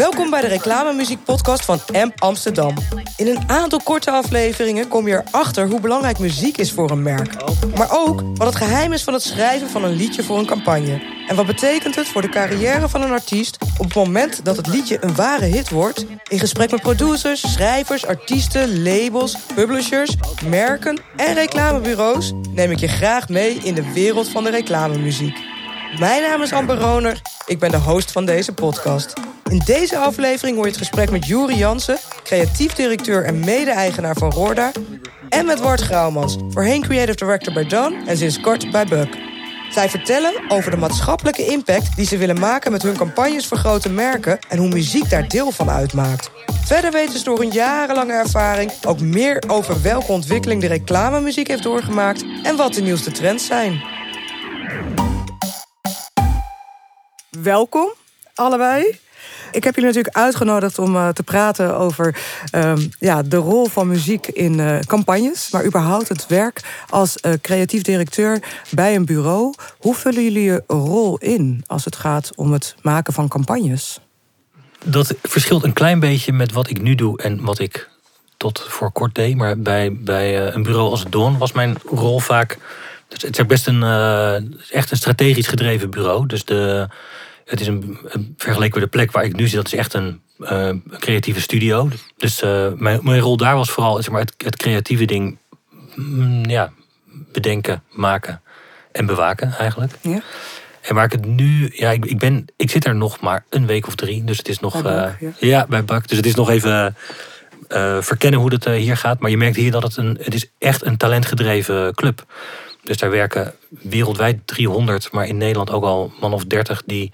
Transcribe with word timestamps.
Welkom 0.00 0.30
bij 0.30 0.40
de 0.40 0.46
reclamemuziek 0.46 1.24
podcast 1.24 1.64
van 1.64 1.80
AMP 1.92 2.20
Amsterdam. 2.20 2.74
In 3.16 3.26
een 3.26 3.42
aantal 3.46 3.80
korte 3.84 4.10
afleveringen 4.10 4.88
kom 4.88 5.08
je 5.08 5.22
erachter 5.26 5.68
hoe 5.68 5.80
belangrijk 5.80 6.18
muziek 6.18 6.56
is 6.56 6.72
voor 6.72 6.90
een 6.90 7.02
merk. 7.02 7.34
Maar 7.74 7.88
ook 7.90 8.22
wat 8.34 8.46
het 8.46 8.56
geheim 8.56 8.92
is 8.92 9.02
van 9.02 9.12
het 9.12 9.22
schrijven 9.22 9.70
van 9.70 9.84
een 9.84 9.92
liedje 9.92 10.22
voor 10.22 10.38
een 10.38 10.46
campagne. 10.46 11.02
En 11.28 11.36
wat 11.36 11.46
betekent 11.46 11.94
het 11.94 12.08
voor 12.08 12.22
de 12.22 12.28
carrière 12.28 12.88
van 12.88 13.02
een 13.02 13.10
artiest 13.10 13.58
op 13.78 13.84
het 13.84 13.94
moment 13.94 14.44
dat 14.44 14.56
het 14.56 14.66
liedje 14.66 14.98
een 15.00 15.14
ware 15.14 15.44
hit 15.44 15.70
wordt? 15.70 16.06
In 16.28 16.38
gesprek 16.38 16.70
met 16.70 16.80
producers, 16.80 17.52
schrijvers, 17.52 18.06
artiesten, 18.06 18.82
labels, 18.82 19.36
publishers, 19.54 20.16
merken 20.44 21.00
en 21.16 21.34
reclamebureaus 21.34 22.32
neem 22.50 22.70
ik 22.70 22.78
je 22.78 22.88
graag 22.88 23.28
mee 23.28 23.54
in 23.54 23.74
de 23.74 23.92
wereld 23.92 24.28
van 24.28 24.44
de 24.44 24.50
reclamemuziek. 24.50 25.49
Mijn 25.98 26.22
naam 26.22 26.42
is 26.42 26.52
Amber 26.52 26.76
Roner, 26.76 27.20
ik 27.46 27.58
ben 27.58 27.70
de 27.70 27.76
host 27.76 28.12
van 28.12 28.24
deze 28.24 28.52
podcast. 28.52 29.12
In 29.50 29.62
deze 29.64 29.98
aflevering 29.98 30.56
hoor 30.56 30.64
je 30.64 30.70
het 30.70 30.80
gesprek 30.80 31.10
met 31.10 31.26
Juri 31.26 31.54
Jansen, 31.54 31.98
creatief 32.22 32.72
directeur 32.72 33.24
en 33.24 33.40
mede-eigenaar 33.40 34.14
van 34.14 34.30
Roorda. 34.30 34.70
En 35.28 35.46
met 35.46 35.60
Wart 35.60 35.80
Grauwmans, 35.80 36.36
voorheen 36.48 36.82
creative 36.82 37.16
director 37.16 37.52
bij 37.52 37.64
Don 37.64 38.06
en 38.06 38.16
sinds 38.16 38.40
kort 38.40 38.70
bij 38.70 38.84
Buck. 38.84 39.18
Zij 39.70 39.88
vertellen 39.88 40.32
over 40.48 40.70
de 40.70 40.76
maatschappelijke 40.76 41.46
impact 41.46 41.96
die 41.96 42.06
ze 42.06 42.16
willen 42.16 42.38
maken 42.38 42.72
met 42.72 42.82
hun 42.82 42.96
campagnes 42.96 43.46
voor 43.46 43.58
grote 43.58 43.90
merken 43.90 44.38
en 44.48 44.58
hoe 44.58 44.68
muziek 44.68 45.10
daar 45.10 45.28
deel 45.28 45.50
van 45.50 45.70
uitmaakt. 45.70 46.30
Verder 46.64 46.92
weten 46.92 47.18
ze 47.18 47.24
door 47.24 47.38
hun 47.38 47.50
jarenlange 47.50 48.12
ervaring 48.12 48.72
ook 48.86 49.00
meer 49.00 49.42
over 49.46 49.82
welke 49.82 50.12
ontwikkeling 50.12 50.60
de 50.60 50.66
reclamemuziek 50.66 51.48
heeft 51.48 51.62
doorgemaakt 51.62 52.24
en 52.42 52.56
wat 52.56 52.74
de 52.74 52.82
nieuwste 52.82 53.10
trends 53.10 53.46
zijn. 53.46 53.98
Welkom, 57.30 57.92
allebei. 58.34 58.98
Ik 59.52 59.64
heb 59.64 59.74
jullie 59.74 59.88
natuurlijk 59.88 60.16
uitgenodigd 60.16 60.78
om 60.78 60.94
uh, 60.94 61.08
te 61.08 61.22
praten 61.22 61.76
over 61.76 62.22
uh, 62.54 62.72
ja, 62.98 63.22
de 63.22 63.36
rol 63.36 63.66
van 63.66 63.88
muziek 63.88 64.26
in 64.26 64.58
uh, 64.58 64.78
campagnes, 64.78 65.50
maar 65.50 65.64
überhaupt 65.64 66.08
het 66.08 66.26
werk 66.26 66.84
als 66.88 67.16
uh, 67.22 67.32
creatief 67.40 67.82
directeur 67.82 68.42
bij 68.70 68.94
een 68.94 69.04
bureau. 69.04 69.54
Hoe 69.78 69.94
vullen 69.94 70.22
jullie 70.22 70.42
je 70.42 70.62
rol 70.66 71.18
in 71.18 71.64
als 71.66 71.84
het 71.84 71.96
gaat 71.96 72.30
om 72.36 72.52
het 72.52 72.74
maken 72.82 73.12
van 73.12 73.28
campagnes? 73.28 74.00
Dat 74.84 75.14
verschilt 75.22 75.64
een 75.64 75.72
klein 75.72 76.00
beetje 76.00 76.32
met 76.32 76.52
wat 76.52 76.70
ik 76.70 76.82
nu 76.82 76.94
doe 76.94 77.22
en 77.22 77.44
wat 77.44 77.58
ik 77.58 77.88
tot 78.36 78.66
voor 78.68 78.92
kort 78.92 79.14
deed. 79.14 79.36
Maar 79.36 79.58
bij, 79.58 79.92
bij 79.92 80.54
een 80.54 80.62
bureau 80.62 80.90
als 80.90 81.04
Dawn 81.08 81.38
was 81.38 81.52
mijn 81.52 81.76
rol 81.84 82.20
vaak. 82.20 82.58
Het 83.10 83.38
is 83.38 83.46
best 83.46 83.66
een, 83.66 83.82
echt 84.70 84.90
een 84.90 84.96
strategisch 84.96 85.46
gedreven 85.46 85.90
bureau. 85.90 86.26
Dus 86.26 86.44
de, 86.44 86.88
het 87.50 87.60
is 87.60 87.66
een, 87.66 87.98
vergeleken 88.36 88.80
met 88.80 88.90
de 88.90 88.96
plek 88.96 89.12
waar 89.12 89.24
ik 89.24 89.36
nu 89.36 89.46
zit, 89.46 89.56
dat 89.56 89.72
is 89.72 89.78
echt 89.78 89.94
een 89.94 90.20
uh, 90.38 90.70
creatieve 90.98 91.40
studio. 91.40 91.88
Dus 92.16 92.42
uh, 92.42 92.66
mijn, 92.76 93.00
mijn, 93.02 93.20
rol 93.20 93.36
daar 93.36 93.56
was 93.56 93.70
vooral 93.70 94.02
zeg 94.02 94.10
maar, 94.10 94.20
het, 94.20 94.34
het 94.36 94.56
creatieve 94.56 95.04
ding 95.04 95.38
mm, 95.94 96.44
ja, 96.44 96.72
bedenken, 97.32 97.82
maken 97.90 98.42
en 98.92 99.06
bewaken 99.06 99.54
eigenlijk. 99.58 99.92
Ja. 100.00 100.20
En 100.80 100.94
waar 100.94 101.04
ik 101.04 101.12
het 101.12 101.26
nu, 101.26 101.70
ja, 101.74 101.90
ik, 101.90 102.04
ik, 102.04 102.18
ben, 102.18 102.44
ik 102.56 102.70
zit 102.70 102.86
er 102.86 102.94
nog 102.94 103.20
maar 103.20 103.44
een 103.48 103.66
week 103.66 103.86
of 103.86 103.94
drie, 103.94 104.24
dus 104.24 104.38
het 104.38 104.48
is 104.48 104.60
nog, 104.60 104.82
bij 104.82 104.94
Bak, 104.94 105.20
uh, 105.20 105.28
ja. 105.40 105.48
ja. 105.48 105.66
bij 105.66 105.84
Bak. 105.84 106.08
Dus 106.08 106.16
het 106.16 106.26
is 106.26 106.34
nog 106.34 106.50
even 106.50 106.96
verkennen 108.00 108.40
hoe 108.40 108.52
het 108.52 108.64
hier 108.64 108.96
gaat. 108.96 109.20
Maar 109.20 109.30
je 109.30 109.36
merkt 109.36 109.56
hier 109.56 109.70
dat 109.70 109.82
het 109.82 109.96
een, 109.96 110.18
het 110.22 110.34
is 110.34 110.50
echt 110.58 110.84
een 110.84 110.96
talentgedreven 110.96 111.94
club. 111.94 112.24
Dus 112.82 112.96
daar 112.96 113.10
werken 113.10 113.54
wereldwijd 113.68 114.46
300, 114.46 115.12
maar 115.12 115.26
in 115.26 115.36
Nederland 115.36 115.70
ook 115.70 115.84
al 115.84 116.12
man 116.20 116.32
of 116.32 116.44
30 116.44 116.82
die 116.86 117.12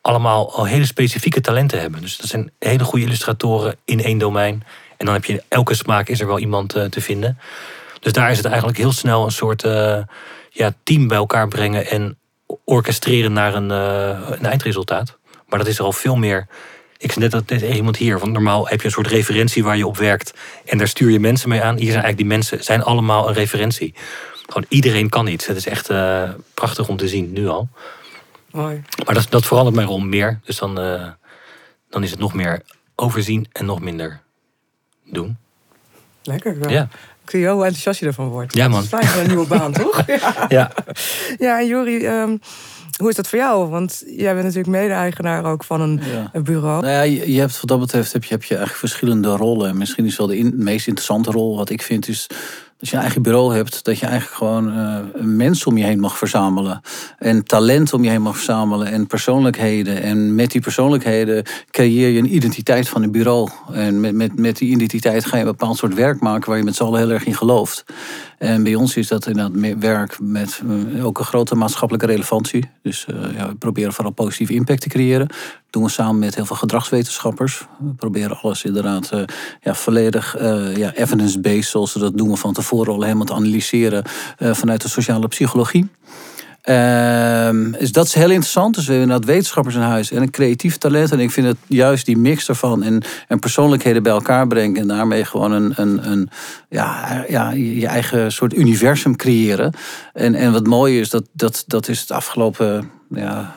allemaal 0.00 0.54
al 0.54 0.64
hele 0.64 0.84
specifieke 0.84 1.40
talenten 1.40 1.80
hebben. 1.80 2.00
Dus 2.00 2.16
dat 2.16 2.26
zijn 2.26 2.50
hele 2.58 2.84
goede 2.84 3.04
illustratoren 3.04 3.76
in 3.84 4.02
één 4.02 4.18
domein. 4.18 4.62
En 4.96 5.06
dan 5.06 5.14
heb 5.14 5.24
je 5.24 5.42
elke 5.48 5.74
smaak 5.74 6.08
is 6.08 6.20
er 6.20 6.26
wel 6.26 6.38
iemand 6.38 6.76
uh, 6.76 6.84
te 6.84 7.00
vinden. 7.00 7.38
Dus 8.00 8.12
daar 8.12 8.30
is 8.30 8.36
het 8.36 8.46
eigenlijk 8.46 8.78
heel 8.78 8.92
snel 8.92 9.24
een 9.24 9.32
soort 9.32 9.64
uh, 9.64 9.98
ja, 10.50 10.72
team 10.82 11.08
bij 11.08 11.16
elkaar 11.16 11.48
brengen 11.48 11.86
en 11.86 12.18
orchestreren 12.64 13.32
naar 13.32 13.54
een, 13.54 13.70
uh, 13.70 14.30
een, 14.30 14.46
eindresultaat. 14.46 15.18
Maar 15.48 15.58
dat 15.58 15.68
is 15.68 15.78
er 15.78 15.84
al 15.84 15.92
veel 15.92 16.16
meer. 16.16 16.46
Ik 16.98 17.12
zei 17.12 17.20
net 17.20 17.30
dat 17.30 17.48
net 17.48 17.74
iemand 17.74 17.96
hier. 17.96 18.18
Want 18.18 18.32
normaal 18.32 18.68
heb 18.68 18.80
je 18.80 18.86
een 18.86 18.92
soort 18.92 19.06
referentie 19.06 19.64
waar 19.64 19.76
je 19.76 19.86
op 19.86 19.96
werkt. 19.96 20.34
En 20.64 20.78
daar 20.78 20.88
stuur 20.88 21.10
je 21.10 21.20
mensen 21.20 21.48
mee 21.48 21.62
aan. 21.62 21.76
Hier 21.76 21.92
zijn 21.92 22.02
eigenlijk 22.02 22.16
die 22.16 22.26
mensen 22.26 22.64
zijn 22.64 22.82
allemaal 22.82 23.28
een 23.28 23.34
referentie. 23.34 23.94
Gewoon 24.46 24.64
iedereen 24.68 25.08
kan 25.08 25.26
iets. 25.26 25.46
Het 25.46 25.56
is 25.56 25.66
echt 25.66 25.90
prachtig 26.54 26.88
om 26.88 26.96
te 26.96 27.08
zien 27.08 27.32
nu 27.32 27.48
al. 27.48 27.68
Mooi. 28.52 28.82
Maar 29.04 29.14
dat, 29.14 29.26
dat 29.30 29.46
verandert 29.46 29.76
mijn 29.76 29.88
rol 29.88 29.98
meer. 29.98 30.40
Dus 30.44 30.58
dan, 30.58 30.80
uh, 30.80 31.08
dan 31.88 32.02
is 32.02 32.10
het 32.10 32.18
nog 32.18 32.34
meer 32.34 32.62
overzien 32.94 33.46
en 33.52 33.64
nog 33.64 33.80
minder 33.80 34.20
doen. 35.04 35.36
Lekker. 36.22 36.58
Ja. 36.60 36.70
ja. 36.70 36.88
Ik 37.24 37.30
zie 37.30 37.40
jou 37.40 37.54
hoe 37.54 37.64
enthousiast 37.64 38.00
je 38.00 38.06
ervan 38.06 38.28
wordt. 38.28 38.54
Ja, 38.54 38.68
man. 38.68 38.74
Dat 38.74 38.82
is 38.82 38.88
fijn 38.88 39.06
voor 39.06 39.20
een 39.20 39.28
nieuwe 39.28 39.46
baan, 39.46 39.72
toch? 39.82 40.06
Ja. 40.06 40.46
Ja, 40.48 40.72
ja 41.38 41.60
en 41.60 41.66
Jori, 41.66 42.06
um, 42.06 42.40
hoe 42.96 43.08
is 43.08 43.14
dat 43.14 43.28
voor 43.28 43.38
jou? 43.38 43.68
Want 43.68 44.02
jij 44.06 44.32
bent 44.32 44.44
natuurlijk 44.44 44.76
mede-eigenaar 44.76 45.44
ook 45.44 45.64
van 45.64 45.80
een, 45.80 46.00
ja. 46.12 46.30
een, 46.32 46.44
bureau. 46.44 46.82
Nou 46.82 46.92
ja, 46.92 47.02
je, 47.02 47.32
je 47.32 47.40
hebt 47.40 47.60
wat 47.60 47.68
dat 47.68 47.80
betreft 47.80 48.12
heb 48.12 48.24
je, 48.24 48.32
heb 48.32 48.42
je 48.42 48.56
eigenlijk 48.56 48.78
verschillende 48.78 49.36
rollen. 49.36 49.76
Misschien 49.76 50.06
is 50.06 50.16
wel 50.16 50.26
de 50.26 50.36
in, 50.36 50.52
meest 50.56 50.86
interessante 50.86 51.30
rol, 51.30 51.56
wat 51.56 51.70
ik 51.70 51.82
vind, 51.82 52.08
is 52.08 52.26
als 52.82 52.90
je 52.90 52.96
een 52.96 53.02
eigen 53.02 53.22
bureau 53.22 53.54
hebt, 53.54 53.84
dat 53.84 53.98
je 53.98 54.06
eigenlijk 54.06 54.36
gewoon 54.36 54.78
uh, 54.78 54.98
een 55.12 55.36
mens 55.36 55.66
om 55.66 55.76
je 55.76 55.84
heen 55.84 56.00
mag 56.00 56.18
verzamelen. 56.18 56.80
En 57.18 57.44
talent 57.44 57.92
om 57.92 58.04
je 58.04 58.10
heen 58.10 58.22
mag 58.22 58.34
verzamelen. 58.34 58.86
En 58.86 59.06
persoonlijkheden. 59.06 60.02
En 60.02 60.34
met 60.34 60.50
die 60.50 60.60
persoonlijkheden 60.60 61.44
creëer 61.70 62.08
je 62.08 62.18
een 62.18 62.34
identiteit 62.34 62.88
van 62.88 63.02
een 63.02 63.10
bureau. 63.10 63.50
En 63.72 64.00
met, 64.00 64.14
met, 64.14 64.38
met 64.38 64.56
die 64.56 64.70
identiteit 64.70 65.24
ga 65.24 65.36
je 65.36 65.42
een 65.42 65.48
bepaald 65.48 65.76
soort 65.76 65.94
werk 65.94 66.20
maken 66.20 66.48
waar 66.48 66.58
je 66.58 66.64
met 66.64 66.76
z'n 66.76 66.82
allen 66.82 67.00
heel 67.00 67.10
erg 67.10 67.24
in 67.24 67.34
gelooft. 67.34 67.84
En 68.42 68.62
bij 68.62 68.74
ons 68.74 68.96
is 68.96 69.08
dat 69.08 69.26
inderdaad 69.26 69.76
werk 69.78 70.18
met 70.20 70.62
uh, 70.94 71.06
ook 71.06 71.18
een 71.18 71.24
grote 71.24 71.54
maatschappelijke 71.54 72.06
relevantie. 72.06 72.70
Dus 72.82 73.06
uh, 73.10 73.36
ja, 73.36 73.48
we 73.48 73.54
proberen 73.54 73.92
vooral 73.92 74.12
positieve 74.12 74.54
impact 74.54 74.80
te 74.80 74.88
creëren. 74.88 75.26
Dat 75.28 75.36
doen 75.70 75.82
we 75.82 75.88
samen 75.88 76.18
met 76.18 76.34
heel 76.34 76.46
veel 76.46 76.56
gedragswetenschappers. 76.56 77.66
We 77.78 77.94
proberen 77.94 78.38
alles 78.40 78.64
inderdaad 78.64 79.10
uh, 79.14 79.22
ja, 79.60 79.74
volledig 79.74 80.36
ja, 80.76 80.92
evidence-based, 80.94 81.70
zoals 81.70 81.92
we 81.92 81.98
dat 81.98 82.16
doen, 82.18 82.36
van 82.36 82.52
tevoren 82.52 82.92
al 82.92 83.02
helemaal 83.02 83.24
te 83.24 83.34
analyseren 83.34 84.04
vanuit 84.38 84.82
de 84.82 84.88
sociale 84.88 85.28
psychologie. 85.28 85.88
Dus 87.78 87.92
dat 87.92 88.06
is 88.06 88.14
heel 88.14 88.30
interessant. 88.30 88.74
Dus 88.74 88.84
we 88.86 88.92
hebben 88.92 89.08
inderdaad 89.08 89.34
wetenschappers 89.34 89.74
in 89.74 89.80
huis 89.80 90.10
en 90.10 90.22
een 90.22 90.30
creatief 90.30 90.78
talent. 90.78 91.12
En 91.12 91.20
ik 91.20 91.30
vind 91.30 91.46
het 91.46 91.56
juist 91.66 92.06
die 92.06 92.16
mix 92.16 92.48
ervan 92.48 92.82
en, 92.82 93.02
en 93.28 93.38
persoonlijkheden 93.38 94.02
bij 94.02 94.12
elkaar 94.12 94.46
brengen. 94.46 94.80
En 94.80 94.86
daarmee 94.86 95.24
gewoon 95.24 95.52
een, 95.52 95.72
een, 95.76 96.10
een 96.10 96.28
ja, 96.68 97.24
ja, 97.28 97.50
je 97.50 97.86
eigen 97.86 98.32
soort 98.32 98.54
universum 98.54 99.16
creëren. 99.16 99.72
En, 100.12 100.34
en 100.34 100.52
wat 100.52 100.66
mooi 100.66 101.00
is, 101.00 101.10
dat, 101.10 101.28
dat, 101.32 101.64
dat 101.66 101.88
is 101.88 102.00
het 102.00 102.10
afgelopen 102.10 102.90
ja, 103.08 103.54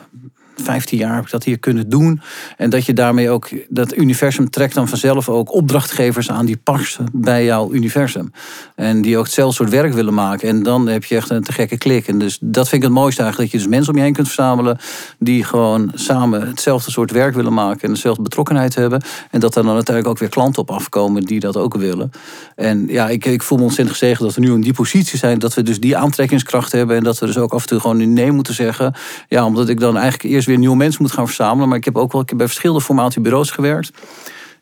15 0.62 0.98
jaar 0.98 1.14
heb 1.14 1.24
ik 1.24 1.30
dat 1.30 1.44
hier 1.44 1.58
kunnen 1.58 1.88
doen. 1.88 2.20
En 2.56 2.70
dat 2.70 2.86
je 2.86 2.92
daarmee 2.92 3.30
ook, 3.30 3.48
dat 3.68 3.96
universum 3.96 4.50
trekt 4.50 4.74
dan 4.74 4.88
vanzelf 4.88 5.28
ook 5.28 5.54
opdrachtgevers 5.54 6.30
aan 6.30 6.46
die 6.46 6.56
passen 6.56 7.06
bij 7.12 7.44
jouw 7.44 7.72
universum. 7.72 8.32
En 8.74 9.02
die 9.02 9.18
ook 9.18 9.24
hetzelfde 9.24 9.54
soort 9.54 9.70
werk 9.70 9.92
willen 9.92 10.14
maken. 10.14 10.48
En 10.48 10.62
dan 10.62 10.88
heb 10.88 11.04
je 11.04 11.16
echt 11.16 11.30
een 11.30 11.42
te 11.42 11.52
gekke 11.52 11.78
klik. 11.78 12.08
En 12.08 12.18
dus 12.18 12.38
dat 12.40 12.68
vind 12.68 12.82
ik 12.82 12.88
het 12.88 12.98
mooiste 12.98 13.22
eigenlijk. 13.22 13.52
Dat 13.52 13.60
je 13.60 13.66
dus 13.66 13.76
mensen 13.76 13.92
om 13.92 13.98
je 13.98 14.04
heen 14.04 14.14
kunt 14.14 14.26
verzamelen 14.26 14.78
die 15.18 15.44
gewoon 15.44 15.90
samen 15.94 16.46
hetzelfde 16.46 16.90
soort 16.90 17.10
werk 17.10 17.34
willen 17.34 17.52
maken. 17.52 17.82
En 17.82 17.94
dezelfde 17.94 18.22
betrokkenheid 18.22 18.74
hebben. 18.74 19.02
En 19.30 19.40
dat 19.40 19.56
er 19.56 19.62
dan 19.62 19.74
uiteindelijk 19.74 20.14
ook 20.14 20.20
weer 20.20 20.28
klanten 20.28 20.62
op 20.62 20.70
afkomen 20.70 21.22
die 21.22 21.40
dat 21.40 21.56
ook 21.56 21.76
willen. 21.76 22.10
En 22.54 22.86
ja, 22.88 23.08
ik, 23.08 23.24
ik 23.24 23.42
voel 23.42 23.58
me 23.58 23.64
ontzettend 23.64 23.98
gezegd 23.98 24.20
dat 24.20 24.34
we 24.34 24.40
nu 24.40 24.52
in 24.52 24.60
die 24.60 24.72
positie 24.72 25.18
zijn. 25.18 25.38
Dat 25.38 25.54
we 25.54 25.62
dus 25.62 25.80
die 25.80 25.96
aantrekkingskracht 25.96 26.72
hebben. 26.72 26.96
En 26.96 27.02
dat 27.02 27.18
we 27.18 27.26
dus 27.26 27.38
ook 27.38 27.52
af 27.52 27.62
en 27.62 27.68
toe 27.68 27.80
gewoon 27.80 28.12
nee 28.12 28.32
moeten 28.32 28.54
zeggen. 28.54 28.94
Ja, 29.28 29.44
omdat 29.44 29.68
ik 29.68 29.80
dan 29.80 29.96
eigenlijk 29.96 30.34
eerst 30.34 30.45
weer 30.46 30.58
nieuwe 30.58 30.76
mensen 30.76 31.02
moet 31.02 31.12
gaan 31.12 31.26
verzamelen. 31.26 31.68
Maar 31.68 31.78
ik 31.78 31.84
heb 31.84 31.96
ook 31.96 32.12
wel 32.12 32.20
ik 32.20 32.28
heb 32.28 32.38
bij 32.38 32.46
verschillende 32.46 32.82
formatiebureaus 32.82 33.50
gewerkt. 33.50 33.88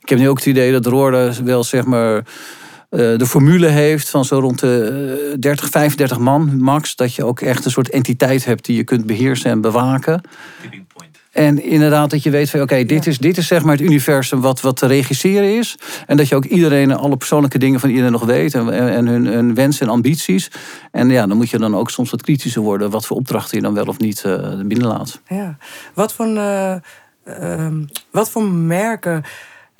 Ik 0.00 0.08
heb 0.08 0.18
nu 0.18 0.28
ook 0.28 0.36
het 0.36 0.46
idee 0.46 0.72
dat 0.72 0.86
Roorde 0.86 1.32
wel 1.44 1.64
zeg 1.64 1.84
maar 1.84 2.16
eh, 2.16 3.18
de 3.18 3.26
formule 3.26 3.66
heeft 3.66 4.08
van 4.08 4.24
zo 4.24 4.38
rond 4.38 4.60
de 4.60 5.36
30, 5.40 5.68
35 5.68 6.18
man 6.18 6.62
max. 6.62 6.96
Dat 6.96 7.14
je 7.14 7.24
ook 7.24 7.40
echt 7.40 7.64
een 7.64 7.70
soort 7.70 7.90
entiteit 7.90 8.44
hebt 8.44 8.64
die 8.64 8.76
je 8.76 8.84
kunt 8.84 9.06
beheersen 9.06 9.50
en 9.50 9.60
bewaken. 9.60 10.22
En 11.34 11.62
inderdaad 11.62 12.10
dat 12.10 12.22
je 12.22 12.30
weet 12.30 12.50
van 12.50 12.60
oké, 12.60 12.84
dit, 12.84 13.06
is, 13.06 13.18
dit 13.18 13.36
is 13.36 13.46
zeg 13.46 13.62
maar 13.62 13.72
het 13.72 13.84
universum 13.84 14.40
wat, 14.40 14.60
wat 14.60 14.76
te 14.76 14.86
regisseren 14.86 15.58
is. 15.58 15.76
En 16.06 16.16
dat 16.16 16.28
je 16.28 16.34
ook 16.34 16.44
iedereen, 16.44 16.96
alle 16.96 17.16
persoonlijke 17.16 17.58
dingen 17.58 17.80
van 17.80 17.88
iedereen 17.88 18.12
nog 18.12 18.24
weet. 18.24 18.54
En, 18.54 18.72
en 18.72 19.06
hun, 19.06 19.26
hun 19.26 19.54
wensen 19.54 19.86
en 19.86 19.92
ambities. 19.92 20.50
En 20.90 21.10
ja, 21.10 21.26
dan 21.26 21.36
moet 21.36 21.50
je 21.50 21.58
dan 21.58 21.76
ook 21.76 21.90
soms 21.90 22.10
wat 22.10 22.22
kritischer 22.22 22.62
worden. 22.62 22.90
Wat 22.90 23.06
voor 23.06 23.16
opdrachten 23.16 23.56
je 23.56 23.62
dan 23.62 23.74
wel 23.74 23.84
of 23.84 23.98
niet 23.98 24.22
uh, 24.26 24.60
binnenlaat. 24.64 25.20
Ja, 25.28 25.56
wat 25.94 26.12
voor, 26.12 26.26
uh, 26.26 26.74
uh, 27.24 27.66
wat 28.10 28.30
voor 28.30 28.44
merken 28.44 29.22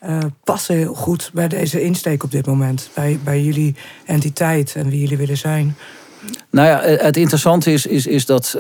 uh, 0.07 0.19
passen 0.45 0.77
heel 0.77 0.95
goed 0.95 1.31
bij 1.35 1.49
deze 1.49 1.83
insteek 1.83 2.23
op 2.23 2.31
dit 2.31 2.47
moment? 2.47 2.91
Bij, 2.95 3.19
bij 3.25 3.43
jullie 3.43 3.75
entiteit 4.05 4.75
en 4.77 4.89
wie 4.89 5.01
jullie 5.01 5.17
willen 5.17 5.39
zijn? 5.39 5.77
Nou 6.51 6.69
ja, 6.69 6.81
het 7.05 7.17
interessante 7.17 7.73
is, 7.73 7.87
is, 7.87 8.07
is 8.07 8.27
dat 8.27 8.57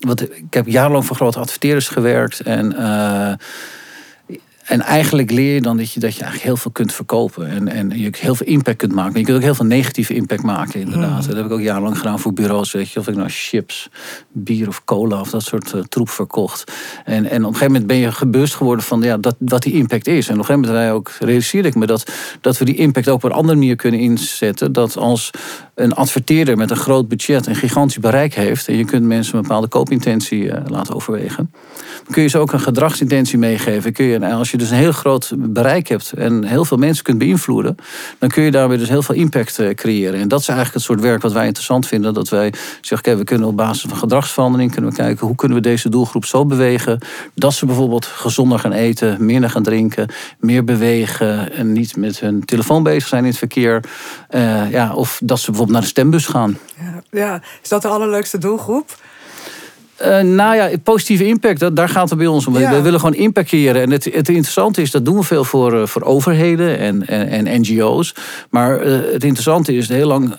want 0.00 0.36
ik 0.36 0.54
heb 0.54 0.66
jarenlang 0.66 1.06
voor 1.06 1.16
grote 1.16 1.38
adverteerders 1.38 1.88
gewerkt. 1.88 2.40
En 2.40 2.72
uh, 2.72 3.32
En 4.70 4.80
eigenlijk 4.80 5.30
leer 5.30 5.54
je 5.54 5.60
dan 5.60 5.76
dat 5.76 5.92
je, 5.92 6.00
dat 6.00 6.14
je 6.14 6.22
eigenlijk 6.22 6.50
heel 6.50 6.56
veel 6.56 6.70
kunt 6.70 6.92
verkopen. 6.92 7.48
En, 7.48 7.68
en 7.68 7.90
je 7.98 8.12
heel 8.18 8.34
veel 8.34 8.46
impact 8.46 8.76
kunt 8.76 8.92
maken. 8.92 9.10
Maar 9.10 9.20
je 9.20 9.26
kunt 9.26 9.36
ook 9.36 9.44
heel 9.44 9.54
veel 9.54 9.66
negatieve 9.66 10.14
impact 10.14 10.42
maken, 10.42 10.80
inderdaad. 10.80 11.26
Dat 11.26 11.36
heb 11.36 11.44
ik 11.44 11.52
ook 11.52 11.60
jarenlang 11.60 11.96
gedaan 11.96 12.18
voor 12.18 12.32
bureaus. 12.32 12.72
Weet 12.72 12.90
je, 12.90 13.00
of 13.00 13.08
ik 13.08 13.14
nou 13.16 13.28
chips, 13.28 13.88
bier 14.32 14.68
of 14.68 14.84
cola 14.84 15.20
of 15.20 15.30
dat 15.30 15.42
soort 15.42 15.72
uh, 15.74 15.82
troep 15.82 16.08
verkocht. 16.08 16.72
En, 17.04 17.14
en 17.14 17.24
op 17.24 17.30
een 17.30 17.44
gegeven 17.44 17.66
moment 17.66 17.86
ben 17.86 17.96
je 17.96 18.12
gebust 18.12 18.54
geworden 18.54 18.84
van 18.84 19.02
ja, 19.02 19.16
dat, 19.16 19.36
wat 19.38 19.62
die 19.62 19.74
impact 19.74 20.06
is. 20.06 20.28
En 20.28 20.34
op 20.34 20.38
een 20.38 20.44
gegeven 20.44 20.60
moment 20.60 20.84
wij 20.84 20.92
ook, 20.92 21.10
realiseerde 21.18 21.68
ik 21.68 21.74
me 21.74 21.86
dat, 21.86 22.12
dat 22.40 22.58
we 22.58 22.64
die 22.64 22.76
impact 22.76 23.08
ook 23.08 23.14
op 23.14 23.24
een 23.24 23.32
andere 23.36 23.58
manier 23.58 23.76
kunnen 23.76 24.00
inzetten. 24.00 24.72
Dat 24.72 24.96
als 24.96 25.30
een 25.80 25.94
adverteerder 25.94 26.56
met 26.56 26.70
een 26.70 26.76
groot 26.76 27.08
budget 27.08 27.46
een 27.46 27.54
gigantisch 27.54 27.98
bereik 27.98 28.34
heeft. 28.34 28.68
en 28.68 28.76
je 28.76 28.84
kunt 28.84 29.04
mensen 29.04 29.36
een 29.36 29.42
bepaalde 29.42 29.66
koopintentie 29.66 30.42
uh, 30.42 30.54
laten 30.66 30.94
overwegen. 30.94 31.50
dan 32.04 32.12
kun 32.12 32.22
je 32.22 32.28
ze 32.28 32.38
ook 32.38 32.52
een 32.52 32.60
gedragsintentie 32.60 33.38
meegeven. 33.38 33.92
Kun 33.92 34.04
je, 34.04 34.26
als 34.26 34.50
je 34.50 34.56
dus 34.56 34.70
een 34.70 34.76
heel 34.76 34.92
groot 34.92 35.32
bereik 35.36 35.88
hebt 35.88 36.12
en 36.12 36.44
heel 36.44 36.64
veel 36.64 36.76
mensen 36.76 37.04
kunt 37.04 37.18
beïnvloeden. 37.18 37.76
dan 38.18 38.28
kun 38.28 38.42
je 38.42 38.50
daarmee 38.50 38.78
dus 38.78 38.88
heel 38.88 39.02
veel 39.02 39.14
impact 39.14 39.58
uh, 39.58 39.74
creëren. 39.74 40.20
En 40.20 40.28
dat 40.28 40.40
is 40.40 40.48
eigenlijk 40.48 40.76
het 40.76 40.86
soort 40.86 41.00
werk 41.00 41.22
wat 41.22 41.32
wij 41.32 41.46
interessant 41.46 41.86
vinden. 41.86 42.14
Dat 42.14 42.28
wij 42.28 42.52
zeggen, 42.80 42.98
okay, 42.98 43.16
we 43.16 43.24
kunnen 43.24 43.48
op 43.48 43.56
basis 43.56 43.88
van 43.88 43.98
gedragsverandering 43.98 44.72
kunnen 44.72 44.90
we 44.90 44.96
kijken 44.96 45.26
hoe 45.26 45.36
kunnen 45.36 45.56
we 45.56 45.62
deze 45.62 45.88
doelgroep 45.88 46.24
zo 46.24 46.46
bewegen. 46.46 46.98
dat 47.34 47.54
ze 47.54 47.66
bijvoorbeeld 47.66 48.06
gezonder 48.06 48.58
gaan 48.58 48.72
eten, 48.72 49.24
minder 49.24 49.50
gaan 49.50 49.62
drinken, 49.62 50.08
meer 50.38 50.64
bewegen. 50.64 51.52
en 51.52 51.72
niet 51.72 51.96
met 51.96 52.20
hun 52.20 52.44
telefoon 52.44 52.82
bezig 52.82 53.08
zijn 53.08 53.22
in 53.22 53.28
het 53.28 53.38
verkeer. 53.38 53.84
Uh, 54.30 54.70
ja, 54.70 54.94
of 54.94 55.20
dat 55.24 55.38
ze 55.38 55.46
bijvoorbeeld 55.46 55.69
naar 55.70 55.80
de 55.80 55.86
stembus 55.86 56.26
gaan. 56.26 56.58
Ja, 56.80 57.02
ja. 57.10 57.42
is 57.62 57.68
dat 57.68 57.82
de 57.82 57.88
allerleukste 57.88 58.38
doelgroep? 58.38 58.96
Uh, 60.02 60.20
nou 60.20 60.56
ja, 60.56 60.70
positieve 60.82 61.26
impact, 61.26 61.60
dat, 61.60 61.76
daar 61.76 61.88
gaat 61.88 62.08
het 62.08 62.18
bij 62.18 62.26
ons 62.26 62.46
om. 62.46 62.58
Ja. 62.58 62.70
We 62.70 62.80
willen 62.80 63.00
gewoon 63.00 63.14
impact 63.14 63.48
creëren. 63.48 63.82
En 63.82 63.90
het, 63.90 64.04
het 64.04 64.28
interessante 64.28 64.82
is, 64.82 64.90
dat 64.90 65.04
doen 65.04 65.16
we 65.16 65.22
veel 65.22 65.44
voor, 65.44 65.74
uh, 65.74 65.86
voor 65.86 66.02
overheden 66.02 66.78
en, 66.78 67.06
en, 67.06 67.46
en 67.46 67.60
NGO's. 67.60 68.14
Maar 68.50 68.86
uh, 68.86 68.92
het 69.12 69.24
interessante 69.24 69.74
is, 69.74 69.88
heel 69.88 70.06
lang 70.06 70.34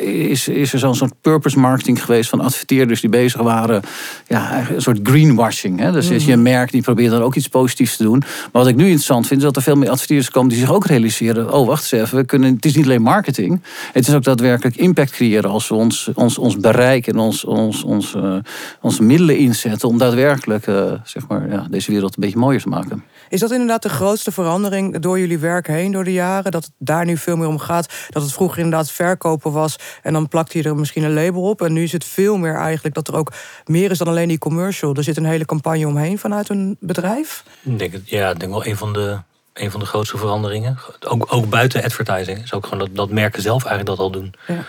is, 0.00 0.48
is 0.48 0.72
er 0.72 0.78
zo'n 0.78 0.94
soort 0.94 1.12
purpose 1.20 1.58
marketing 1.58 2.04
geweest 2.04 2.30
van 2.30 2.40
adverteerders 2.40 3.00
die 3.00 3.10
bezig 3.10 3.40
waren. 3.40 3.82
Ja, 4.26 4.70
een 4.70 4.82
soort 4.82 4.98
greenwashing. 5.02 5.78
Hè? 5.80 5.92
Dus 5.92 6.08
mm. 6.08 6.18
je 6.18 6.36
merk 6.36 6.70
die 6.70 6.82
probeert 6.82 7.10
dan 7.10 7.22
ook 7.22 7.34
iets 7.34 7.48
positiefs 7.48 7.96
te 7.96 8.02
doen. 8.02 8.18
Maar 8.18 8.62
wat 8.62 8.66
ik 8.66 8.76
nu 8.76 8.84
interessant 8.84 9.26
vind, 9.26 9.40
is 9.40 9.46
dat 9.46 9.56
er 9.56 9.62
veel 9.62 9.74
meer 9.74 9.90
adverteerders 9.90 10.30
komen 10.30 10.48
die 10.48 10.58
zich 10.58 10.72
ook 10.72 10.86
realiseren. 10.86 11.52
Oh, 11.52 11.66
wacht 11.66 11.92
eens 11.92 12.02
even. 12.02 12.18
We 12.18 12.24
kunnen, 12.24 12.54
het 12.54 12.64
is 12.64 12.74
niet 12.74 12.84
alleen 12.84 13.02
marketing. 13.02 13.62
Het 13.92 14.08
is 14.08 14.14
ook 14.14 14.24
daadwerkelijk 14.24 14.76
impact 14.76 15.10
creëren 15.10 15.50
als 15.50 15.68
we 15.68 15.74
ons, 15.74 16.10
ons, 16.14 16.38
ons 16.38 16.56
bereik 16.56 17.06
en 17.06 17.18
ons, 17.18 17.44
ons, 17.44 17.82
ons, 17.82 18.14
uh, 18.14 18.36
onze 18.80 19.02
middelen 19.02 19.36
inzetten 19.36 19.88
om 19.88 19.98
daadwerkelijk 19.98 20.66
uh, 20.66 20.92
zeg 21.04 21.28
maar, 21.28 21.50
ja, 21.50 21.66
deze 21.70 21.92
wereld 21.92 22.16
een 22.16 22.22
beetje 22.22 22.38
mooier 22.38 22.62
te 22.62 22.68
maken. 22.68 23.04
Is 23.28 23.40
dat 23.40 23.50
inderdaad 23.50 23.82
de 23.82 23.88
grootste 23.88 24.32
verandering 24.32 24.98
door 24.98 25.18
jullie 25.18 25.38
werk 25.38 25.66
heen, 25.66 25.92
door 25.92 26.04
de 26.04 26.12
jaren? 26.12 26.50
Dat 26.50 26.64
het 26.64 26.72
daar 26.78 27.04
nu 27.04 27.16
veel 27.16 27.36
meer 27.36 27.48
om 27.48 27.58
gaat? 27.58 27.92
Dat 28.08 28.22
het 28.22 28.32
vroeger 28.32 28.58
inderdaad 28.58 28.90
verkopen 28.90 29.52
was 29.52 29.76
en 30.02 30.12
dan 30.12 30.28
plakte 30.28 30.58
je 30.58 30.64
er 30.64 30.76
misschien 30.76 31.02
een 31.02 31.14
label 31.14 31.42
op. 31.42 31.62
En 31.62 31.72
nu 31.72 31.82
is 31.82 31.92
het 31.92 32.04
veel 32.04 32.36
meer 32.36 32.56
eigenlijk 32.56 32.94
dat 32.94 33.08
er 33.08 33.16
ook 33.16 33.32
meer 33.64 33.90
is 33.90 33.98
dan 33.98 34.08
alleen 34.08 34.28
die 34.28 34.38
commercial. 34.38 34.94
Er 34.94 35.04
zit 35.04 35.16
een 35.16 35.24
hele 35.24 35.44
campagne 35.44 35.86
omheen 35.86 36.18
vanuit 36.18 36.48
een 36.48 36.76
bedrijf. 36.80 37.44
Ik 37.62 37.78
denk, 37.78 37.94
ja, 38.04 38.30
ik 38.30 38.40
denk 38.40 38.52
wel 38.52 38.66
een 38.66 38.76
van 38.76 38.92
de 38.92 39.18
een 39.54 39.70
van 39.70 39.80
de 39.80 39.86
grootste 39.86 40.18
veranderingen. 40.18 40.78
Ook, 41.08 41.32
ook 41.32 41.48
buiten 41.48 41.84
advertising. 41.84 42.42
Is 42.42 42.52
ook 42.52 42.64
gewoon 42.64 42.78
dat, 42.78 42.88
dat 42.92 43.10
merken 43.10 43.42
zelf 43.42 43.64
eigenlijk 43.64 43.96
dat 43.96 43.98
al 43.98 44.10
doen. 44.10 44.34
Ja. 44.46 44.64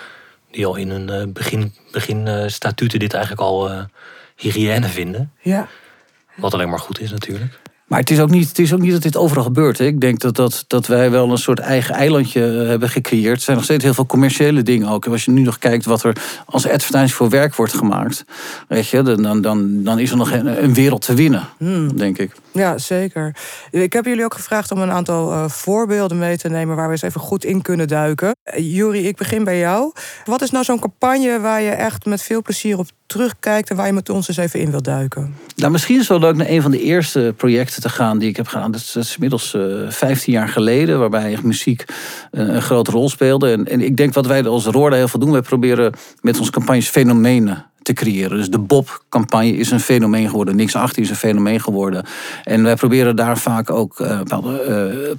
Die 0.51 0.65
al 0.65 0.75
in 0.75 0.89
hun 0.89 1.09
uh, 1.09 1.33
begin, 1.33 1.75
begin 1.91 2.27
uh, 2.27 2.47
statuten 2.47 2.99
dit 2.99 3.13
eigenlijk 3.13 3.43
al 3.43 3.71
uh, 3.71 3.83
hygiëne 4.35 4.87
vinden. 4.87 5.31
Ja. 5.41 5.67
Wat 6.35 6.53
alleen 6.53 6.69
maar 6.69 6.79
goed 6.79 6.99
is 6.99 7.11
natuurlijk. 7.11 7.59
Maar 7.85 7.99
het 7.99 8.09
is, 8.09 8.19
ook 8.19 8.29
niet, 8.29 8.47
het 8.47 8.59
is 8.59 8.73
ook 8.73 8.79
niet 8.79 8.91
dat 8.91 9.01
dit 9.01 9.17
overal 9.17 9.43
gebeurt. 9.43 9.77
Hè. 9.77 9.85
Ik 9.85 10.01
denk 10.01 10.19
dat, 10.19 10.35
dat, 10.35 10.63
dat 10.67 10.87
wij 10.87 11.11
wel 11.11 11.31
een 11.31 11.37
soort 11.37 11.59
eigen 11.59 11.95
eilandje 11.95 12.41
hebben 12.41 12.89
gecreëerd. 12.89 13.35
Er 13.35 13.41
zijn 13.41 13.55
nog 13.55 13.65
steeds 13.65 13.83
heel 13.83 13.93
veel 13.93 14.05
commerciële 14.05 14.63
dingen 14.63 14.87
ook. 14.87 15.05
En 15.05 15.11
als 15.11 15.25
je 15.25 15.31
nu 15.31 15.41
nog 15.41 15.57
kijkt 15.57 15.85
wat 15.85 16.03
er 16.03 16.15
als 16.45 16.67
advertising 16.67 17.13
voor 17.13 17.29
werk 17.29 17.55
wordt 17.55 17.73
gemaakt, 17.73 18.25
weet 18.67 18.87
je, 18.87 19.01
dan, 19.01 19.41
dan, 19.41 19.83
dan 19.83 19.99
is 19.99 20.11
er 20.11 20.17
nog 20.17 20.31
een, 20.31 20.63
een 20.63 20.73
wereld 20.73 21.01
te 21.01 21.13
winnen, 21.13 21.47
hmm. 21.57 21.97
denk 21.97 22.17
ik. 22.17 22.31
Ja, 22.51 22.77
zeker. 22.77 23.35
Ik 23.71 23.93
heb 23.93 24.05
jullie 24.05 24.23
ook 24.23 24.33
gevraagd 24.33 24.71
om 24.71 24.81
een 24.81 24.91
aantal 24.91 25.31
uh, 25.31 25.49
voorbeelden 25.49 26.17
mee 26.17 26.37
te 26.37 26.49
nemen 26.49 26.75
waar 26.75 26.85
we 26.85 26.91
eens 26.91 27.01
even 27.01 27.21
goed 27.21 27.45
in 27.45 27.61
kunnen 27.61 27.87
duiken. 27.87 28.35
Uh, 28.45 28.75
Juri, 28.75 29.07
ik 29.07 29.17
begin 29.17 29.43
bij 29.43 29.59
jou. 29.59 29.91
Wat 30.25 30.41
is 30.41 30.51
nou 30.51 30.63
zo'n 30.63 30.79
campagne 30.79 31.39
waar 31.39 31.61
je 31.61 31.69
echt 31.69 32.05
met 32.05 32.21
veel 32.21 32.41
plezier 32.41 32.77
op 32.77 32.87
terugkijkt 33.05 33.69
en 33.69 33.75
waar 33.75 33.85
je 33.85 33.93
met 33.93 34.09
ons 34.09 34.27
eens 34.27 34.37
even 34.37 34.59
in 34.59 34.71
wilt 34.71 34.83
duiken? 34.83 35.35
Nou, 35.55 35.71
misschien 35.71 35.95
is 35.95 36.01
het 36.01 36.09
wel 36.09 36.19
leuk 36.19 36.35
naar 36.35 36.49
een 36.49 36.61
van 36.61 36.71
de 36.71 36.81
eerste 36.81 37.33
projecten 37.37 37.81
te 37.81 37.89
gaan 37.89 38.17
die 38.17 38.29
ik 38.29 38.35
heb 38.35 38.47
gedaan. 38.47 38.71
Dat 38.71 38.95
is, 38.95 39.13
inmiddels 39.13 39.53
uh, 39.53 39.85
eh, 39.85 39.91
15 39.91 40.33
jaar 40.33 40.49
geleden, 40.49 40.99
waarbij 40.99 41.37
muziek 41.43 41.85
een 42.31 42.61
grote 42.61 42.91
rol 42.91 43.09
speelde. 43.09 43.51
En, 43.51 43.65
en 43.65 43.81
ik 43.81 43.97
denk 43.97 44.13
wat 44.13 44.25
wij 44.25 44.47
als 44.47 44.65
Roorda 44.65 44.95
heel 44.95 45.07
veel 45.07 45.19
doen, 45.19 45.31
wij 45.31 45.41
proberen 45.41 45.93
met 46.21 46.39
onze 46.39 46.51
campagnes 46.51 46.89
fenomenen 46.89 47.65
te 47.85 47.93
creëren. 47.93 48.37
Dus 48.37 48.49
de 48.49 48.59
Bob-campagne 48.59 49.57
is 49.57 49.71
een 49.71 49.79
fenomeen 49.79 50.29
geworden. 50.29 50.55
Niks 50.55 50.75
achter 50.75 51.01
is 51.01 51.09
een 51.09 51.15
fenomeen 51.15 51.59
geworden. 51.59 52.05
En 52.43 52.63
wij 52.63 52.75
proberen 52.75 53.15
daar 53.15 53.37
vaak 53.37 53.69
ook 53.69 53.99
uh, 53.99 54.19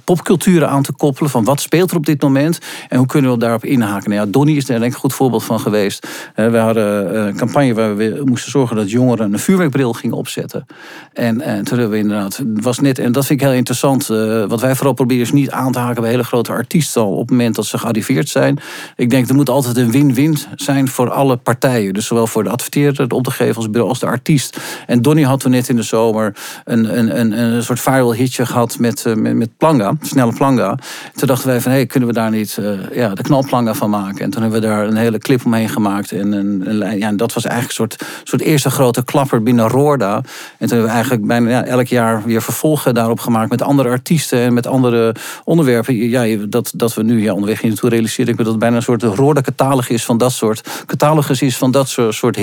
popculturen 0.03 0.69
aan 0.69 0.83
te 0.83 0.93
koppelen. 0.93 1.29
Van 1.29 1.43
wat 1.43 1.61
speelt 1.61 1.91
er 1.91 1.97
op 1.97 2.05
dit 2.05 2.21
moment 2.21 2.59
en 2.89 2.97
hoe 2.97 3.07
kunnen 3.07 3.31
we 3.31 3.37
daarop 3.37 3.65
inhaken. 3.65 4.09
Nou 4.09 4.25
ja, 4.25 4.31
Donnie 4.31 4.55
is 4.55 4.65
daar 4.65 4.79
denk 4.79 4.93
een 4.93 4.99
goed 4.99 5.13
voorbeeld 5.13 5.43
van 5.43 5.59
geweest. 5.59 6.07
Uh, 6.35 6.49
we 6.49 6.57
hadden 6.57 7.17
een 7.27 7.35
campagne 7.35 7.73
waar 7.73 7.95
we 7.95 8.21
moesten 8.25 8.51
zorgen 8.51 8.75
dat 8.75 8.91
jongeren 8.91 9.33
een 9.33 9.39
vuurwerkbril 9.39 9.93
gingen 9.93 10.17
opzetten. 10.17 10.65
En, 11.13 11.41
en 11.41 11.63
toen 11.63 11.79
hebben 11.79 11.97
we 11.97 12.03
inderdaad, 12.03 12.43
was 12.53 12.79
net, 12.79 12.99
en 12.99 13.11
dat 13.11 13.25
vind 13.25 13.41
ik 13.41 13.47
heel 13.47 13.55
interessant. 13.55 14.07
wat 14.47 14.61
wij 14.61 14.75
vooral 14.75 14.93
proberen 14.93 15.23
is 15.23 15.31
niet 15.31 15.51
aan 15.51 15.71
te 15.71 15.79
haken 15.79 16.01
bij 16.01 16.11
hele 16.11 16.23
grote 16.23 16.51
artiesten 16.51 17.01
al 17.01 17.11
op 17.11 17.19
het 17.19 17.29
moment 17.29 17.55
dat 17.55 17.65
ze 17.65 17.77
gearriveerd 17.77 18.29
zijn. 18.29 18.59
Ik 18.95 19.09
denk 19.09 19.29
er 19.29 19.35
moet 19.35 19.49
altijd 19.49 19.77
een 19.77 19.91
win-win 19.91 20.37
zijn 20.55 20.87
voor 20.87 21.09
alle 21.09 21.37
partijen. 21.37 21.93
Dus 21.93 22.05
zowel 22.05 22.27
voor 22.27 22.43
de 22.43 22.49
adverteerder, 22.57 23.07
de 23.07 23.15
opdrachtgever 23.15 23.81
als 23.81 23.99
de 23.99 24.05
artiest. 24.05 24.57
En 24.87 25.01
Donny 25.01 25.23
had 25.23 25.39
toen 25.39 25.51
net 25.51 25.69
in 25.69 25.75
de 25.75 25.81
zomer 25.81 26.35
een, 26.65 26.97
een, 26.97 27.19
een, 27.19 27.31
een 27.31 27.63
soort 27.63 27.79
viral 27.79 28.13
hitje 28.13 28.45
gehad 28.45 28.79
met, 28.79 29.03
uh, 29.07 29.13
met, 29.13 29.35
met 29.35 29.49
Planga, 29.57 29.93
snelle 30.01 30.33
Planga. 30.33 30.77
Toen 31.15 31.27
dachten 31.27 31.47
wij 31.47 31.61
van, 31.61 31.71
hé, 31.71 31.77
hey, 31.77 31.85
kunnen 31.85 32.09
we 32.09 32.15
daar 32.15 32.31
niet 32.31 32.57
uh, 32.59 32.79
ja, 32.93 33.13
de 33.13 33.21
knalplanga 33.21 33.73
van 33.73 33.89
maken? 33.89 34.19
En 34.19 34.29
toen 34.29 34.41
hebben 34.41 34.61
we 34.61 34.67
daar 34.67 34.87
een 34.87 34.95
hele 34.95 35.17
clip 35.17 35.45
omheen 35.45 35.69
gemaakt. 35.69 36.11
En, 36.11 36.31
een, 36.31 36.97
ja, 36.97 37.07
en 37.07 37.17
dat 37.17 37.33
was 37.33 37.45
eigenlijk 37.45 37.79
een 37.79 37.97
soort, 37.97 38.21
soort 38.23 38.41
eerste 38.41 38.69
grote 38.69 39.03
klapper 39.03 39.43
binnen 39.43 39.67
Roorda. 39.67 40.15
En 40.15 40.23
toen 40.57 40.67
hebben 40.67 40.85
we 40.85 40.91
eigenlijk 40.91 41.27
bijna 41.27 41.65
elk 41.65 41.87
jaar 41.87 42.23
weer 42.25 42.41
vervolgen 42.41 42.93
daarop 42.93 43.19
gemaakt 43.19 43.49
met 43.49 43.61
andere 43.61 43.89
artiesten 43.89 44.39
en 44.39 44.53
met 44.53 44.67
andere 44.67 45.15
onderwerpen. 45.43 45.95
Ja, 45.95 46.45
dat, 46.49 46.71
dat 46.75 46.93
we 46.93 47.03
nu 47.03 47.21
ja, 47.21 47.33
onderweg 47.33 47.61
hier 47.61 47.69
naartoe 47.69 47.89
realiseren 47.89 48.31
ik 48.31 48.37
dat 48.37 48.45
het 48.45 48.59
bijna 48.59 48.75
een 48.75 48.81
soort 48.81 49.03
Roorda-catalogus 49.03 49.89
is 49.89 50.05
van 50.05 50.17
dat 50.17 50.31
soort 50.31 50.83
catalogus 50.85 51.41
is 51.41 51.57
van 51.57 51.71
dat 51.71 51.89
soort, 51.89 52.15
soort 52.15 52.35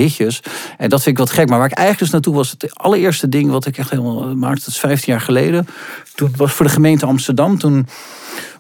En 0.79 0.89
dat 0.89 1.03
vind 1.03 1.19
ik 1.19 1.25
wat 1.25 1.31
gek. 1.31 1.49
Maar 1.49 1.59
waar 1.59 1.71
ik 1.71 1.77
eigenlijk 1.77 1.99
dus 1.99 2.11
naartoe 2.11 2.35
was, 2.35 2.51
het 2.51 2.79
allereerste 2.79 3.29
ding 3.29 3.51
wat 3.51 3.67
ik 3.67 3.79
echt 3.79 3.91
helemaal 3.91 4.37
maakte, 4.37 4.65
dat 4.65 4.75
is 4.75 4.79
15 4.79 5.13
jaar 5.13 5.23
geleden. 5.23 5.67
Toen 6.15 6.33
was 6.37 6.53
voor 6.53 6.67
de 6.67 6.73
gemeente 6.73 7.07
Amsterdam. 7.07 7.59
Toen 7.59 7.87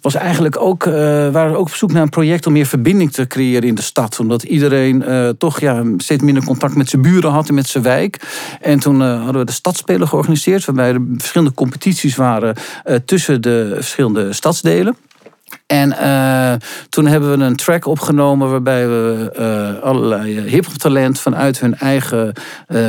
was 0.00 0.14
eigenlijk 0.14 0.60
ook, 0.60 0.84
uh, 0.84 0.94
waren 1.30 1.50
we 1.50 1.56
ook 1.56 1.66
op 1.66 1.74
zoek 1.74 1.92
naar 1.92 2.02
een 2.02 2.08
project 2.08 2.46
om 2.46 2.52
meer 2.52 2.66
verbinding 2.66 3.12
te 3.12 3.26
creëren 3.26 3.68
in 3.68 3.74
de 3.74 3.82
stad. 3.82 4.20
Omdat 4.20 4.42
iedereen 4.42 5.02
uh, 5.08 5.28
toch 5.28 5.60
ja, 5.60 5.82
steeds 5.96 6.22
minder 6.22 6.44
contact 6.44 6.74
met 6.74 6.88
zijn 6.88 7.02
buren 7.02 7.30
had 7.30 7.48
en 7.48 7.54
met 7.54 7.66
zijn 7.66 7.84
wijk. 7.84 8.20
En 8.60 8.78
toen 8.78 9.00
hadden 9.00 9.38
we 9.38 9.44
de 9.44 9.52
Stadspelen 9.52 10.08
georganiseerd, 10.08 10.64
waarbij 10.64 10.92
er 10.92 11.00
verschillende 11.16 11.54
competities 11.54 12.16
waren 12.16 12.54
tussen 13.04 13.42
de 13.42 13.72
verschillende 13.74 14.32
stadsdelen. 14.32 14.96
En 15.74 15.90
uh, 15.90 16.52
toen 16.88 17.06
hebben 17.06 17.38
we 17.38 17.44
een 17.44 17.56
track 17.56 17.86
opgenomen 17.86 18.50
waarbij 18.50 18.88
we 18.88 19.32
uh, 19.38 19.82
allerlei 19.82 20.40
hip-hop 20.40 20.74
talent 20.74 21.20
vanuit 21.20 21.60
hun 21.60 21.78
eigen 21.78 22.32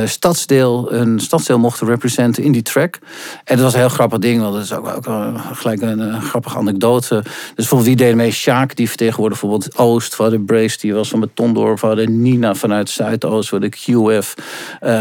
stadsdeel, 0.04 0.92
een 0.92 1.20
stadsdeel 1.20 1.58
mochten 1.58 1.86
representen 1.86 2.42
in 2.42 2.52
die 2.52 2.62
track. 2.62 2.98
En 3.44 3.54
dat 3.56 3.64
was 3.64 3.72
een 3.72 3.78
heel 3.78 3.88
grappig 3.88 4.18
ding, 4.18 4.40
want 4.40 4.54
dat 4.54 4.62
is 4.62 4.72
ook, 4.72 4.88
ook 4.88 5.06
gelijk 5.52 5.82
een, 5.82 6.22
grappige 6.22 6.56
anekdote. 6.56 7.20
Dus 7.22 7.32
bijvoorbeeld 7.54 7.88
wie 7.88 7.96
deed 7.96 8.14
mee? 8.14 8.30
Sjaak, 8.30 8.76
die 8.76 8.88
vertegenwoordigde 8.88 9.46
bijvoorbeeld 9.46 9.78
Oost. 9.78 10.16
We 10.16 10.22
hadden 10.22 10.44
Brace, 10.44 10.78
die 10.78 10.94
was 10.94 11.08
van 11.08 11.20
Betondorp. 11.20 11.80
We 11.80 11.86
hadden 11.86 12.22
Nina 12.22 12.54
vanuit 12.54 12.90
Zuidoost. 12.90 13.50
We 13.50 13.58
hadden 13.58 13.70
QF 13.70 14.34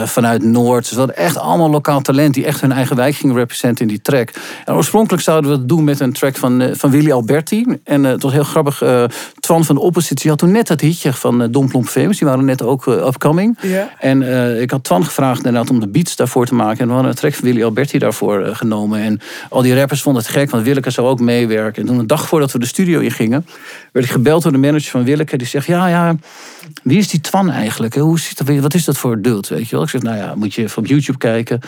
vanuit 0.05 0.43
Noord. 0.43 0.83
Dus 0.83 0.91
we 0.91 0.97
hadden 0.97 1.17
echt 1.17 1.37
allemaal 1.37 1.69
lokaal 1.69 2.01
talent 2.01 2.33
die 2.33 2.45
echt 2.45 2.61
hun 2.61 2.71
eigen 2.71 2.95
wijk 2.95 3.15
gingen 3.15 3.35
representen 3.35 3.81
in 3.81 3.91
die 3.91 4.01
track. 4.01 4.31
En 4.65 4.73
oorspronkelijk 4.73 5.23
zouden 5.23 5.51
we 5.51 5.57
het 5.57 5.69
doen 5.69 5.83
met 5.83 5.99
een 5.99 6.13
track 6.13 6.35
van, 6.35 6.69
van 6.73 6.91
Willy 6.91 7.11
Alberti. 7.11 7.74
En 7.83 8.03
het 8.03 8.21
was 8.21 8.31
heel 8.31 8.43
grappig. 8.43 8.83
Twan 9.39 9.65
van 9.65 9.75
de 9.75 9.81
Oppositie 9.81 10.29
had 10.29 10.39
toen 10.39 10.51
net 10.51 10.67
dat 10.67 10.81
hitje 10.81 11.13
van 11.13 11.41
uh, 11.41 11.47
Dom 11.51 11.67
Plomp 11.67 11.87
Famous. 11.87 12.17
Die 12.17 12.27
waren 12.27 12.45
net 12.45 12.61
ook 12.61 12.85
Upcoming. 12.85 13.57
En 13.99 14.21
ik 14.61 14.71
had 14.71 14.83
Twan 14.83 15.05
gevraagd 15.05 15.37
inderdaad 15.37 15.69
om 15.69 15.79
de 15.79 15.87
beats 15.87 16.15
daarvoor 16.15 16.45
te 16.45 16.55
maken. 16.55 16.79
En 16.79 16.87
we 16.87 16.93
hadden 16.93 17.11
een 17.11 17.17
track 17.17 17.33
van 17.33 17.43
Willy 17.43 17.63
Alberti 17.63 17.97
daarvoor 17.97 18.45
genomen. 18.55 18.99
En 18.99 19.19
al 19.49 19.61
die 19.61 19.75
rappers 19.75 20.01
vonden 20.01 20.21
het 20.21 20.31
gek, 20.31 20.49
want 20.49 20.63
Willeke 20.63 20.89
zou 20.89 21.07
ook 21.07 21.19
meewerken. 21.19 21.81
En 21.81 21.87
toen 21.87 21.99
een 21.99 22.07
dag 22.07 22.27
voordat 22.27 22.51
we 22.51 22.59
de 22.59 22.65
studio 22.65 22.99
in 22.99 23.11
gingen, 23.11 23.45
werd 23.91 24.05
ik 24.05 24.11
gebeld 24.11 24.43
door 24.43 24.51
de 24.51 24.57
manager 24.57 24.91
van 24.91 25.03
Willeke. 25.03 25.37
Die 25.37 25.47
zegt, 25.47 25.67
ja, 25.67 25.87
ja, 25.87 26.15
wie 26.83 26.97
is 26.97 27.09
die 27.09 27.21
Twan 27.21 27.49
eigenlijk? 27.49 27.95
Hoe 27.95 28.19
zit 28.19 28.37
dat, 28.37 28.59
wat 28.59 28.73
is 28.73 28.85
dat 28.85 28.97
voor 28.97 29.21
dult, 29.21 29.47
weet 29.47 29.67
je 29.67 29.75
wel? 29.75 29.83
Ik 29.83 29.89
zeg, 29.89 30.01
nou 30.01 30.17
ja, 30.17 30.35
moet 30.35 30.53
je 30.53 30.61
even 30.61 30.77
op 30.77 30.87
YouTube 30.87 31.17
kijken. 31.17 31.59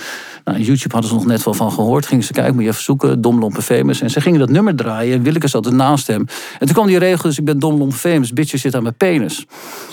Nou, 0.43 0.59
YouTube 0.59 0.93
hadden 0.93 1.09
ze 1.09 1.15
nog 1.15 1.25
net 1.25 1.43
wel 1.43 1.53
van 1.53 1.71
gehoord. 1.71 2.05
Gingen 2.05 2.23
ze 2.23 2.33
kijken, 2.33 2.53
moet 2.53 2.63
je 2.63 2.69
even 2.69 2.83
zoeken, 2.83 3.21
Domlompe 3.21 3.61
Famous. 3.61 4.01
En 4.01 4.09
ze 4.09 4.21
gingen 4.21 4.39
dat 4.39 4.49
nummer 4.49 4.75
draaien 4.75 5.17
en 5.17 5.23
Willeke 5.23 5.47
zat 5.47 5.65
ernaast 5.65 5.86
En 5.95 6.27
toen 6.59 6.73
kwam 6.73 6.87
die 6.87 6.99
regel, 6.99 7.29
dus 7.29 7.37
ik 7.37 7.45
ben 7.45 7.59
Domlompe 7.59 7.95
Famous, 7.95 8.33
bitch, 8.33 8.57
zit 8.59 8.75
aan 8.75 8.83
mijn 8.83 8.97
penis. 8.97 9.45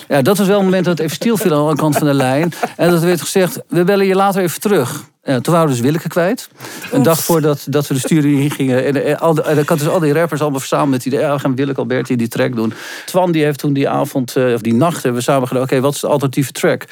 Ja, 0.09 0.23
dat 0.23 0.39
was 0.39 0.47
wel 0.47 0.59
een 0.59 0.65
moment 0.65 0.85
dat 0.85 0.99
het 0.99 1.07
even 1.07 1.17
stil 1.17 1.37
viel 1.37 1.55
aan 1.55 1.75
de 1.75 1.81
kant 1.81 1.97
van 1.97 2.07
de 2.07 2.15
lijn. 2.15 2.53
En 2.77 2.91
dat 2.91 3.03
werd 3.03 3.21
gezegd, 3.21 3.61
we 3.69 3.85
bellen 3.85 4.07
je 4.07 4.15
later 4.15 4.43
even 4.43 4.61
terug. 4.61 5.05
Ja, 5.25 5.41
toen 5.41 5.53
waren 5.53 5.69
we 5.69 5.75
dus 5.75 5.83
Willeke 5.83 6.09
kwijt. 6.09 6.49
Een 6.93 7.03
dag 7.03 7.21
voordat 7.25 7.67
dat 7.69 7.87
we 7.87 7.95
de 7.95 8.01
studio 8.01 8.39
in 8.39 8.51
gingen. 8.51 8.85
En, 8.85 9.05
en, 9.05 9.19
al 9.19 9.45
en 9.45 9.55
dan 9.55 9.65
kan 9.65 9.79
dus 9.79 9.89
al 9.89 10.01
die 10.01 10.13
rappers 10.13 10.41
allemaal 10.41 10.59
verzameld 10.59 10.91
met 10.91 11.03
die. 11.03 11.13
Ja, 11.13 11.33
we 11.35 11.39
gaan 11.39 11.55
Willeke 11.55 11.81
Alberti 11.81 12.17
die 12.17 12.29
track 12.29 12.57
doen. 12.57 12.73
Twan 13.05 13.33
die 13.33 13.45
heeft 13.45 13.59
toen 13.59 13.73
die 13.73 13.89
avond, 13.89 14.37
of 14.37 14.61
die 14.61 14.75
nacht, 14.75 15.03
hebben 15.03 15.15
we 15.15 15.21
samen 15.21 15.49
gedaan. 15.49 15.63
Oké, 15.63 15.81
wat 15.81 15.95
is 15.95 16.01
de 16.01 16.07
alternatieve 16.07 16.53
track? 16.53 16.87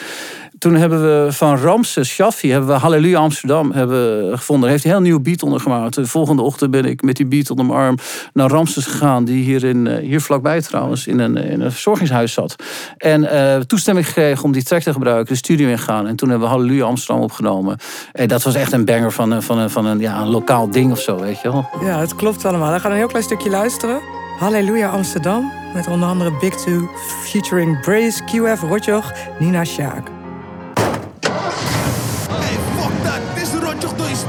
Toen 0.62 0.74
hebben 0.74 1.02
we 1.02 1.32
van 1.32 1.58
Ramses 1.58 2.08
Shaffi 2.08 2.50
hebben 2.50 2.68
we 2.68 2.74
Halleluja 2.74 3.18
Amsterdam 3.18 3.72
hebben 3.72 4.38
gevonden. 4.38 4.62
Daar 4.62 4.70
heeft 4.70 4.84
hij 4.84 4.92
een 4.92 4.98
heel 4.98 5.08
nieuw 5.08 5.20
beat 5.20 5.42
onder 5.42 5.60
gemaakt. 5.60 5.94
De 5.94 6.06
volgende 6.06 6.42
ochtend 6.42 6.70
ben 6.70 6.84
ik 6.84 7.02
met 7.02 7.16
die 7.16 7.26
beat 7.26 7.50
onder 7.50 7.66
mijn 7.66 7.78
arm 7.78 7.98
naar 8.32 8.50
Ramses 8.50 8.86
gegaan. 8.86 9.24
Die 9.24 9.44
hier, 9.44 9.64
in, 9.64 9.86
eh, 9.86 9.98
hier 9.98 10.20
vlakbij 10.20 10.60
trouwens 10.60 11.06
in 11.06 11.18
een, 11.18 11.36
in 11.36 11.60
een 11.60 11.70
verzorgingshuis 11.72 12.32
zat. 12.32 12.56
En 12.96 13.22
uh, 13.22 13.56
toestemming 13.56 14.06
gekregen 14.06 14.44
om 14.44 14.52
die 14.52 14.62
track 14.62 14.82
te 14.82 14.92
gebruiken. 14.92 15.32
De 15.32 15.38
studio 15.38 15.68
ingegaan. 15.68 16.06
En 16.06 16.16
toen 16.16 16.28
hebben 16.28 16.48
we 16.48 16.54
Halleluja 16.54 16.84
Amsterdam 16.84 17.22
opgenomen. 17.22 17.76
En 18.12 18.28
dat 18.28 18.42
was 18.42 18.54
echt 18.54 18.72
een 18.72 18.84
banger 18.84 19.12
van, 19.12 19.30
een, 19.30 19.42
van, 19.42 19.58
een, 19.58 19.70
van 19.70 19.86
een, 19.86 19.98
ja, 19.98 20.20
een 20.20 20.28
lokaal 20.28 20.70
ding 20.70 20.92
of 20.92 21.00
zo, 21.00 21.18
weet 21.18 21.40
je 21.40 21.52
wel. 21.52 21.68
Ja, 21.80 21.98
het 21.98 22.14
klopt 22.14 22.44
allemaal. 22.44 22.72
We 22.72 22.80
gaan 22.80 22.90
een 22.90 22.96
heel 22.96 23.06
klein 23.06 23.24
stukje 23.24 23.50
luisteren. 23.50 24.00
Halleluja 24.38 24.88
Amsterdam. 24.88 25.52
Met 25.74 25.86
onder 25.86 26.08
andere 26.08 26.36
Big 26.40 26.54
Two 26.54 26.88
featuring 27.22 27.80
Brace, 27.80 28.22
QF, 28.24 28.60
Rotjoch, 28.60 29.12
Nina 29.38 29.64
Sjaak. 29.64 30.21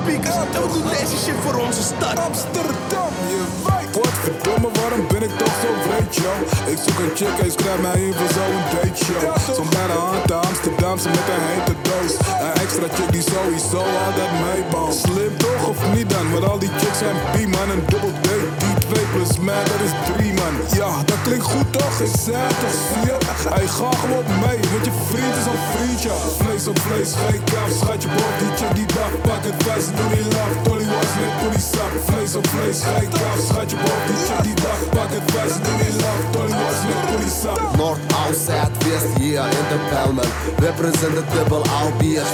Speakers. 0.04 0.36
En 0.56 0.62
we 0.64 0.70
doen 0.74 0.88
deze 1.00 1.18
shit 1.24 1.38
voor 1.44 1.58
onze 1.66 1.84
stad. 1.92 2.16
Amsterdam, 2.30 3.12
je 3.34 3.42
weet. 3.66 3.90
Godverdomme, 3.96 4.70
waarom 4.80 5.04
ben 5.14 5.24
ik 5.28 5.34
toch 5.42 5.56
zo 5.64 5.70
vreed, 5.86 6.16
yo? 6.24 6.34
Ik 6.74 6.80
zoek 6.86 7.00
een 7.04 7.14
chick, 7.20 7.36
hij 7.42 7.52
schrijft 7.58 7.82
mij 7.88 8.00
in 8.06 8.14
voor 8.20 8.32
zo'n 8.38 8.62
date 8.74 9.00
show. 9.04 9.56
Zo'n 9.58 9.70
bij 9.78 9.88
de 9.92 9.98
hand, 10.06 10.28
de 10.32 10.38
Amsterdamse 10.50 11.10
met 11.18 11.28
een 11.34 11.44
hete 11.52 11.76
doos. 11.88 12.14
Een 12.46 12.56
extra 12.66 12.88
chick 12.96 13.12
die 13.16 13.26
sowieso 13.34 13.82
altijd 14.06 14.32
meebouwt. 14.44 14.96
Slim 15.06 15.34
toch 15.46 15.64
of 15.72 15.80
niet 15.96 16.10
dan? 16.14 16.26
Maar 16.32 16.46
al 16.52 16.60
die 16.64 16.74
chicks 16.80 17.00
zijn 17.04 17.18
B-man, 17.34 17.70
een 17.76 17.84
double 17.92 18.16
date. 18.26 18.50
Die 18.64 18.76
2 18.88 19.06
plus 19.14 19.32
mij, 19.48 19.64
dat 19.72 19.82
is 19.88 19.94
3 20.16 20.34
man. 20.40 20.43
Ja, 20.80 20.92
dat 21.06 21.22
klinkt 21.24 21.46
goed 21.46 21.72
toch? 21.74 22.00
Ik 22.00 22.16
zei 22.26 22.48
toch, 22.62 22.80
je? 23.06 23.16
Hij 23.50 23.68
gaat 23.68 23.96
gewoon 23.96 24.26
mee, 24.46 24.60
want 24.72 24.86
je 24.88 24.94
vriend 25.10 25.36
is 25.42 25.46
een 25.54 25.64
vriendje. 25.74 26.12
Vlees 26.42 26.68
op 26.68 26.80
vlees, 26.80 27.12
geen 27.22 27.44
kaaf, 27.44 27.72
schatje 27.80 28.10
boven 28.16 28.38
die 28.40 28.52
chick 28.58 28.76
die 28.76 28.86
dag. 28.98 29.12
Pak 29.28 29.44
het 29.50 29.66
wijs, 29.66 29.86
doe 29.98 30.10
niet 30.16 30.30
love. 30.34 30.56
Dolly 30.64 30.88
was 30.94 31.12
met 31.52 31.62
sap. 31.72 31.92
Vlees 32.08 32.36
op 32.36 32.48
vlees, 32.48 32.80
geen 32.88 33.10
kaaf, 33.10 33.40
schatje 33.48 33.78
boven 33.84 34.06
die 34.10 34.20
chick 34.28 34.44
die 34.48 34.58
dag. 34.66 34.80
Pak 34.96 35.12
het 35.18 35.28
wijs, 35.34 35.54
doe 35.66 35.76
niet 35.82 35.96
love. 36.04 36.24
Dolly 36.36 36.56
was 36.64 36.80
met 36.88 37.32
sap. 37.42 37.76
Noord, 37.78 38.00
Oud, 38.22 38.38
Zuid, 38.46 38.74
West, 38.86 39.12
hier 39.20 39.46
in 39.60 39.68
de 39.72 39.80
Pelmen. 39.90 40.30
Represent 40.68 41.16
de 41.20 41.24
dubbel 41.34 41.64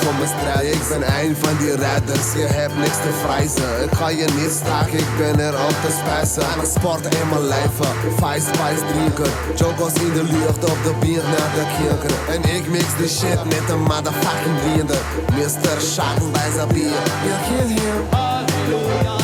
voor 0.01 0.13
mijn 0.19 0.31
strijd. 0.37 0.73
Ik 0.75 0.83
ben 0.89 1.03
een 1.19 1.35
van 1.43 1.57
die 1.57 1.75
rijders, 1.75 2.33
je 2.33 2.47
hebt 2.59 2.75
niks 2.77 2.99
te 3.05 3.11
vrijzen. 3.23 3.83
Ik 3.83 3.93
ga 3.99 4.09
je 4.09 4.27
niet 4.39 4.53
staken, 4.61 4.99
ik 4.99 5.11
ben 5.17 5.39
er 5.39 5.53
om 5.67 5.75
te 5.83 5.91
spijzen. 5.99 6.43
Het 6.59 6.71
sporten 6.77 7.11
in 7.11 7.27
mijn 7.29 7.47
leven, 7.55 7.91
vice, 8.19 8.45
spice 8.53 8.83
drinken. 8.91 9.31
Jokos 9.55 9.93
in 9.93 10.13
de 10.13 10.23
lucht 10.23 10.63
op 10.63 10.77
de 10.83 10.93
bier 10.99 11.23
naar 11.23 11.51
de 11.55 11.65
kinker. 11.77 12.17
En 12.33 12.55
ik 12.55 12.69
mix 12.69 12.85
de 12.97 13.07
shit 13.07 13.43
met 13.43 13.69
een 13.69 13.81
motherfucking 13.81 14.59
vrienden. 14.63 14.99
Mr. 15.35 15.81
Shaq 15.81 16.31
bij 16.31 16.51
zijn 16.55 16.67
bier. 16.67 17.01
Kent 17.47 17.79
hem. 17.79 18.05
Halleluja. 18.09 19.19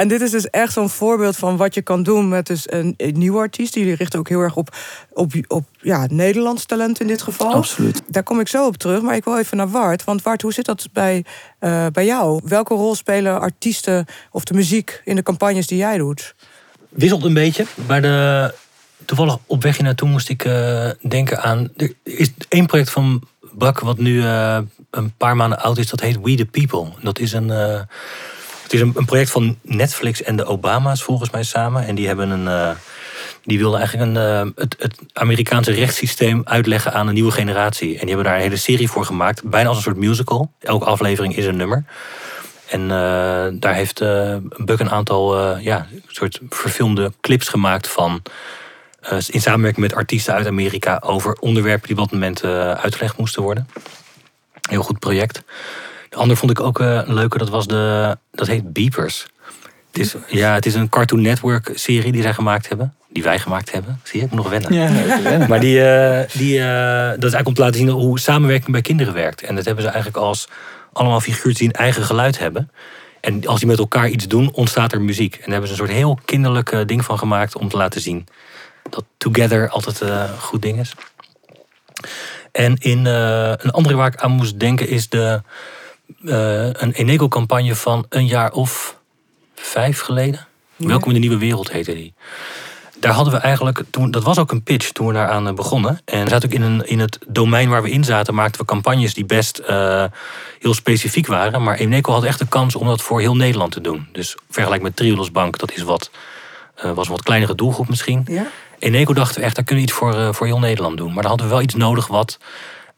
En 0.00 0.08
dit 0.08 0.20
is 0.20 0.30
dus 0.30 0.50
echt 0.50 0.72
zo'n 0.72 0.88
voorbeeld 0.88 1.36
van 1.36 1.56
wat 1.56 1.74
je 1.74 1.82
kan 1.82 2.02
doen 2.02 2.28
met 2.28 2.46
dus 2.46 2.72
een, 2.72 2.94
een 2.96 3.18
nieuwe 3.18 3.38
artiest. 3.38 3.74
Jullie 3.74 3.94
richten 3.94 4.18
ook 4.18 4.28
heel 4.28 4.40
erg 4.40 4.56
op, 4.56 4.76
op, 5.12 5.32
op 5.48 5.66
ja, 5.80 6.06
Nederlands 6.10 6.64
talent 6.64 7.00
in 7.00 7.06
dit 7.06 7.22
geval. 7.22 7.54
Absoluut. 7.54 8.02
Daar 8.08 8.22
kom 8.22 8.40
ik 8.40 8.48
zo 8.48 8.66
op 8.66 8.76
terug. 8.76 9.02
Maar 9.02 9.14
ik 9.14 9.24
wil 9.24 9.38
even 9.38 9.56
naar 9.56 9.70
Wart. 9.70 10.04
Want 10.04 10.22
Wart, 10.22 10.42
hoe 10.42 10.52
zit 10.52 10.64
dat 10.64 10.88
bij, 10.92 11.24
uh, 11.60 11.86
bij 11.92 12.04
jou? 12.04 12.40
Welke 12.44 12.74
rol 12.74 12.94
spelen 12.94 13.40
artiesten 13.40 14.06
of 14.30 14.44
de 14.44 14.54
muziek 14.54 15.02
in 15.04 15.16
de 15.16 15.22
campagnes 15.22 15.66
die 15.66 15.78
jij 15.78 15.96
doet? 15.96 16.34
Wisselt 16.88 17.24
een 17.24 17.34
beetje. 17.34 17.66
Bij 17.74 18.00
de, 18.00 18.54
toevallig 19.04 19.38
op 19.46 19.62
weg 19.62 19.76
hier 19.76 19.84
naartoe 19.84 20.08
moest 20.08 20.28
ik 20.28 20.44
uh, 20.44 20.90
denken 21.08 21.42
aan... 21.42 21.68
Er 21.76 21.92
is 22.02 22.32
één 22.48 22.66
project 22.66 22.90
van 22.90 23.22
Bak 23.52 23.80
wat 23.80 23.98
nu 23.98 24.14
uh, 24.14 24.58
een 24.90 25.12
paar 25.16 25.36
maanden 25.36 25.60
oud 25.60 25.78
is. 25.78 25.90
Dat 25.90 26.00
heet 26.00 26.20
We 26.22 26.34
The 26.34 26.44
People. 26.44 26.86
Dat 27.02 27.18
is 27.18 27.32
een 27.32 27.50
het 28.70 28.80
is 28.80 28.86
een, 28.94 29.04
project 29.04 29.30
van 29.30 29.56
Netflix 29.62 30.22
en 30.22 30.36
de 30.36 30.44
Obama's 30.44 31.02
volgens 31.02 31.30
mij 31.30 31.42
samen. 31.42 31.86
En 31.86 31.94
die 31.94 32.06
hebben 32.06 32.30
een. 32.30 32.44
Uh, 32.44 32.70
die 33.44 33.58
wilden 33.58 33.78
eigenlijk 33.78 34.10
een, 34.10 34.46
uh, 34.46 34.52
het, 34.54 34.76
het, 34.78 34.98
Amerikaanse 35.12 35.72
rechtssysteem 35.72 36.42
uitleggen 36.44 36.92
aan 36.92 37.06
een 37.06 37.14
nieuwe 37.14 37.30
generatie. 37.30 37.92
En 37.92 37.98
die 37.98 38.08
hebben 38.08 38.24
daar 38.24 38.34
een 38.34 38.40
hele 38.40 38.56
serie 38.56 38.90
voor 38.90 39.04
gemaakt. 39.04 39.42
Bijna 39.44 39.68
als 39.68 39.76
een 39.76 39.82
soort 39.82 39.96
musical. 39.96 40.52
Elke 40.58 40.84
aflevering 40.84 41.36
is 41.36 41.46
een 41.46 41.56
nummer. 41.56 41.84
En 42.68 42.80
uh, 42.80 42.88
daar 43.52 43.74
heeft 43.74 43.98
Buck 44.56 44.80
een 44.80 44.90
aantal 44.90 45.56
ja, 45.58 45.86
soort 46.06 46.40
verfilmde 46.48 47.12
clips 47.20 47.48
gemaakt 47.48 47.88
van. 47.88 48.22
in 49.26 49.40
samenwerking 49.40 49.86
met 49.86 49.94
artiesten 49.94 50.34
uit 50.34 50.46
Amerika 50.46 51.02
over 51.04 51.32
onderwerpen 51.32 51.88
die 51.88 51.96
op 51.96 52.02
dat 52.02 52.12
moment 52.12 52.44
uitgelegd 52.78 53.16
moesten 53.16 53.42
worden. 53.42 53.68
Heel 54.68 54.82
goed 54.82 54.98
project. 54.98 55.42
De 56.10 56.16
ander 56.16 56.36
vond 56.36 56.50
ik 56.50 56.60
ook 56.60 56.80
uh, 56.80 57.02
leuker, 57.06 57.38
dat 57.38 57.48
was 57.48 57.66
de. 57.66 58.16
Dat 58.30 58.46
heet 58.46 58.72
Beepers. 58.72 59.26
Het 59.90 60.00
is, 60.00 60.14
ja, 60.26 60.54
het 60.54 60.66
is 60.66 60.74
een 60.74 60.88
Cartoon 60.88 61.20
Network 61.20 61.70
serie 61.74 62.12
die 62.12 62.22
zij 62.22 62.34
gemaakt 62.34 62.68
hebben. 62.68 62.94
Die 63.08 63.22
wij 63.22 63.38
gemaakt 63.38 63.72
hebben. 63.72 64.00
Zie 64.02 64.18
je, 64.18 64.26
ik 64.26 64.32
moet 64.32 64.42
nog 64.42 64.50
wennen. 64.50 64.72
Ja, 64.72 65.46
maar 65.48 65.60
die, 65.60 65.78
uh, 65.78 66.20
die, 66.32 66.58
uh, 66.58 66.64
dat 67.08 67.24
is 67.24 67.32
eigenlijk 67.32 67.46
om 67.46 67.54
te 67.54 67.60
laten 67.60 67.78
zien 67.78 67.88
hoe 67.88 68.18
samenwerking 68.18 68.70
bij 68.72 68.80
kinderen 68.80 69.14
werkt. 69.14 69.42
En 69.42 69.54
dat 69.54 69.64
hebben 69.64 69.84
ze 69.84 69.90
eigenlijk 69.90 70.24
als 70.24 70.48
allemaal 70.92 71.20
figuurtjes 71.20 71.58
die 71.58 71.68
een 71.68 71.74
eigen 71.74 72.04
geluid 72.04 72.38
hebben. 72.38 72.70
En 73.20 73.46
als 73.46 73.58
die 73.58 73.68
met 73.68 73.78
elkaar 73.78 74.08
iets 74.08 74.28
doen, 74.28 74.52
ontstaat 74.52 74.92
er 74.92 75.00
muziek. 75.00 75.34
En 75.34 75.40
daar 75.40 75.50
hebben 75.50 75.68
ze 75.68 75.72
een 75.72 75.86
soort 75.86 75.98
heel 75.98 76.18
kinderlijk 76.24 76.88
ding 76.88 77.04
van 77.04 77.18
gemaakt 77.18 77.56
om 77.56 77.68
te 77.68 77.76
laten 77.76 78.00
zien 78.00 78.26
dat 78.90 79.04
together 79.16 79.68
altijd 79.68 80.00
een 80.00 80.28
goed 80.38 80.62
ding 80.62 80.78
is. 80.78 80.92
En 82.52 82.76
in 82.76 83.04
een 83.04 83.70
andere 83.70 83.96
waar 83.96 84.12
ik 84.12 84.20
aan 84.20 84.30
moest 84.30 84.60
denken 84.60 84.88
is 84.88 85.08
de 85.08 85.42
uh, 86.22 86.64
een 86.64 86.92
Eneco-campagne 86.92 87.74
van 87.74 88.06
een 88.08 88.26
jaar 88.26 88.52
of 88.52 88.98
vijf 89.54 90.00
geleden. 90.00 90.46
Welkom 90.76 91.08
in 91.08 91.14
de 91.14 91.20
nieuwe 91.20 91.38
wereld 91.38 91.70
heette 91.70 91.94
die. 91.94 92.14
Daar 93.00 93.12
hadden 93.12 93.32
we 93.32 93.40
eigenlijk, 93.40 93.82
toen, 93.90 94.10
dat 94.10 94.22
was 94.22 94.38
ook 94.38 94.50
een 94.50 94.62
pitch 94.62 94.90
toen 94.90 95.06
we 95.06 95.12
daaraan 95.12 95.48
eh, 95.48 95.54
begonnen. 95.54 96.00
En 96.04 96.28
zat 96.28 96.44
ook 96.44 96.52
in, 96.52 96.62
een, 96.62 96.86
in 96.86 96.98
het 96.98 97.18
domein 97.28 97.68
waar 97.68 97.82
we 97.82 97.90
in 97.90 98.04
zaten, 98.04 98.34
maakten 98.34 98.60
we 98.60 98.66
campagnes 98.66 99.14
die 99.14 99.24
best 99.24 99.60
uh, 99.68 100.04
heel 100.58 100.74
specifiek 100.74 101.26
waren. 101.26 101.62
Maar 101.62 101.76
Eneco 101.76 102.12
had 102.12 102.24
echt 102.24 102.38
de 102.38 102.48
kans 102.48 102.74
om 102.74 102.86
dat 102.86 103.02
voor 103.02 103.20
heel 103.20 103.36
Nederland 103.36 103.72
te 103.72 103.80
doen. 103.80 104.08
Dus 104.12 104.36
vergelijk 104.50 104.82
met 104.82 104.96
Triodos 104.96 105.32
Bank, 105.32 105.58
dat 105.58 105.72
is 105.72 105.82
wat, 105.82 106.10
uh, 106.84 106.92
was 106.92 107.06
een 107.06 107.12
wat 107.12 107.22
kleinere 107.22 107.54
doelgroep 107.54 107.88
misschien. 107.88 108.24
Ja. 108.26 108.46
Eneco 108.78 109.12
dachten 109.12 109.40
we 109.40 109.46
echt, 109.46 109.54
daar 109.54 109.64
kunnen 109.64 109.84
we 109.84 109.90
iets 109.90 109.98
voor, 109.98 110.34
voor 110.34 110.46
heel 110.46 110.58
Nederland 110.58 110.96
doen. 110.96 111.12
Maar 111.12 111.22
dan 111.22 111.30
hadden 111.30 111.46
we 111.46 111.52
wel 111.52 111.62
iets 111.62 111.74
nodig 111.74 112.06
wat 112.06 112.38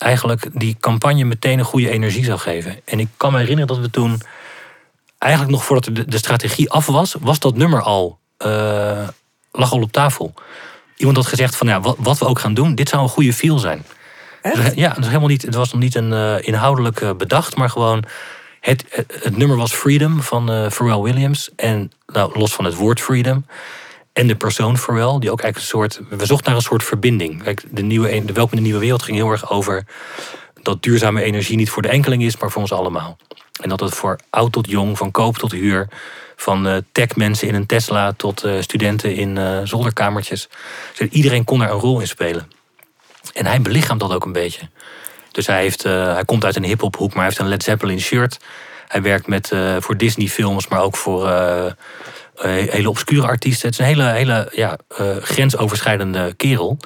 eigenlijk 0.03 0.47
die 0.53 0.77
campagne 0.81 1.25
meteen 1.25 1.59
een 1.59 1.65
goede 1.65 1.91
energie 1.91 2.25
zou 2.25 2.39
geven. 2.39 2.81
En 2.85 2.99
ik 2.99 3.09
kan 3.17 3.33
me 3.33 3.39
herinneren 3.39 3.75
dat 3.75 3.79
we 3.79 3.91
toen, 3.91 4.21
eigenlijk 5.19 5.53
nog 5.53 5.65
voordat 5.65 5.97
de, 5.97 6.05
de 6.09 6.19
strategie 6.19 6.71
af 6.71 6.87
was, 6.87 7.17
was 7.21 7.39
dat 7.39 7.57
nummer 7.57 7.83
al, 7.83 8.19
uh, 8.47 9.09
lag 9.53 9.73
al 9.73 9.83
op 9.83 9.93
tafel. 9.93 10.35
Iemand 10.97 11.17
had 11.17 11.27
gezegd 11.27 11.57
van 11.57 11.67
ja, 11.67 11.81
wat, 11.81 11.97
wat, 11.99 12.19
we 12.19 12.27
ook 12.27 12.39
gaan 12.39 12.55
doen, 12.55 12.75
dit 12.75 12.89
zou 12.89 13.03
een 13.03 13.09
goede 13.09 13.33
feel 13.33 13.59
zijn. 13.59 13.85
Echt? 14.43 14.75
Ja, 14.75 14.93
het, 14.95 15.07
helemaal 15.07 15.29
niet, 15.29 15.43
het 15.43 15.55
was 15.55 15.73
nog 15.73 15.81
niet 15.81 15.95
een 15.95 16.13
uh, 16.13 16.47
inhoudelijk 16.47 17.01
uh, 17.01 17.11
bedacht, 17.13 17.57
maar 17.57 17.71
gewoon 17.71 18.05
het, 18.61 18.85
het, 18.89 19.19
het, 19.23 19.37
nummer 19.37 19.57
was 19.57 19.73
Freedom 19.73 20.23
van 20.23 20.71
Pharrell 20.71 21.01
Williams. 21.01 21.51
En 21.57 21.93
nou, 22.07 22.39
los 22.39 22.55
van 22.55 22.65
het 22.65 22.75
woord 22.75 23.01
freedom. 23.01 23.45
En 24.13 24.27
de 24.27 24.37
persoon 24.37 24.79
Pharrell, 24.79 25.19
die 25.19 25.31
ook 25.31 25.41
eigenlijk 25.41 25.57
een 25.57 25.63
soort. 25.63 26.01
We 26.09 26.27
zochten 26.27 26.47
naar 26.47 26.57
een 26.57 26.67
soort 26.67 26.85
verbinding. 26.85 27.43
Kijk, 27.43 27.65
de, 27.71 27.83
nieuwe, 27.83 28.25
de 28.25 28.33
Welkom 28.33 28.51
in 28.51 28.57
de 28.57 28.63
Nieuwe 28.63 28.81
Wereld 28.81 29.03
ging 29.03 29.17
heel 29.17 29.31
erg 29.31 29.51
over 29.51 29.87
dat 30.63 30.83
duurzame 30.83 31.23
energie 31.23 31.57
niet 31.57 31.71
voor 31.71 31.83
de 31.83 31.89
enkeling 31.89 32.23
is, 32.23 32.37
maar 32.37 32.51
voor 32.51 32.63
ons 32.63 32.73
allemaal. 32.73 33.17
En 33.61 33.69
dat 33.69 33.81
het 33.81 33.95
voor 33.95 34.19
oud 34.31 34.53
tot 34.53 34.71
jong, 34.71 34.99
van 34.99 35.11
koop 35.11 35.37
tot 35.37 35.53
huur, 35.53 35.89
van 36.37 36.67
uh, 36.67 36.77
techmensen 36.93 37.49
in 37.49 37.55
een 37.55 37.67
Tesla 37.67 38.13
tot 38.13 38.45
uh, 38.45 38.61
studenten 38.61 39.15
in 39.15 39.37
uh, 39.37 39.59
zolderkamertjes. 39.65 40.49
Dus 40.97 41.09
iedereen 41.09 41.45
kon 41.45 41.59
daar 41.59 41.71
een 41.71 41.79
rol 41.79 42.01
in 42.01 42.09
spelen. 42.09 42.51
En 43.33 43.47
hij 43.47 43.61
belichaamt 43.61 44.01
dat 44.01 44.13
ook 44.13 44.25
een 44.25 44.33
beetje. 44.33 44.69
Dus 45.31 45.47
hij, 45.47 45.63
heeft, 45.63 45.83
hij 45.83 46.25
komt 46.25 46.45
uit 46.45 46.57
een 46.57 46.65
hip-hop 46.65 46.97
hoek, 46.97 47.09
maar 47.09 47.19
hij 47.19 47.27
heeft 47.27 47.39
een 47.39 47.49
Led 47.49 47.63
Zeppelin 47.63 48.01
shirt. 48.01 48.39
Hij 48.89 49.03
werkt 49.03 49.27
met, 49.27 49.53
voor 49.79 49.97
Disney 49.97 50.29
films, 50.29 50.69
maar 50.69 50.83
ook 50.83 50.97
voor 50.97 51.29
hele 52.35 52.89
obscure 52.89 53.27
artiesten. 53.27 53.69
Het 53.69 53.79
is 53.79 53.85
een 53.85 53.93
hele, 53.95 54.11
hele 54.11 54.49
ja, 54.55 54.79
grensoverschrijdende 55.21 56.35
kerel 56.37 56.79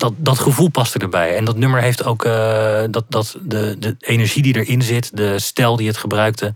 dat, 0.00 0.12
dat 0.16 0.38
gevoel 0.38 0.68
paste 0.68 0.98
erbij. 0.98 1.36
En 1.36 1.44
dat 1.44 1.56
nummer 1.56 1.80
heeft 1.80 2.04
ook 2.04 2.24
uh, 2.24 2.82
dat, 2.90 3.04
dat 3.08 3.36
de, 3.42 3.76
de 3.78 3.96
energie 3.98 4.42
die 4.42 4.56
erin 4.56 4.82
zit, 4.82 5.16
de 5.16 5.38
stijl 5.38 5.76
die 5.76 5.86
het 5.86 5.96
gebruikte, 5.96 6.54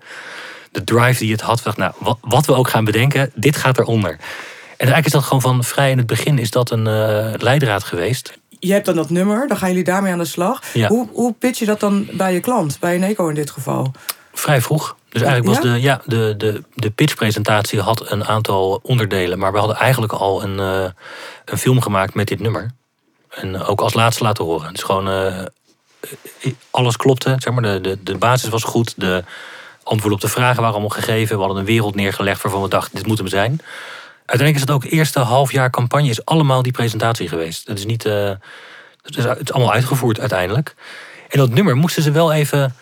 de 0.70 0.84
drive 0.84 1.18
die 1.18 1.32
het 1.32 1.40
had. 1.40 1.60
Dacht, 1.62 1.76
nou, 1.76 1.92
wat, 1.98 2.18
wat, 2.20 2.46
we 2.46 2.54
ook 2.54 2.68
gaan 2.68 2.84
bedenken, 2.84 3.30
dit 3.34 3.56
gaat 3.56 3.78
eronder. 3.78 4.10
En 4.10 4.90
eigenlijk 4.92 5.06
is 5.06 5.12
dat 5.12 5.22
gewoon 5.22 5.40
van 5.40 5.64
vrij 5.64 5.90
in 5.90 5.98
het 5.98 6.06
begin 6.06 6.38
is 6.38 6.50
dat 6.50 6.70
een 6.70 6.86
uh, 6.86 7.32
leidraad 7.36 7.84
geweest. 7.84 8.38
Je 8.58 8.72
hebt 8.72 8.86
dan 8.86 8.94
dat 8.94 9.10
nummer, 9.10 9.48
dan 9.48 9.56
gaan 9.56 9.68
jullie 9.68 9.84
daarmee 9.84 10.12
aan 10.12 10.18
de 10.18 10.24
slag. 10.24 10.62
Ja. 10.72 10.88
Hoe, 10.88 11.08
hoe 11.12 11.32
pitch 11.32 11.58
je 11.58 11.66
dat 11.66 11.80
dan 11.80 12.08
bij 12.12 12.32
je 12.32 12.40
klant, 12.40 12.76
bij 12.80 12.98
Neko 12.98 13.28
in 13.28 13.34
dit 13.34 13.50
geval? 13.50 13.92
Vrij 14.32 14.60
vroeg. 14.60 14.96
Dus 15.14 15.22
eigenlijk 15.22 15.54
was 15.54 15.72
de, 15.72 15.80
ja, 15.80 16.00
de, 16.04 16.34
de, 16.36 16.62
de 16.74 16.90
pitchpresentatie 16.90 17.80
had 17.80 18.10
een 18.10 18.24
aantal 18.24 18.80
onderdelen. 18.82 19.38
Maar 19.38 19.52
we 19.52 19.58
hadden 19.58 19.76
eigenlijk 19.76 20.12
al 20.12 20.42
een, 20.42 20.58
uh, 20.58 20.90
een 21.44 21.58
film 21.58 21.80
gemaakt 21.80 22.14
met 22.14 22.28
dit 22.28 22.40
nummer. 22.40 22.70
En 23.30 23.62
ook 23.62 23.80
als 23.80 23.94
laatste 23.94 24.24
laten 24.24 24.44
horen. 24.44 24.72
Dus 24.72 24.82
gewoon 24.82 25.08
uh, 25.08 25.40
alles 26.70 26.96
klopte. 26.96 27.34
Zeg 27.38 27.52
maar, 27.52 27.62
de, 27.62 27.80
de, 27.80 28.02
de 28.02 28.16
basis 28.16 28.48
was 28.48 28.64
goed. 28.64 28.94
De 28.96 29.24
antwoorden 29.82 30.18
op 30.18 30.24
de 30.24 30.32
vragen 30.32 30.56
waren 30.56 30.72
allemaal 30.72 30.88
gegeven. 30.88 31.36
We 31.36 31.42
hadden 31.42 31.60
een 31.60 31.68
wereld 31.68 31.94
neergelegd 31.94 32.42
waarvan 32.42 32.62
we 32.62 32.68
dachten, 32.68 32.94
dit 32.94 33.06
moet 33.06 33.18
hem 33.18 33.28
zijn. 33.28 33.60
Uiteindelijk 34.26 34.54
is 34.54 34.60
het 34.60 34.70
ook 34.70 34.82
het 34.82 34.92
eerste 34.92 35.18
half 35.18 35.52
jaar 35.52 35.70
campagne 35.70 36.08
is 36.08 36.24
allemaal 36.24 36.62
die 36.62 36.72
presentatie 36.72 37.28
geweest. 37.28 37.66
Dat 37.66 37.78
is 37.78 37.86
niet. 37.86 38.04
Uh, 38.04 38.30
het, 39.02 39.16
is, 39.16 39.24
het 39.24 39.40
is 39.40 39.52
allemaal 39.52 39.72
uitgevoerd 39.72 40.20
uiteindelijk. 40.20 40.74
En 41.28 41.38
dat 41.38 41.50
nummer 41.50 41.76
moesten 41.76 42.02
ze 42.02 42.10
wel 42.10 42.32
even. 42.32 42.74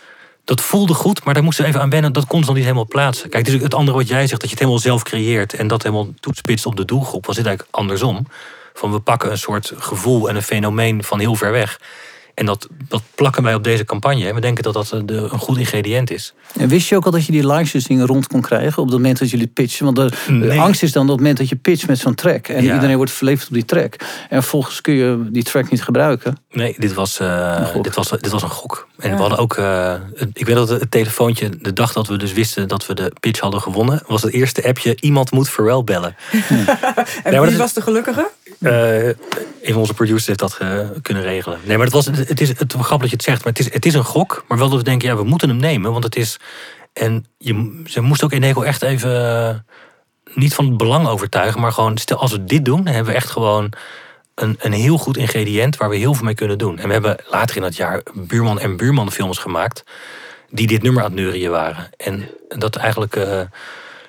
Dat 0.45 0.61
voelde 0.61 0.95
goed, 0.95 1.25
maar 1.25 1.35
daar 1.35 1.43
moesten 1.43 1.65
ze 1.65 1.71
even 1.71 1.83
aan 1.83 1.91
wennen. 1.91 2.13
Dat 2.13 2.27
kon 2.27 2.41
ze 2.41 2.47
nog 2.47 2.55
niet 2.55 2.65
helemaal 2.65 2.87
plaatsen. 2.87 3.31
Kijk, 3.31 3.47
het 3.47 3.75
andere 3.75 3.97
wat 3.97 4.09
jij 4.09 4.27
zegt, 4.27 4.41
dat 4.41 4.51
je 4.51 4.57
het 4.57 4.59
helemaal 4.59 4.81
zelf 4.81 5.03
creëert 5.03 5.55
en 5.55 5.67
dat 5.67 5.83
helemaal 5.83 6.09
toetspitst 6.21 6.67
op 6.67 6.77
de 6.77 6.85
doelgroep, 6.85 7.27
was 7.27 7.37
dit 7.37 7.47
eigenlijk 7.47 7.77
andersom. 7.77 8.27
Van 8.75 8.93
we 8.93 9.01
pakken 9.01 9.31
een 9.31 9.39
soort 9.39 9.73
gevoel 9.77 10.29
en 10.29 10.37
een 10.37 10.43
fenomeen 10.43 11.05
van 11.05 11.19
heel 11.19 11.35
ver 11.35 11.53
weg. 11.53 11.79
En 12.35 12.47
dat, 12.47 12.69
dat 12.89 13.03
plakken 13.15 13.43
wij 13.43 13.55
op 13.55 13.65
deze 13.65 13.85
campagne. 13.85 14.29
En 14.29 14.35
we 14.35 14.41
denken 14.41 14.63
dat 14.63 14.75
dat 14.75 14.89
de, 15.05 15.15
een 15.15 15.39
goed 15.39 15.59
ingrediënt 15.59 16.11
is. 16.11 16.35
En 16.59 16.69
wist 16.69 16.89
je 16.89 16.97
ook 16.97 17.05
al 17.05 17.11
dat 17.11 17.27
je 17.27 17.33
die 17.33 17.47
licensing 17.47 18.07
rond 18.07 18.27
kon 18.27 18.41
krijgen 18.41 18.83
op 18.83 18.89
het 18.89 18.97
moment 18.97 19.19
dat 19.19 19.31
jullie 19.31 19.47
pitchen? 19.47 19.85
Want 19.85 19.97
de, 19.97 20.55
angst 20.59 20.83
is 20.83 20.93
dan 20.93 21.03
op 21.03 21.09
het 21.09 21.19
moment 21.19 21.39
dat 21.39 21.49
je 21.49 21.57
pitcht 21.57 21.89
met 21.89 21.99
zo'n 21.99 22.15
track. 22.15 22.49
En 22.49 22.65
Ja. 22.65 22.75
iedereen 22.75 22.97
wordt 22.97 23.13
verleefd 23.13 23.47
op 23.47 23.55
die 23.55 23.65
track. 23.65 23.95
En 24.29 24.41
vervolgens 24.41 24.81
kun 24.81 24.95
je 24.95 25.29
die 25.31 25.43
track 25.43 25.71
niet 25.71 25.83
gebruiken. 25.83 26.37
Nee, 26.51 26.75
dit 26.79 26.95
was, 26.95 27.21
eh, 27.21 27.67
gok. 27.67 27.85
dit 27.85 27.95
was, 27.95 28.11
dit 28.11 28.31
was 28.31 28.43
een 28.43 28.51
gok. 28.51 28.89
En 29.03 29.11
Ja. 29.11 29.15
we 29.15 29.21
hadden 29.21 29.39
ook, 29.39 29.57
eh, 29.57 29.95
ik 30.33 30.47
weet 30.47 30.57
dat 30.57 30.69
het 30.69 30.91
telefoontje, 30.91 31.49
de 31.61 31.73
dag 31.73 31.93
dat 31.93 32.07
we 32.07 32.17
dus 32.17 32.33
wisten 32.33 32.69
dat 32.69 32.87
we 32.87 32.95
de 32.95 33.13
pitch 33.21 33.41
hadden 33.41 33.61
gewonnen, 33.61 34.03
was 34.07 34.23
het 34.23 34.33
eerste 34.33 34.65
appje, 34.67 34.97
iemand 35.01 35.31
moet 35.31 35.49
Pharrell 35.49 35.83
bellen. 35.85 36.17
En 36.33 36.65
maar 37.25 37.33
dat 37.33 37.49
wie 37.49 37.57
was 37.59 37.73
de 37.73 37.81
gelukkige? 37.83 38.31
Eh, 38.61 39.07
een 39.07 39.15
van 39.63 39.77
onze 39.77 39.95
producers 39.95 40.27
heeft 40.27 40.39
dat 40.39 40.57
eh, 40.59 40.79
kunnen 41.03 41.23
regelen. 41.23 41.59
Nee, 41.65 41.77
maar 41.77 41.87
het, 41.87 41.95
was, 41.95 42.07
het 42.07 42.41
is 42.41 42.49
het, 42.49 42.73
grappig 42.73 43.01
dat 43.01 43.11
je 43.11 43.17
het 43.17 43.23
zegt, 43.23 43.45
maar 43.45 43.53
het 43.53 43.67
is, 43.67 43.73
het 43.73 43.87
is 43.87 43.95
een 43.95 44.05
gok. 44.05 44.45
Maar 44.49 44.59
wel 44.59 44.69
dat 44.69 44.79
we 44.79 44.85
denken, 44.85 45.09
ja, 45.09 45.17
we 45.17 45.25
moeten 45.25 45.49
hem 45.49 45.59
nemen. 45.59 45.93
Want 45.93 46.05
het 46.05 46.17
is. 46.17 46.37
En 46.93 47.25
je, 47.39 47.83
ze 47.87 48.01
moest 48.01 48.23
ook 48.25 48.33
Eneco 48.33 48.63
echt 48.63 48.83
even. 48.83 49.67
niet 50.35 50.55
van 50.55 50.67
het 50.67 50.77
belang 50.77 51.07
overtuigen, 51.07 51.61
maar 51.61 51.73
gewoon. 51.73 51.99
Stel, 51.99 52.19
als 52.19 52.33
we 52.33 52.45
dit 52.45 52.65
doen, 52.65 52.85
dan 52.85 52.95
hebben 52.95 53.13
we 53.13 53.19
echt 53.19 53.31
gewoon. 53.31 53.73
Een, 54.35 54.57
een 54.59 54.73
heel 54.73 54.99
goed 54.99 55.17
ingrediënt 55.17 55.77
waar 55.77 55.89
we 55.89 55.97
heel 55.97 56.15
veel 56.15 56.25
mee 56.25 56.35
kunnen 56.35 56.59
doen. 56.59 56.79
En 56.79 56.87
we 56.87 56.93
hebben 56.93 57.17
later 57.31 57.57
in 57.57 57.63
dat 57.63 57.77
jaar 57.77 58.03
buurman 58.15 58.61
en 58.61 58.77
buurman 58.77 59.13
films 59.13 59.39
gemaakt. 59.39 59.85
die 60.51 60.67
dit 60.67 60.83
nummer 60.83 61.03
aan 61.03 61.11
het 61.11 61.21
neurien 61.21 61.51
waren. 61.51 61.91
En 61.97 62.29
dat 62.49 62.77
eigenlijk. 62.77 63.17
eh, 63.17 63.41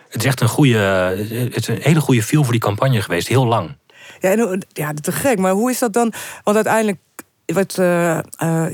het 0.10 0.22
is 0.22 0.26
echt 0.26 0.42
een 0.42 0.48
goede. 0.48 0.78
Het 0.78 1.56
is 1.56 1.68
een 1.68 1.82
hele 1.82 2.00
goede 2.02 2.24
feel 2.24 2.44
voor 2.44 2.52
die 2.52 2.62
campagne 2.62 3.02
geweest, 3.02 3.28
heel 3.28 3.46
lang. 3.46 3.78
Ja, 4.20 4.32
en, 4.32 4.66
ja, 4.74 4.94
te 5.02 5.12
gek. 5.12 5.40
Maar 5.40 5.52
hoe 5.52 5.72
is 5.72 5.80
dat 5.80 5.94
dan? 5.94 6.14
Want 6.44 6.56
uiteindelijk, 6.56 6.98
wat 7.46 7.74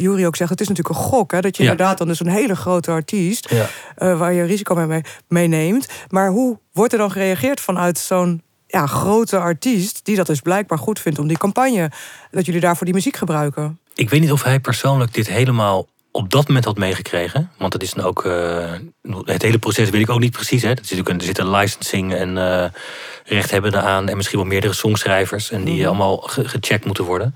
Jury 0.01 0.25
ook 0.25 0.35
zegt, 0.35 0.49
het 0.49 0.61
is 0.61 0.67
natuurlijk 0.67 0.95
een 0.99 1.03
gok. 1.05 1.31
Hè, 1.31 1.39
dat 1.41 1.57
je 1.57 1.63
Ja. 1.63 1.71
inderdaad 1.71 1.97
dan 1.97 2.07
dus 2.07 2.19
een 2.19 2.27
hele 2.29 2.55
grote 2.55 2.91
artiest... 2.91 3.49
Ja. 3.49 4.15
waar 4.15 4.33
je 4.33 4.43
risico 4.43 4.75
mee- 4.75 4.87
mee 4.87 5.03
meeneemt. 5.27 5.87
Maar 6.09 6.29
hoe 6.29 6.59
wordt 6.73 6.93
er 6.93 6.99
dan 6.99 7.11
gereageerd 7.11 7.59
vanuit 7.59 7.97
zo'n 7.97 8.41
ja, 8.71 8.85
grote 8.85 9.37
artiest... 9.37 9.99
die 10.03 10.15
dat 10.15 10.27
dus 10.27 10.39
blijkbaar 10.39 10.77
goed 10.77 10.99
vindt 10.99 11.19
om 11.19 11.27
die 11.27 11.37
campagne... 11.37 11.91
dat 12.31 12.45
jullie 12.45 12.61
daarvoor 12.61 12.85
die 12.85 12.95
muziek 12.95 13.17
gebruiken? 13.17 13.79
Ik 13.95 14.09
weet 14.09 14.21
niet 14.21 14.31
of 14.31 14.43
hij 14.43 14.59
persoonlijk 14.59 15.13
dit 15.13 15.27
helemaal 15.27 15.87
op 16.11 16.29
dat 16.29 16.47
moment 16.47 16.65
had 16.65 16.77
meegekregen. 16.77 17.51
Want 17.57 17.73
het 17.73 17.81
is 17.83 17.93
dan 17.93 18.05
ook. 18.05 18.25
eh, 18.25 18.71
het 19.25 19.41
hele 19.41 19.57
proces 19.59 19.89
weet 19.89 20.01
ik 20.01 20.09
ook 20.09 20.19
niet 20.19 20.31
precies. 20.31 20.61
Hè. 20.61 20.69
Er 20.69 20.77
zit, 20.81 21.09
een- 21.09 21.17
er 21.19 21.23
zit 21.25 21.37
een 21.37 21.49
licensing 21.51 22.13
en 22.13 22.37
eh 22.37 22.65
rechthebbenden 23.25 23.83
aan. 23.83 24.07
En 24.09 24.15
misschien 24.17 24.39
wel 24.39 24.47
meerdere 24.47 24.73
songschrijvers. 24.73 25.51
En 25.51 25.63
die 25.63 25.77
Mhm. 25.79 25.87
allemaal 25.87 26.17
ge- 26.17 26.47
gecheckt 26.47 26.85
moeten 26.85 27.03
worden. 27.03 27.35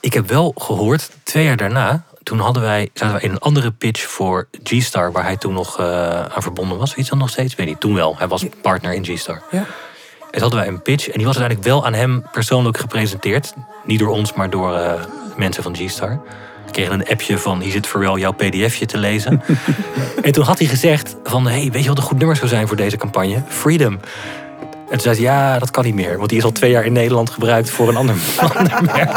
Ik 0.00 0.12
heb 0.12 0.28
wel 0.28 0.54
gehoord, 0.58 1.10
twee 1.22 1.44
jaar 1.44 1.56
daarna. 1.56 2.04
Toen 2.22 2.38
hadden 2.38 2.62
wij, 2.62 2.90
zaten 2.94 3.14
wij 3.14 3.22
in 3.24 3.30
een 3.30 3.38
andere 3.38 3.70
pitch 3.70 4.02
voor 4.06 4.48
G-Star. 4.64 5.12
Waar 5.12 5.24
hij 5.24 5.36
toen 5.36 5.52
nog 5.52 5.78
eh, 5.78 6.20
aan 6.24 6.42
verbonden 6.42 6.78
was. 6.78 6.94
Weet 6.94 7.04
je 7.04 7.10
dat 7.10 7.20
nog 7.20 7.30
steeds? 7.30 7.54
Weet 7.54 7.66
niet. 7.66 7.80
Toen 7.80 7.94
wel. 7.94 8.14
Hij 8.18 8.28
was 8.28 8.44
partner 8.62 8.92
in 8.92 9.04
G-Star. 9.04 9.42
Ja. 9.50 9.66
En 10.34 10.40
toen 10.40 10.48
hadden 10.48 10.68
wij 10.68 10.68
een 10.68 10.82
pitch. 10.82 11.08
En 11.08 11.16
die 11.16 11.26
was 11.26 11.38
uiteindelijk 11.38 11.66
wel 11.66 11.86
aan 11.86 11.94
hem 11.94 12.24
persoonlijk 12.32 12.78
gepresenteerd. 12.78 13.54
Niet 13.84 13.98
door 13.98 14.08
ons, 14.08 14.32
maar 14.32 14.50
door 14.50 14.74
eh, 14.74 14.92
mensen 15.36 15.62
van 15.62 15.76
G-Star. 15.76 16.20
We 16.66 16.72
kregen 16.72 16.92
een 16.92 17.06
appje 17.06 17.38
van, 17.38 17.60
hier 17.60 17.72
zit 17.72 17.86
Pharrell 17.86 18.18
jouw 18.18 18.32
pdfje 18.32 18.86
te 18.86 18.98
lezen. 18.98 19.42
en 20.22 20.32
toen 20.32 20.44
had 20.44 20.58
hij 20.58 20.68
gezegd 20.68 21.16
van, 21.24 21.46
hey, 21.46 21.68
weet 21.72 21.82
je 21.82 21.88
wat 21.88 21.98
een 21.98 22.04
goed 22.04 22.18
nummer 22.18 22.36
zou 22.36 22.48
zijn 22.48 22.68
voor 22.68 22.76
deze 22.76 22.96
campagne? 22.96 23.42
Freedom. 23.48 23.92
En 24.90 24.90
toen 24.90 25.00
zei 25.00 25.14
hij, 25.14 25.24
ja, 25.24 25.58
dat 25.58 25.70
kan 25.70 25.84
niet 25.84 25.94
meer. 25.94 26.16
Want 26.16 26.28
die 26.28 26.38
is 26.38 26.44
al 26.44 26.52
twee 26.52 26.70
jaar 26.70 26.84
in 26.84 26.92
Nederland 26.92 27.30
gebruikt 27.30 27.70
voor 27.70 27.88
een 27.88 27.96
ander, 27.96 28.16
ander 28.56 28.84
merk. 28.84 29.10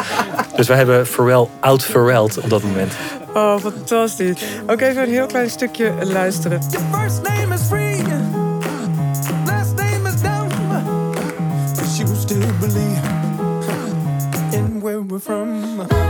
Dus 0.56 0.68
we 0.68 0.74
hebben 0.74 1.08
Pharrell 1.08 1.48
out 1.60 1.84
Pharrelled 1.84 2.38
op 2.38 2.50
dat 2.50 2.64
moment. 2.64 2.94
Oh, 3.34 3.58
fantastisch. 3.58 4.42
Ook 4.68 4.82
even 4.82 5.04
een 5.04 5.10
heel 5.10 5.26
klein 5.26 5.50
stukje 5.50 5.94
luisteren. 6.02 6.62
Your 6.70 6.86
first 7.00 7.22
name 7.22 7.54
is 7.54 7.62
from. 15.20 16.07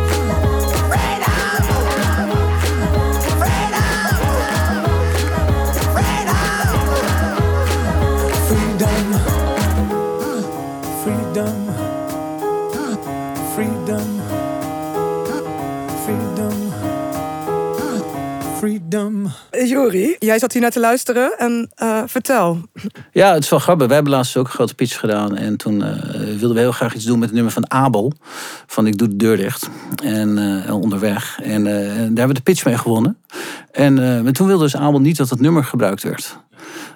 Eh, 18.89 19.69
Jury, 19.69 20.15
jij 20.19 20.39
zat 20.39 20.51
hier 20.51 20.61
naar 20.61 20.71
te 20.71 20.79
luisteren 20.79 21.37
en 21.37 21.71
eh, 21.75 22.01
vertel. 22.05 22.61
Ja, 23.11 23.33
het 23.33 23.43
is 23.43 23.49
wel 23.49 23.59
grappig. 23.59 23.85
Wij 23.85 23.95
hebben 23.95 24.13
laatst 24.13 24.37
ook 24.37 24.45
een 24.45 24.51
grote 24.51 24.75
pitch 24.75 24.99
gedaan. 24.99 25.37
En 25.37 25.57
toen 25.57 25.83
eh, 25.83 26.11
wilden 26.13 26.53
we 26.53 26.59
heel 26.59 26.71
graag 26.71 26.95
iets 26.95 27.05
doen 27.05 27.19
met 27.19 27.27
het 27.27 27.35
nummer 27.35 27.53
van 27.53 27.71
Abel. 27.71 28.13
Van 28.67 28.87
Ik 28.87 28.97
doe 28.97 29.07
de 29.07 29.15
deur 29.15 29.37
dicht. 29.37 29.69
En 30.03 30.37
eh, 30.65 30.75
onderweg. 30.75 31.39
En, 31.41 31.67
eh, 31.67 31.89
en 31.89 31.95
daar 31.95 32.05
hebben 32.05 32.27
we 32.27 32.33
de 32.33 32.41
pitch 32.41 32.65
mee 32.65 32.77
gewonnen. 32.77 33.17
En 33.71 33.99
eh, 33.99 34.21
maar 34.21 34.31
toen 34.31 34.47
wilde 34.47 34.63
dus 34.63 34.75
Abel 34.75 35.01
niet 35.01 35.17
dat 35.17 35.29
het 35.29 35.39
nummer 35.39 35.63
gebruikt 35.63 36.03
werd. 36.03 36.37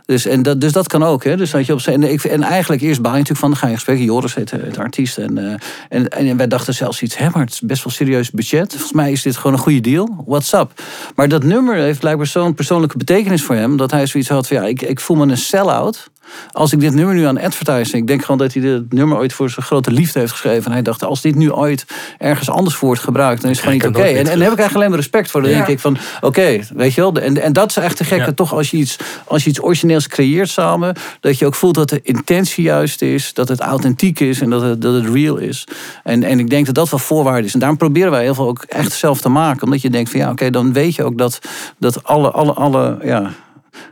Dus, 0.05 0.25
en 0.25 0.43
dat, 0.43 0.61
dus 0.61 0.71
dat 0.71 0.87
kan 0.87 1.03
ook. 1.03 1.23
Hè? 1.23 1.37
Dus 1.37 1.51
dat 1.51 1.65
je 1.65 1.73
op 1.73 1.79
en, 1.81 2.03
ik, 2.03 2.23
en 2.23 2.43
eigenlijk 2.43 2.81
eerst 2.81 3.01
baal 3.01 3.11
je 3.11 3.17
natuurlijk 3.17 3.47
van, 3.47 3.55
ga 3.55 3.65
je 3.65 3.71
in 3.71 3.77
gesprek. 3.77 3.99
Joris 3.99 4.35
heet 4.35 4.51
het 4.51 4.77
artiest. 4.77 5.17
En, 5.17 5.37
eh, 5.37 5.53
en, 5.89 6.09
en 6.09 6.37
wij 6.37 6.47
dachten 6.47 6.73
zelfs 6.73 7.01
iets, 7.01 7.17
hè, 7.17 7.29
maar 7.29 7.41
het 7.43 7.53
is 7.53 7.61
best 7.61 7.83
wel 7.83 7.93
serieus 7.93 8.31
budget. 8.31 8.71
Volgens 8.71 8.91
mij 8.91 9.11
is 9.11 9.21
dit 9.21 9.37
gewoon 9.37 9.53
een 9.53 9.63
goede 9.63 9.81
deal. 9.81 10.23
What's 10.25 10.53
up? 10.53 10.81
Maar 11.15 11.27
dat 11.27 11.43
nummer 11.43 11.75
heeft 11.75 11.99
blijkbaar 11.99 12.27
zo'n 12.27 12.53
persoonlijke 12.53 12.97
betekenis 12.97 13.43
voor 13.43 13.55
hem. 13.55 13.77
Dat 13.77 13.91
hij 13.91 14.05
zoiets 14.05 14.29
had 14.29 14.47
van, 14.47 14.57
ja, 14.57 14.63
ik, 14.63 14.81
ik 14.81 14.99
voel 14.99 15.17
me 15.17 15.31
een 15.31 15.37
sell-out. 15.37 16.09
Als 16.51 16.73
ik 16.73 16.79
dit 16.79 16.93
nummer 16.93 17.15
nu 17.15 17.25
aan 17.25 17.39
advertise, 17.39 17.97
ik 17.97 18.07
denk 18.07 18.21
gewoon 18.21 18.37
dat 18.37 18.53
hij 18.53 18.61
dit 18.61 18.93
nummer 18.93 19.17
ooit 19.17 19.33
voor 19.33 19.49
zijn 19.49 19.65
grote 19.65 19.91
liefde 19.91 20.19
heeft 20.19 20.31
geschreven. 20.31 20.65
En 20.65 20.71
hij 20.71 20.81
dacht, 20.81 21.03
als 21.03 21.21
dit 21.21 21.35
nu 21.35 21.51
ooit 21.51 21.85
ergens 22.17 22.49
anders 22.49 22.79
wordt 22.79 23.01
gebruikt, 23.01 23.41
dan 23.41 23.51
is 23.51 23.57
het 23.57 23.65
gewoon 23.65 23.81
niet 23.81 23.97
oké. 23.97 24.07
En, 24.07 24.17
en 24.17 24.23
daar 24.23 24.31
heb 24.31 24.39
ik 24.39 24.43
eigenlijk 24.47 24.75
alleen 24.75 24.89
maar 24.89 24.97
respect 24.99 25.31
voor. 25.31 25.41
Dan 25.41 25.49
Ja. 25.49 25.55
denk 25.57 25.67
ik 25.67 25.79
van, 25.79 25.97
oké, 26.21 26.59
weet 26.75 26.93
je 26.93 27.01
wel. 27.01 27.13
En, 27.13 27.41
en 27.41 27.53
dat 27.53 27.69
is 27.69 27.77
echt 27.77 27.97
de 27.97 28.03
gekke, 28.03 28.25
Ja. 28.25 28.31
toch 28.31 28.53
als 28.53 28.71
je, 28.71 28.77
iets, 28.77 28.97
als 29.27 29.43
je 29.43 29.49
iets 29.49 29.61
origineels 29.63 30.07
creëert 30.07 30.49
samen, 30.49 30.95
dat 31.19 31.37
je 31.39 31.45
ook 31.45 31.55
voelt 31.55 31.75
dat 31.75 31.89
de 31.89 31.99
intentie 32.03 32.63
juist 32.63 33.01
is, 33.01 33.33
dat 33.33 33.47
het 33.47 33.59
authentiek 33.59 34.19
is 34.19 34.41
en 34.41 34.49
dat 34.49 34.61
het, 34.61 34.81
dat 34.81 34.93
het 34.93 35.13
real 35.13 35.37
is. 35.37 35.67
En, 36.03 36.23
en 36.23 36.39
ik 36.39 36.49
denk 36.49 36.65
dat 36.65 36.75
dat 36.75 36.89
wel 36.89 36.99
voorwaarde 36.99 37.47
is. 37.47 37.53
En 37.53 37.59
daarom 37.59 37.77
proberen 37.77 38.11
wij 38.11 38.23
heel 38.23 38.33
veel 38.35 38.47
ook 38.47 38.63
echt 38.67 38.91
zelf 38.91 39.21
te 39.21 39.29
maken. 39.29 39.63
Omdat 39.63 39.81
je 39.81 39.89
denkt 39.89 40.09
van 40.09 40.19
ja, 40.19 40.29
oké, 40.31 40.49
dan 40.49 40.73
weet 40.73 40.95
je 40.95 41.03
ook 41.03 41.17
dat, 41.17 41.39
dat 41.77 42.03
alle, 42.03 42.31
alle, 42.31 42.53
alle, 42.53 42.97
ja, 43.03 43.31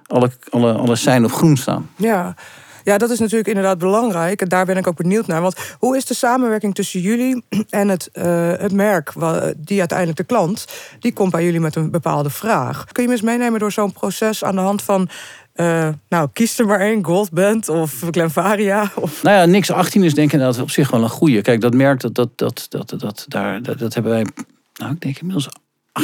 alle, 0.09 0.31
alle, 0.49 0.73
alle 0.73 0.95
zijn 0.95 1.25
op 1.25 1.31
groen 1.31 1.57
staan. 1.57 1.89
Ja. 1.95 2.35
ja, 2.83 2.97
dat 2.97 3.09
is 3.09 3.19
natuurlijk 3.19 3.47
inderdaad 3.47 3.77
belangrijk. 3.77 4.41
En 4.41 4.49
daar 4.49 4.65
ben 4.65 4.77
ik 4.77 4.87
ook 4.87 4.97
benieuwd 4.97 5.27
naar. 5.27 5.41
Want 5.41 5.75
hoe 5.79 5.97
is 5.97 6.05
de 6.05 6.13
samenwerking 6.13 6.75
tussen 6.75 6.99
jullie 6.99 7.43
en 7.69 7.87
het, 7.87 8.09
eh, 8.11 8.51
het 8.57 8.71
merk, 8.71 9.13
die 9.57 9.79
uiteindelijk 9.79 10.17
de 10.17 10.23
klant, 10.23 10.65
die 10.99 11.13
komt 11.13 11.31
bij 11.31 11.43
jullie 11.43 11.59
met 11.59 11.75
een 11.75 11.91
bepaalde 11.91 12.29
vraag. 12.29 12.85
Kun 12.85 13.03
je 13.03 13.09
me 13.09 13.15
eens 13.15 13.25
meenemen 13.25 13.59
door 13.59 13.71
zo'n 13.71 13.91
proces 13.91 14.43
aan 14.43 14.55
de 14.55 14.61
hand 14.61 14.81
van, 14.81 15.09
eh, 15.53 15.89
nou, 16.09 16.29
kies 16.33 16.59
er 16.59 16.65
maar 16.65 16.79
één, 16.79 17.05
Goldband 17.05 17.69
of 17.69 18.03
Glenvaria? 18.11 18.91
Of... 18.95 19.23
Nou 19.23 19.37
ja, 19.37 19.45
niks 19.45 19.71
18 19.71 20.03
is 20.03 20.13
denk 20.13 20.27
ik 20.27 20.33
inderdaad 20.33 20.61
op 20.61 20.69
zich 20.69 20.91
wel 20.91 21.03
een 21.03 21.09
goede. 21.09 21.41
Kijk, 21.41 21.61
dat 21.61 21.73
merk, 21.73 21.99
dat, 21.99 22.15
dat, 22.15 22.29
dat, 22.35 22.65
dat, 22.69 22.93
dat, 22.97 23.25
daar, 23.27 23.61
dat, 23.61 23.79
dat 23.79 23.93
hebben 23.93 24.11
wij, 24.11 24.25
nou, 24.73 24.91
ik 24.91 25.01
denk 25.01 25.17
inmiddels 25.19 25.49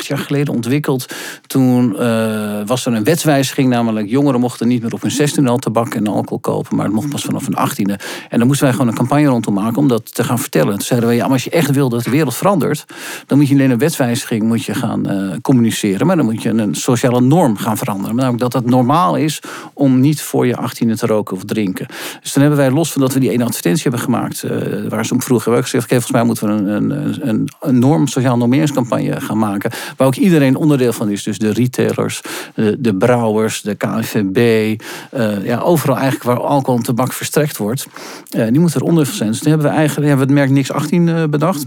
jaar 0.02 0.18
geleden 0.18 0.54
ontwikkeld. 0.54 1.14
Toen 1.48 2.00
eh, 2.00 2.62
was 2.66 2.86
er 2.86 2.94
een 2.94 3.04
wetswijziging, 3.04 3.70
namelijk 3.70 4.10
jongeren 4.10 4.40
mochten 4.40 4.68
niet 4.68 4.82
meer 4.82 4.94
op 4.94 5.02
hun 5.02 5.12
16 5.12 5.48
al 5.48 5.58
tabak 5.58 5.94
en 5.94 6.08
alcohol 6.08 6.40
kopen, 6.40 6.76
maar 6.76 6.86
het 6.86 6.94
mocht 6.94 7.10
pas 7.10 7.24
vanaf 7.24 7.46
hun 7.46 7.70
18e. 7.70 8.04
En 8.30 8.38
dan 8.38 8.48
moesten 8.48 8.66
wij 8.66 8.76
gewoon 8.76 8.88
een 8.88 8.98
campagne 8.98 9.28
rondom 9.28 9.54
maken 9.54 9.78
om 9.78 9.88
dat 9.88 10.16
te 10.16 10.24
gaan 10.24 10.40
vertellen. 10.40 10.74
Toen 10.74 10.82
zeiden 10.82 11.10
wij, 11.10 11.18
ja, 11.18 11.24
maar 11.24 11.34
als 11.34 11.44
je 11.44 11.50
echt 11.50 11.72
wil 11.72 11.90
dat 11.90 12.04
de 12.04 12.10
wereld 12.10 12.36
verandert, 12.36 12.86
dan 13.28 13.38
moet 13.38 13.48
je 13.48 13.54
alleen 13.54 13.72
een 13.72 13.78
wetswijziging 13.78 14.44
moet 14.44 14.64
je 14.64 14.74
gaan 14.74 15.10
eh, 15.10 15.38
communiceren, 15.42 16.08
maar 16.08 16.16
dan 16.16 16.26
moet 16.26 16.42
je 16.42 16.50
een 16.50 16.76
sociale 16.76 17.22
norm 17.22 17.58
gaan 17.58 17.78
veranderen. 17.78 18.16
Namelijk 18.16 18.42
dat 18.42 18.54
het 18.54 18.66
normaal 18.66 19.16
is 19.16 19.40
om 19.74 20.00
niet 20.00 20.22
voor 20.22 20.48
je 20.48 20.56
18e 20.56 20.94
te 20.94 21.06
roken 21.06 21.36
of 21.36 21.44
drinken. 21.44 21.88
Dus 22.22 22.32
toen 22.32 22.42
hebben 22.42 22.60
wij, 22.60 22.72
los 22.72 22.92
van 22.92 23.02
dat 23.02 23.14
we 23.14 23.20
die 23.20 23.32
ene 23.32 23.44
advertentie 23.44 23.82
hebben 23.82 24.00
gemaakt, 24.00 24.44
eh, 24.44 24.52
waar 24.90 25.06
ze 25.06 25.14
om 25.14 25.22
vroegen, 25.22 25.52
hebben 25.52 25.72
we 25.72 25.78
gezegd, 25.78 25.90
volgens 25.90 26.12
mij 26.12 26.24
moeten 26.24 26.48
we 26.48 26.72
een, 26.72 26.90
een, 26.90 27.30
een, 27.30 27.50
een 27.60 27.80
norm, 27.80 28.08
sociaal 28.08 28.38
normeringscampagne 28.38 29.22
gaan 29.22 29.38
maken. 29.38 29.72
Waar 29.98 30.08
ook 30.08 30.16
iedereen 30.16 30.56
onderdeel 30.56 30.94
van 30.94 31.10
is. 31.10 31.24
Dus 31.24 31.38
de 31.38 31.54
retailers, 31.54 32.22
de, 32.56 32.76
de 32.80 32.96
brouwers, 32.96 33.62
de 33.62 33.76
KNVB. 33.76 34.80
eh, 35.12 35.46
ja, 35.46 35.60
overal 35.60 35.96
eigenlijk 35.96 36.26
waar 36.26 36.40
alcohol 36.40 36.78
en 36.80 36.84
tabak 36.86 37.14
verstrekt 37.14 37.58
wordt. 37.58 37.88
eh, 38.30 38.48
die 38.48 38.60
moeten 38.60 38.80
er 38.80 38.86
onderdeel 38.86 39.10
van 39.10 39.18
zijn. 39.18 39.30
Dus 39.30 39.40
toen 39.40 39.50
hebben 39.52 39.68
we 39.70 39.76
eigenlijk 39.76 40.08
hebben 40.08 40.28
we 40.28 40.34
het 40.34 40.42
merk 40.42 40.56
Niks 40.56 40.72
18 40.72 41.10
eh, 41.10 41.24
bedacht. 41.24 41.64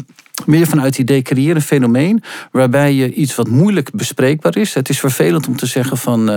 Meer 0.46 0.66
vanuit 0.66 0.87
het 0.87 0.98
idee 0.98 1.22
creëren 1.22 1.57
een 1.57 1.62
fenomeen 1.62 2.22
waarbij 2.52 2.94
je 2.94 3.14
iets 3.14 3.35
wat 3.35 3.48
moeilijk 3.48 3.90
bespreekbaar 3.92 4.57
is. 4.57 4.74
Het 4.74 4.88
is 4.88 5.00
vervelend 5.00 5.48
om 5.48 5.57
te 5.57 5.66
zeggen 5.66 5.96
van 5.96 6.31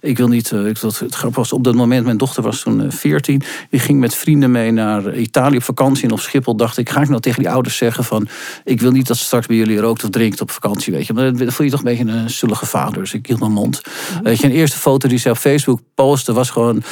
ik 0.00 0.16
wil 0.16 0.28
niet. 0.28 0.50
ik, 0.50 0.78
het, 0.78 0.98
het 0.98 1.16
was 1.34 1.52
op 1.52 1.64
dat 1.64 1.74
moment, 1.74 2.04
mijn 2.04 2.16
dochter 2.16 2.42
was 2.42 2.60
toen 2.60 2.82
eh, 2.82 2.90
14. 2.90 3.42
Die 3.70 3.80
ging 3.80 4.00
met 4.00 4.14
vrienden 4.14 4.50
mee 4.50 4.70
naar 4.70 5.16
Italië 5.16 5.56
op 5.56 5.62
vakantie. 5.62 6.04
En 6.04 6.12
op 6.12 6.20
Schiphol 6.20 6.56
dacht 6.56 6.76
ik, 6.78 6.90
ga 6.90 7.00
ik 7.00 7.08
nou 7.08 7.20
tegen 7.20 7.42
die 7.42 7.50
ouders 7.50 7.76
zeggen 7.76 8.04
van 8.04 8.28
ik 8.64 8.80
wil 8.80 8.90
niet 8.90 9.06
dat 9.06 9.16
ze 9.16 9.24
straks 9.24 9.46
bij 9.46 9.56
jullie 9.56 9.78
rookt 9.78 10.04
of 10.04 10.10
drinkt 10.10 10.40
op 10.40 10.50
vakantie. 10.50 10.92
Weet 10.92 11.06
je. 11.06 11.12
Dan 11.32 11.52
voel 11.52 11.66
je 11.66 11.72
toch 11.72 11.84
een 11.84 11.96
beetje 11.96 12.12
een 12.12 12.30
zullige 12.30 12.66
vader. 12.66 13.00
Dus 13.00 13.14
ik 13.14 13.26
hield 13.26 13.40
mijn 13.40 13.52
mond. 13.52 13.82
Weet 14.22 14.38
je, 14.38 14.46
een 14.46 14.52
eerste 14.52 14.78
foto 14.78 15.08
die 15.08 15.18
ze 15.18 15.30
op 15.30 15.36
Facebook 15.36 15.80
postte 15.94 16.32
was 16.32 16.50
gewoon. 16.50 16.82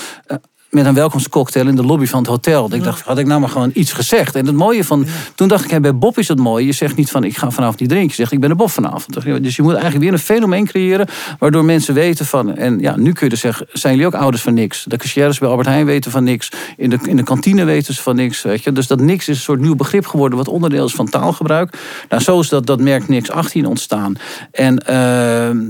Met 0.73 0.87
een 0.87 0.95
welkomstcocktail 0.95 1.67
in 1.67 1.77
de 1.77 1.85
lobby 1.85 2.07
van 2.07 2.19
het 2.19 2.29
hotel. 2.29 2.75
Ik 2.75 2.83
dacht, 2.83 3.03
had 3.03 3.19
ik 3.19 3.27
nou 3.27 3.41
maar 3.41 3.49
gewoon 3.49 3.71
iets 3.75 3.93
gezegd. 3.93 4.35
En 4.35 4.47
het 4.47 4.55
mooie 4.55 4.85
van, 4.85 5.07
toen 5.35 5.49
dacht 5.49 5.65
ik, 5.65 5.71
hey, 5.71 5.81
bij 5.81 5.97
Bob 5.97 6.19
is 6.19 6.29
het 6.29 6.39
mooi. 6.39 6.67
Je 6.67 6.73
zegt 6.73 6.97
niet 6.97 7.11
van, 7.11 7.25
ik 7.25 7.37
ga 7.37 7.51
vanavond 7.51 7.81
niet 7.81 7.89
drinken. 7.89 8.11
Je 8.11 8.15
zegt, 8.15 8.33
ik 8.33 8.41
ben 8.41 8.51
er 8.51 8.57
Bob 8.57 8.71
vanavond. 8.71 9.43
Dus 9.43 9.57
je 9.57 9.63
moet 9.63 9.73
eigenlijk 9.73 10.05
weer 10.05 10.13
een 10.13 10.19
fenomeen 10.19 10.67
creëren... 10.67 11.09
waardoor 11.39 11.65
mensen 11.65 11.95
weten 11.95 12.27
van... 12.27 12.57
en 12.57 12.79
ja, 12.79 12.97
nu 12.97 13.13
kun 13.13 13.25
je 13.25 13.29
dus 13.29 13.41
zeggen, 13.41 13.67
zijn 13.73 13.93
jullie 13.93 14.09
ook 14.09 14.21
ouders 14.21 14.43
van 14.43 14.55
niks? 14.55 14.85
De 14.85 14.97
cashiers 14.97 15.39
bij 15.39 15.49
Albert 15.49 15.69
Heijn 15.69 15.87
weten 15.87 16.11
van 16.11 16.25
niks. 16.25 16.49
In 16.77 16.91
de, 16.91 16.99
in 17.03 17.17
de 17.17 17.23
kantine 17.23 17.65
weten 17.65 17.95
ze 17.95 18.03
van 18.03 18.17
niks. 18.17 18.43
Weet 18.43 18.63
je? 18.63 18.73
Dus 18.73 18.87
dat 18.87 19.01
niks 19.01 19.29
is 19.29 19.37
een 19.37 19.43
soort 19.43 19.61
nieuw 19.61 19.77
begrip 19.77 20.07
geworden... 20.07 20.39
wat 20.39 20.49
onderdeel 20.49 20.85
is 20.85 20.95
van 20.95 21.09
taalgebruik. 21.09 21.79
Nou, 22.09 22.23
zo 22.23 22.41
is 22.41 22.49
dat, 22.49 22.67
dat 22.67 22.81
merk 22.81 23.09
niks 23.09 23.31
18 23.31 23.67
ontstaan. 23.67 24.17
En, 24.53 24.79
eh, 24.79 24.95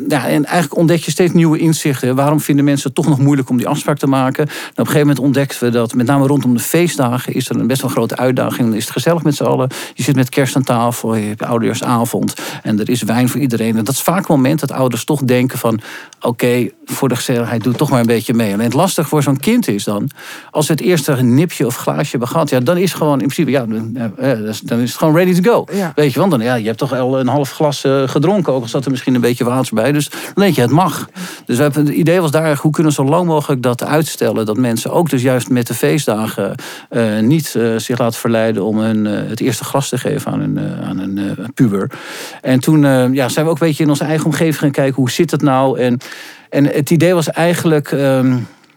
ja, 0.09 0.27
en 0.27 0.45
eigenlijk 0.45 0.77
ontdek 0.77 1.03
je 1.03 1.11
steeds 1.11 1.33
nieuwe 1.33 1.59
inzichten. 1.59 2.15
Waarom 2.15 2.41
vinden 2.41 2.65
mensen 2.65 2.87
het 2.87 2.95
toch 2.95 3.09
nog 3.09 3.19
moeilijk 3.19 3.49
om 3.49 3.57
die 3.57 3.69
afspraak 3.69 3.99
te 3.99 4.07
maken? 4.07 4.49
Nou, 4.75 4.91
gegeven 4.93 5.07
moment 5.07 5.19
ontdekten 5.19 5.65
we 5.65 5.71
dat, 5.71 5.95
met 5.95 6.07
name 6.07 6.27
rondom 6.27 6.55
de 6.55 6.61
feestdagen, 6.61 7.35
is 7.35 7.49
er 7.49 7.57
een 7.57 7.67
best 7.67 7.83
wel 7.83 7.91
grote 7.91 8.17
uitdaging. 8.17 8.69
Dan 8.69 8.77
is 8.77 8.85
het 8.85 8.93
gezellig 8.93 9.23
met 9.23 9.35
z'n 9.35 9.45
allen. 9.45 9.71
Je 9.95 10.03
zit 10.03 10.17
met 10.17 10.29
kerst 10.29 10.57
aan 10.57 10.63
tafel, 10.63 11.15
je 11.15 11.27
hebt 11.27 11.43
oudejaarsavond 11.43 12.35
en 12.63 12.81
er 12.81 12.91
is 12.91 13.03
wijn 13.03 13.29
voor 13.29 13.41
iedereen. 13.41 13.77
En 13.77 13.85
dat 13.85 13.95
is 13.95 14.01
vaak 14.01 14.19
het 14.19 14.29
moment 14.29 14.61
dat 14.61 14.73
ouders 14.73 15.05
toch 15.05 15.21
denken 15.21 15.59
van, 15.59 15.81
oké, 16.21 16.69
voor 16.85 17.09
de 17.09 17.17
gezelligheid 17.17 17.63
doe 17.63 17.73
toch 17.73 17.91
maar 17.91 18.01
een 18.01 18.07
beetje 18.07 18.35
mee. 18.35 18.53
Alleen 18.53 18.65
het 18.65 18.75
lastig 18.75 19.09
voor 19.09 19.23
zo'n 19.23 19.41
kind 19.41 19.69
is 19.69 19.85
dan, 19.85 20.11
als 20.51 20.67
we 20.67 20.73
het 20.73 20.83
eerste 20.83 21.23
nipje 21.23 21.67
of 21.67 21.77
glaasje 21.77 22.11
hebben 22.11 22.29
gehad, 22.29 22.51
ja, 22.51 22.61
dan 22.61 22.77
is 22.77 22.93
gewoon 22.93 23.21
in 23.21 23.29
principe, 23.29 23.51
ja, 23.51 23.67
dan, 23.67 23.97
eh, 24.17 24.39
is 24.39 24.63
het 24.69 24.97
gewoon 24.97 25.15
ready 25.15 25.41
to 25.41 25.53
go. 25.53 25.67
Ja. 25.73 25.93
Weet 25.95 26.13
je, 26.13 26.19
want 26.19 26.31
dan, 26.31 26.41
ja, 26.41 26.55
je 26.55 26.67
hebt 26.67 26.79
toch 26.79 26.93
al 26.93 27.21
een 27.21 27.29
half 27.29 27.51
glas 27.51 27.85
eh, 27.85 28.03
gedronken, 28.09 28.53
ook 28.53 28.63
al 28.63 28.69
zat 28.69 28.85
er 28.85 28.91
misschien 28.91 29.15
een 29.15 29.21
beetje 29.21 29.45
water 29.45 29.75
bij. 29.75 29.93
Dus 29.93 30.09
dan 30.11 30.33
denk 30.35 30.55
je, 30.55 30.61
het 30.61 30.71
mag. 30.71 31.09
Dus 31.47 31.57
we 31.57 31.63
hebben, 31.63 31.87
het 31.87 31.95
idee 31.95 32.21
was 32.21 32.31
daar, 32.31 32.57
hoe 32.57 32.71
kunnen 32.71 32.93
we 32.93 33.03
zo 33.03 33.09
lang 33.09 33.27
mogelijk 33.27 33.63
dat 33.63 33.85
uitstellen, 33.85 34.47
dat 34.47 34.57
mensen 34.57 34.82
ook 34.89 35.11
dus 35.11 35.23
juist 35.23 35.49
met 35.49 35.67
de 35.67 35.75
feestdagen 35.75 36.55
eh, 36.89 37.19
niet 37.19 37.55
eh, 37.55 37.77
zich 37.77 37.99
laten 37.99 38.21
verleiden 38.21 38.65
om 38.65 38.79
hun, 38.79 39.07
eh, 39.07 39.29
het 39.29 39.41
eerste 39.41 39.65
glas 39.65 39.89
te 39.89 39.99
geven 39.99 40.33
aan 40.33 40.41
een, 40.41 40.59
aan 40.85 40.99
een 40.99 41.37
puber. 41.55 41.91
En 42.41 42.61
toen 42.61 42.83
ja, 43.15 43.29
zijn 43.29 43.45
we 43.45 43.51
ook 43.51 43.61
een 43.61 43.67
beetje 43.67 43.83
in 43.83 43.89
onze 43.89 44.05
eigen 44.05 44.27
omgeving 44.27 44.59
gaan 44.59 44.71
kijken, 44.71 44.95
hoe 44.95 45.11
zit 45.11 45.31
het 45.31 45.43
nou? 45.43 45.79
En, 45.79 45.99
en 46.51 46.65
het 46.65 46.91
idee 46.91 47.15
was 47.15 47.31
eigenlijk... 47.31 47.93
ehm, 47.93 48.37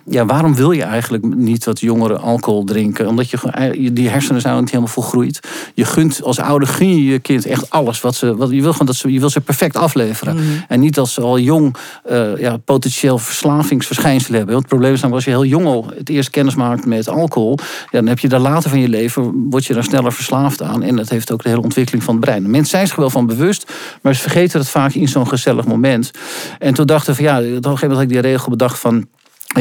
ja, 0.09 0.25
waarom 0.25 0.55
wil 0.55 0.71
je 0.71 0.83
eigenlijk 0.83 1.35
niet 1.35 1.63
dat 1.63 1.79
jongeren 1.79 2.21
alcohol 2.21 2.63
drinken? 2.63 3.07
Omdat 3.07 3.29
je, 3.29 3.37
je- 3.79 3.93
die 3.93 4.09
hersenen 4.09 4.41
zijn 4.41 4.59
niet 4.59 4.69
helemaal 4.69 4.87
volgroeid. 4.93 5.39
Je 5.73 5.85
gunt 5.85 6.23
als 6.23 6.39
ouder 6.39 6.67
gun 6.67 6.89
je 6.89 7.03
je 7.05 7.19
kind 7.19 7.45
echt 7.45 7.69
alles. 7.69 8.01
Wat 8.01 8.15
ze, 8.15 8.35
wat, 8.35 8.49
je 8.49 8.61
wil 8.61 8.71
gewoon 8.71 8.87
dat 8.87 8.95
ze, 8.95 9.11
je 9.13 9.19
wil 9.19 9.29
ze 9.29 9.41
perfect 9.41 9.77
afleveren. 9.77 10.37
En 10.67 10.79
niet 10.79 10.95
dat 10.95 11.09
ze 11.09 11.21
al 11.21 11.39
jong 11.39 11.75
eh, 12.03 12.37
ja, 12.37 12.57
potentieel 12.57 13.17
verslavingsverschijnselen 13.17 14.35
hebben. 14.37 14.53
Want 14.53 14.65
het 14.65 14.73
probleem 14.73 14.93
is 14.93 15.01
namelijk 15.01 15.25
als 15.25 15.33
je 15.35 15.41
heel 15.41 15.49
jong 15.59 15.65
al 15.65 15.91
het 15.97 16.09
eerst 16.09 16.29
kennis 16.29 16.55
maakt 16.55 16.85
met 16.85 17.07
alcohol, 17.09 17.57
ja, 17.59 17.99
dan 17.99 18.07
heb 18.07 18.19
je 18.19 18.27
daar 18.27 18.39
later 18.39 18.69
van 18.69 18.79
je 18.79 18.89
leven, 18.89 19.47
word 19.49 19.65
je 19.65 19.73
daar 19.73 19.83
sneller 19.83 20.13
verslaafd 20.13 20.61
aan. 20.61 20.83
En 20.83 20.95
dat 20.95 21.09
heeft 21.09 21.31
ook 21.31 21.43
de 21.43 21.49
hele 21.49 21.61
ontwikkeling 21.61 22.03
van 22.03 22.15
het 22.15 22.23
brein. 22.25 22.49
Mensen 22.49 22.69
zijn 22.69 22.87
zich 22.87 22.95
wel 22.95 23.09
van 23.09 23.25
bewust, 23.25 23.71
maar 24.01 24.15
ze 24.15 24.21
vergeten 24.21 24.59
het 24.59 24.69
vaak 24.69 24.93
in 24.93 25.07
zo'n 25.07 25.27
gezellig 25.27 25.65
moment. 25.65 26.11
En 26.59 26.73
toen 26.73 26.85
dachten 26.85 27.15
we 27.15 27.23
van 27.23 27.25
ja, 27.25 27.37
op 27.37 27.43
een 27.43 27.51
gegeven 27.53 27.71
moment 27.71 27.91
had 27.91 28.01
ik 28.01 28.09
die 28.09 28.19
regel 28.19 28.49
bedacht 28.49 28.79
van. 28.79 29.05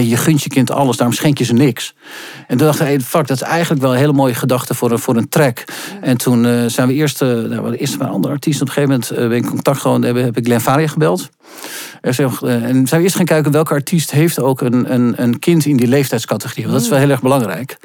Je 0.02 0.16
gunt 0.16 0.42
je 0.42 0.48
kind 0.48 0.70
alles, 0.70 0.96
daarom 0.96 1.16
schenk 1.16 1.38
je 1.38 1.44
ze 1.44 1.52
niks. 1.52 1.94
En 2.46 2.56
toen 2.56 2.66
dacht 2.66 2.80
ik, 2.80 2.86
hey, 2.86 3.00
fuck, 3.00 3.26
dat 3.26 3.36
is 3.36 3.42
eigenlijk 3.42 3.82
wel 3.82 3.92
een 3.92 3.98
hele 3.98 4.12
mooie 4.12 4.34
gedachte 4.34 4.74
voor 4.74 4.90
een, 4.90 4.98
voor 4.98 5.16
een 5.16 5.28
track. 5.28 5.64
En 6.00 6.16
toen 6.16 6.46
eh, 6.46 6.64
zijn 6.66 6.88
we 6.88 6.94
eerst, 6.94 7.22
eh, 7.22 7.28
nou, 7.28 7.74
eerst 7.74 7.94
een 7.94 8.08
andere 8.08 8.32
artiest. 8.32 8.60
Op 8.60 8.66
een 8.66 8.72
gegeven 8.72 8.94
moment 8.94 9.10
eh, 9.10 9.28
ben 9.28 9.36
ik 9.36 9.42
in 9.42 9.50
contact 9.50 9.80
gewoon, 9.80 10.02
heb, 10.02 10.16
heb 10.16 10.36
ik 10.36 10.44
Glenn 10.44 10.60
Faria 10.60 10.86
gebeld. 10.86 11.30
Er 12.00 12.14
zijn, 12.14 12.30
en 12.40 12.86
zijn 12.86 13.00
we 13.00 13.02
eerst 13.06 13.16
gaan 13.16 13.24
kijken 13.24 13.52
welke 13.52 13.72
artiest 13.72 14.10
heeft 14.10 14.40
ook 14.40 14.60
een, 14.60 14.92
een, 14.94 15.14
een 15.16 15.38
kind 15.38 15.64
in 15.64 15.76
die 15.76 15.86
leeftijdscategorie. 15.86 16.62
Want 16.62 16.74
dat 16.74 16.84
is 16.84 16.90
wel 16.90 16.98
heel 16.98 17.10
erg 17.10 17.22
belangrijk. 17.22 17.76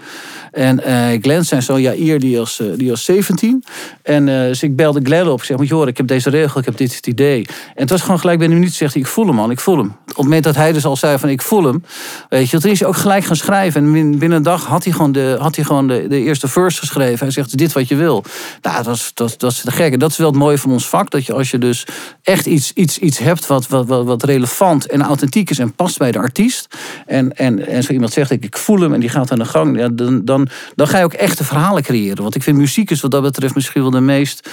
En 0.51 0.83
eh 0.83 1.21
Glenn 1.21 1.45
zei 1.45 1.61
zo, 1.61 1.77
ja, 1.77 1.93
Ier 1.93 2.19
die 2.19 2.37
was, 2.37 2.61
die 2.75 2.89
was 2.89 3.03
17. 3.03 3.63
En 4.01 4.25
dus 4.25 4.63
ik 4.63 4.75
belde 4.75 4.99
Glenn 5.03 5.29
op. 5.29 5.39
Ik 5.39 5.45
zeg, 5.45 5.57
moet 5.57 5.67
je 5.67 5.73
horen, 5.73 5.89
ik 5.89 5.97
heb 5.97 6.07
deze 6.07 6.29
regel, 6.29 6.59
ik 6.59 6.65
heb 6.65 6.77
dit 6.77 6.95
het 6.95 7.07
idee. 7.07 7.45
En 7.47 7.81
het 7.81 7.89
was 7.89 8.01
gewoon 8.01 8.19
gelijk 8.19 8.39
binnen 8.39 8.57
een 8.57 8.63
minuut, 8.63 8.77
zegt 8.77 8.93
hij, 8.93 9.01
ik 9.01 9.07
voel 9.07 9.25
hem 9.25 9.35
man, 9.35 9.51
ik 9.51 9.59
voel 9.59 9.77
hem. 9.77 9.95
Op 10.19 10.25
het 10.25 10.33
moment 10.33 10.55
dat 10.55 10.63
hij 10.63 10.73
dus 10.73 10.85
al 10.85 10.95
zei 10.95 11.17
van, 11.17 11.29
ik 11.29 11.41
voel 11.41 11.63
hem. 11.63 11.83
Weet 12.29 12.49
je, 12.49 12.59
toen 12.59 12.71
is 12.71 12.79
hij 12.79 12.87
ook 12.87 12.95
gelijk 12.95 13.23
gaan 13.23 13.35
schrijven. 13.35 13.83
En 13.83 13.91
bin- 13.91 14.17
binnen 14.17 14.37
een 14.37 14.43
dag 14.43 14.65
had 14.65 14.83
hij 14.83 14.93
gewoon 14.93 15.11
de, 15.11 15.35
had 15.39 15.55
hij 15.55 15.65
gewoon 15.65 15.87
de, 15.87 16.05
de 16.07 16.21
eerste 16.21 16.47
verse 16.47 16.79
geschreven. 16.79 17.19
Hij 17.19 17.31
zegt, 17.31 17.47
is 17.47 17.53
dit 17.53 17.73
wat 17.73 17.87
je 17.87 17.95
wil? 17.95 18.23
Nou, 18.61 18.75
dat, 18.75 18.85
was, 18.85 19.11
dat, 19.13 19.35
dat 19.37 19.51
is 19.51 19.61
te 19.61 19.71
gek. 19.71 19.93
En 19.93 19.99
dat 19.99 20.11
is 20.11 20.17
wel 20.17 20.27
het 20.27 20.37
mooie 20.37 20.57
van 20.57 20.71
ons 20.71 20.87
vak. 20.87 21.09
Dat 21.09 21.25
je 21.25 21.33
als 21.33 21.51
je 21.51 21.57
dus 21.57 21.85
echt 22.23 22.45
iets, 22.45 22.73
iets, 22.73 22.97
iets 22.97 23.17
hebt 23.17 23.47
wat, 23.47 23.67
wat, 23.67 23.87
wat, 23.87 24.05
wat 24.05 24.23
relevant 24.23 24.87
en 24.87 25.01
authentiek 25.01 25.49
is 25.49 25.59
en 25.59 25.73
past 25.73 25.97
bij 25.97 26.11
de 26.11 26.19
artiest. 26.19 26.75
En, 27.05 27.35
en, 27.37 27.67
en 27.67 27.83
zo 27.83 27.93
iemand 27.93 28.13
zegt, 28.13 28.31
ik, 28.31 28.43
ik 28.43 28.57
voel 28.57 28.79
hem 28.79 28.93
en 28.93 28.99
die 28.99 29.09
gaat 29.09 29.31
aan 29.31 29.39
de 29.39 29.45
gang. 29.45 29.79
Ja, 29.79 29.89
dan, 29.89 30.25
dan, 30.25 30.47
dan 30.75 30.87
ga 30.87 30.97
je 30.97 31.03
ook 31.03 31.13
echte 31.13 31.43
verhalen 31.43 31.83
creëren. 31.83 32.23
Want 32.23 32.35
ik 32.35 32.43
vind 32.43 32.57
muziek 32.57 32.91
is 32.91 33.01
wat 33.01 33.11
dat 33.11 33.21
betreft 33.21 33.55
misschien 33.55 33.81
wel 33.81 33.91
de 33.91 33.99
meest 33.99 34.49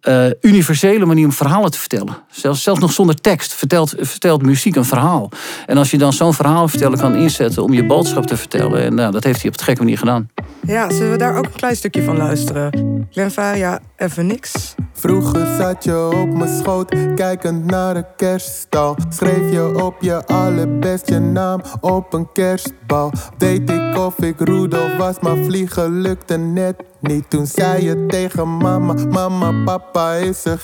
eh, 0.00 0.26
universele 0.40 1.04
manier 1.04 1.24
om 1.24 1.32
verhalen 1.32 1.70
te 1.70 1.78
vertellen. 1.78 2.16
Zelfs, 2.30 2.62
zelfs 2.62 2.80
nog 2.80 2.92
zonder 2.92 3.20
tekst 3.20 3.54
vertelt, 3.54 3.94
vertelt 3.98 4.42
muziek 4.42 4.76
een 4.76 4.84
verhaal. 4.84 5.30
En 5.66 5.76
als 5.76 5.90
je 5.90 5.98
dan 5.98 6.12
zo'n 6.12 6.34
verhaal 6.34 6.68
vertellen 6.68 6.98
kan 6.98 7.16
inzetten 7.16 7.62
om 7.62 7.72
je 7.72 7.84
boodschap 7.84 8.26
te 8.26 8.36
vertellen. 8.36 8.82
En 8.82 8.94
nou, 8.94 9.12
dat 9.12 9.24
heeft 9.24 9.40
hij 9.40 9.50
op 9.50 9.58
de 9.58 9.64
gekke 9.64 9.82
manier 9.82 9.98
gedaan. 9.98 10.30
Ja, 10.66 10.90
zullen 10.90 11.10
we 11.10 11.18
daar 11.18 11.36
ook 11.36 11.44
een 11.44 11.52
klein 11.52 11.76
stukje 11.76 12.02
van 12.02 12.16
luisteren? 12.16 13.06
Glenvaria, 13.10 13.80
even 13.98 14.26
niks. 14.26 14.74
Vroeger 14.92 15.56
zat 15.56 15.84
je 15.84 16.06
op 16.06 16.36
mijn 16.36 16.62
schoot, 16.62 16.94
kijkend 17.14 17.64
naar 17.64 17.94
de 17.94 18.04
kerststal. 18.16 18.96
Schreef 19.08 19.52
je 19.52 19.84
op 19.84 19.94
je 20.00 20.26
allerbest 20.26 21.08
je 21.08 21.18
naam 21.18 21.60
op 21.80 22.12
een 22.12 22.32
kerstbal. 22.32 23.12
Deed 23.36 23.70
ik 23.70 23.96
of 23.96 24.18
ik 24.18 24.40
Rudolf 24.40 24.96
was, 24.96 25.20
maar 25.20 25.36
vliegen 25.36 26.00
lukte 26.00 26.36
net 26.36 26.82
niet. 27.00 27.30
Toen 27.30 27.46
zei 27.46 27.84
je 27.84 28.06
tegen 28.06 28.56
mama, 28.56 28.92
mama, 28.92 29.64
papa 29.64 30.12
is 30.12 30.44
een 30.44 30.58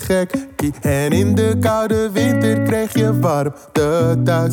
En 0.80 1.10
in 1.10 1.34
de 1.34 1.56
koude 1.60 2.10
winter 2.12 2.62
kreeg 2.62 2.94
je 2.94 3.20
warmte 3.20 4.16
thuis. 4.24 4.52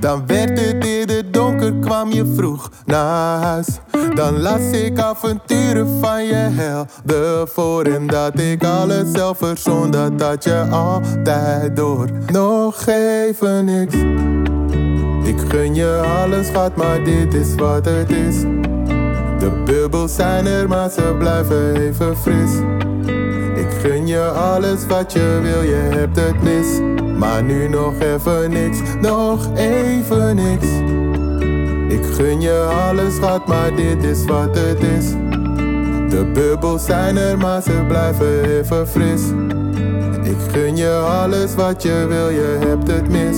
Dan 0.00 0.26
werd 0.26 0.60
het 0.60 0.84
eerder 0.84 1.30
donker, 1.30 1.72
kwam 1.80 2.12
je 2.12 2.32
vroeg 2.36 2.70
naar 2.84 3.42
huis. 3.42 3.66
Dan 4.14 4.40
las 4.40 4.70
ik 4.70 4.98
avonturen 4.98 6.00
van 6.00 6.24
je 6.24 6.34
helden 6.34 7.48
voor. 7.48 7.84
En 7.84 8.06
dat 8.06 8.40
ik 8.40 8.64
alles 8.64 9.10
zelf 9.12 9.38
verzon, 9.38 9.90
dat 9.90 10.20
had 10.20 10.44
je 10.44 10.66
altijd 10.70 11.76
door. 11.76 12.08
Nog 12.32 12.86
even 12.86 13.64
niks. 13.64 13.94
Ik 15.24 15.38
gun 15.48 15.74
je 15.74 16.02
alles, 16.22 16.46
schat, 16.46 16.76
maar 16.76 17.04
dit 17.04 17.34
is 17.34 17.54
wat 17.54 17.84
het 17.84 18.10
is. 18.10 18.36
De 19.42 19.62
bubbels 19.64 20.14
zijn 20.14 20.46
er, 20.46 20.68
maar 20.68 20.90
ze 20.90 21.14
blijven 21.18 21.76
even 21.76 22.16
fris. 22.16 22.50
Ik 23.54 23.70
gun 23.80 24.06
je 24.06 24.22
alles 24.24 24.86
wat 24.86 25.12
je 25.12 25.38
wil, 25.42 25.62
je 25.62 25.74
hebt 25.74 26.16
het 26.20 26.42
mis. 26.42 26.66
Maar 27.18 27.42
nu 27.42 27.68
nog 27.68 27.92
even 28.00 28.50
niks, 28.50 28.78
nog 29.00 29.48
even 29.54 30.36
niks. 30.36 30.66
Ik 31.98 32.14
gun 32.14 32.40
je 32.40 32.60
alles, 32.86 33.14
schat, 33.14 33.46
maar 33.46 33.74
dit 33.76 34.04
is 34.04 34.24
wat 34.24 34.58
het 34.58 34.82
is. 34.82 35.10
De 36.08 36.30
bubbels 36.34 36.84
zijn 36.84 37.16
er, 37.16 37.38
maar 37.38 37.62
ze 37.62 37.84
blijven 37.88 38.44
even 38.44 38.88
fris. 38.88 39.22
Ik 40.22 40.52
gun 40.52 40.76
je 40.76 40.90
alles 40.90 41.54
wat 41.54 41.82
je 41.82 42.06
wil, 42.08 42.28
je 42.28 42.58
hebt 42.66 42.90
het 42.92 43.08
mis. 43.08 43.36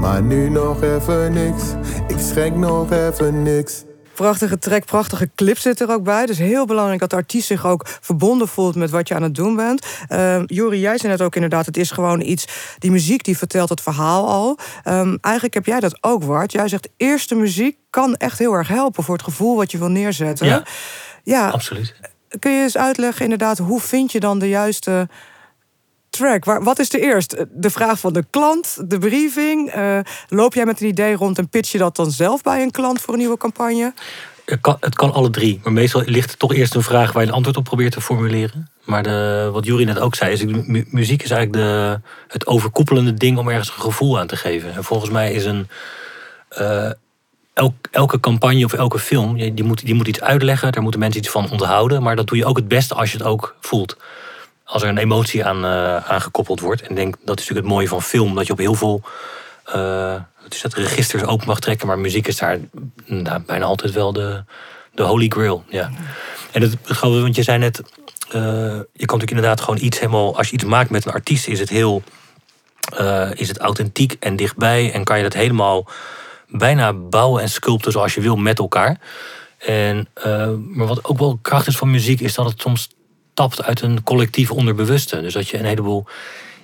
Maar 0.00 0.22
nu 0.22 0.48
nog 0.48 0.82
even 0.82 1.32
niks. 1.32 1.62
Ik 2.08 2.18
schenk 2.18 2.56
nog 2.56 2.90
even 2.90 3.42
niks. 3.42 3.84
Prachtige 4.14 4.58
track, 4.58 4.84
prachtige 4.84 5.30
clip 5.34 5.58
zit 5.58 5.80
er 5.80 5.90
ook 5.90 6.02
bij. 6.02 6.26
Dus 6.26 6.38
heel 6.38 6.66
belangrijk 6.66 7.00
dat 7.00 7.10
de 7.10 7.16
artiest 7.16 7.46
zich 7.46 7.66
ook 7.66 7.86
verbonden 8.00 8.48
voelt 8.48 8.74
met 8.74 8.90
wat 8.90 9.08
je 9.08 9.14
aan 9.14 9.22
het 9.22 9.34
doen 9.34 9.56
bent. 9.56 9.86
Uh, 10.08 10.42
Jori, 10.46 10.80
jij 10.80 10.98
zei 10.98 11.12
net 11.12 11.22
ook 11.22 11.34
inderdaad, 11.34 11.66
het 11.66 11.76
is 11.76 11.90
gewoon 11.90 12.20
iets... 12.20 12.46
die 12.78 12.90
muziek 12.90 13.24
die 13.24 13.38
vertelt 13.38 13.68
het 13.68 13.80
verhaal 13.80 14.28
al. 14.28 14.58
Um, 14.84 15.18
eigenlijk 15.20 15.54
heb 15.54 15.66
jij 15.66 15.80
dat 15.80 15.98
ook, 16.00 16.22
Wart. 16.22 16.52
Jij 16.52 16.68
zegt, 16.68 16.88
eerste 16.96 17.34
muziek 17.34 17.76
kan 17.90 18.16
echt 18.16 18.38
heel 18.38 18.52
erg 18.52 18.68
helpen... 18.68 19.04
voor 19.04 19.14
het 19.14 19.24
gevoel 19.24 19.56
wat 19.56 19.70
je 19.70 19.78
wil 19.78 19.88
neerzetten. 19.88 20.46
Ja, 20.46 20.62
ja. 21.22 21.48
absoluut. 21.48 21.94
Kun 22.38 22.52
je 22.52 22.62
eens 22.62 22.76
uitleggen 22.76 23.22
inderdaad, 23.22 23.58
hoe 23.58 23.80
vind 23.80 24.12
je 24.12 24.20
dan 24.20 24.38
de 24.38 24.48
juiste 24.48 25.08
track? 26.16 26.44
Waar, 26.44 26.62
wat 26.62 26.78
is 26.78 26.88
de 26.88 27.00
eerst? 27.00 27.44
De 27.50 27.70
vraag 27.70 27.98
van 27.98 28.12
de 28.12 28.24
klant, 28.30 28.90
de 28.90 28.98
briefing? 28.98 29.76
Uh, 29.76 29.98
loop 30.28 30.54
jij 30.54 30.64
met 30.64 30.80
een 30.80 30.86
idee 30.86 31.14
rond 31.14 31.38
en 31.38 31.48
pitch 31.48 31.72
je 31.72 31.78
dat 31.78 31.96
dan 31.96 32.10
zelf 32.10 32.42
bij 32.42 32.62
een 32.62 32.70
klant 32.70 33.00
voor 33.00 33.12
een 33.12 33.20
nieuwe 33.20 33.36
campagne? 33.36 33.94
Het 34.44 34.60
kan, 34.60 34.76
het 34.80 34.94
kan 34.94 35.12
alle 35.12 35.30
drie, 35.30 35.60
maar 35.62 35.72
meestal 35.72 36.02
ligt 36.06 36.30
er 36.30 36.36
toch 36.36 36.54
eerst 36.54 36.74
een 36.74 36.82
vraag 36.82 37.12
waar 37.12 37.22
je 37.22 37.28
een 37.28 37.34
antwoord 37.34 37.56
op 37.56 37.64
probeert 37.64 37.92
te 37.92 38.00
formuleren. 38.00 38.70
Maar 38.84 39.02
de, 39.02 39.48
wat 39.52 39.64
Jury 39.64 39.84
net 39.84 39.98
ook 39.98 40.14
zei, 40.14 40.32
is 40.32 40.44
mu 40.44 40.84
muziek 40.88 41.22
is 41.22 41.30
eigenlijk 41.30 41.64
de, 41.64 42.00
het 42.28 42.46
overkoepelende 42.46 43.14
ding 43.14 43.38
om 43.38 43.48
ergens 43.48 43.68
een 43.68 43.82
gevoel 43.82 44.18
aan 44.18 44.26
te 44.26 44.36
geven. 44.36 44.74
En 44.74 44.84
volgens 44.84 45.10
mij 45.10 45.32
is 45.32 45.44
een. 45.44 45.68
Elk, 47.54 47.74
elke 47.90 48.20
campagne 48.20 48.64
of 48.64 48.72
elke 48.72 48.98
film, 48.98 49.36
die 49.36 49.64
moet, 49.64 49.84
die 49.84 49.94
moet 49.94 50.08
iets 50.08 50.20
uitleggen, 50.20 50.72
daar 50.72 50.82
moeten 50.82 51.00
mensen 51.00 51.20
iets 51.20 51.30
van 51.30 51.50
onthouden. 51.50 52.02
Maar 52.02 52.16
dat 52.16 52.26
doe 52.26 52.36
je 52.36 52.44
ook 52.44 52.56
het 52.56 52.68
beste 52.68 52.94
als 52.94 53.12
je 53.12 53.18
het 53.18 53.26
ook 53.26 53.56
voelt 53.60 53.96
als 54.64 54.82
er 54.82 54.88
een 54.88 54.98
emotie 54.98 55.44
aan, 55.44 55.64
uh, 55.64 55.96
aan 55.96 56.20
gekoppeld 56.20 56.60
wordt. 56.60 56.82
En 56.82 56.94
denk, 56.94 57.14
dat 57.24 57.38
is 57.38 57.48
natuurlijk 57.48 57.66
het 57.66 57.74
mooie 57.74 57.88
van 57.88 58.02
film, 58.02 58.34
dat 58.34 58.46
je 58.46 58.52
op 58.52 58.58
heel 58.58 58.74
veel 58.74 59.02
uh, 59.74 60.14
is 60.48 60.60
dat, 60.62 60.74
registers 60.74 61.24
open 61.24 61.46
mag 61.46 61.60
trekken. 61.60 61.86
Maar 61.86 61.98
muziek 61.98 62.26
is 62.26 62.36
daar 62.36 62.58
nou, 63.04 63.40
bijna 63.40 63.64
altijd 63.64 63.92
wel 63.92 64.12
de, 64.12 64.44
de 64.94 65.02
holy 65.02 65.28
grail. 65.28 65.64
Ja. 65.68 65.90
En 66.52 66.62
het, 66.62 67.00
want 67.00 67.36
je 67.36 67.42
zei 67.42 67.58
net, 67.58 67.78
uh, 67.78 68.32
je 68.32 69.06
kan 69.06 69.18
natuurlijk 69.18 69.30
inderdaad 69.30 69.60
gewoon 69.60 69.80
iets 69.80 69.98
helemaal, 69.98 70.36
als 70.36 70.48
je 70.48 70.54
iets 70.54 70.64
maakt 70.64 70.90
met 70.90 71.04
een 71.04 71.12
artiest, 71.12 71.46
is 71.46 71.60
het 71.60 71.68
heel, 71.68 72.02
is 73.34 73.48
het 73.48 73.58
authentiek 73.58 74.16
en 74.20 74.36
dichtbij. 74.36 74.92
En 74.92 75.04
kan 75.04 75.16
je 75.16 75.22
dat 75.22 75.32
helemaal 75.32 75.88
bijna 76.48 76.92
bouwen 76.92 77.42
en 77.42 77.48
sculpten 77.48 77.92
zoals 77.92 78.14
je 78.14 78.20
wil 78.20 78.36
met 78.36 78.58
elkaar. 78.58 78.98
En, 79.58 80.08
maar 80.68 80.86
wat 80.86 81.04
ook 81.04 81.18
wel 81.18 81.38
kracht 81.42 81.66
is 81.66 81.76
van 81.76 81.90
muziek, 81.90 82.20
is 82.20 82.34
dat 82.34 82.46
het 82.46 82.60
soms 82.60 82.88
tapt 83.34 83.62
uit 83.62 83.80
een 83.80 84.02
collectief 84.02 84.50
onderbewuste. 84.50 85.20
Dus 85.20 85.32
dat 85.32 85.48
je 85.48 85.58
een 85.58 85.64
heleboel. 85.64 86.06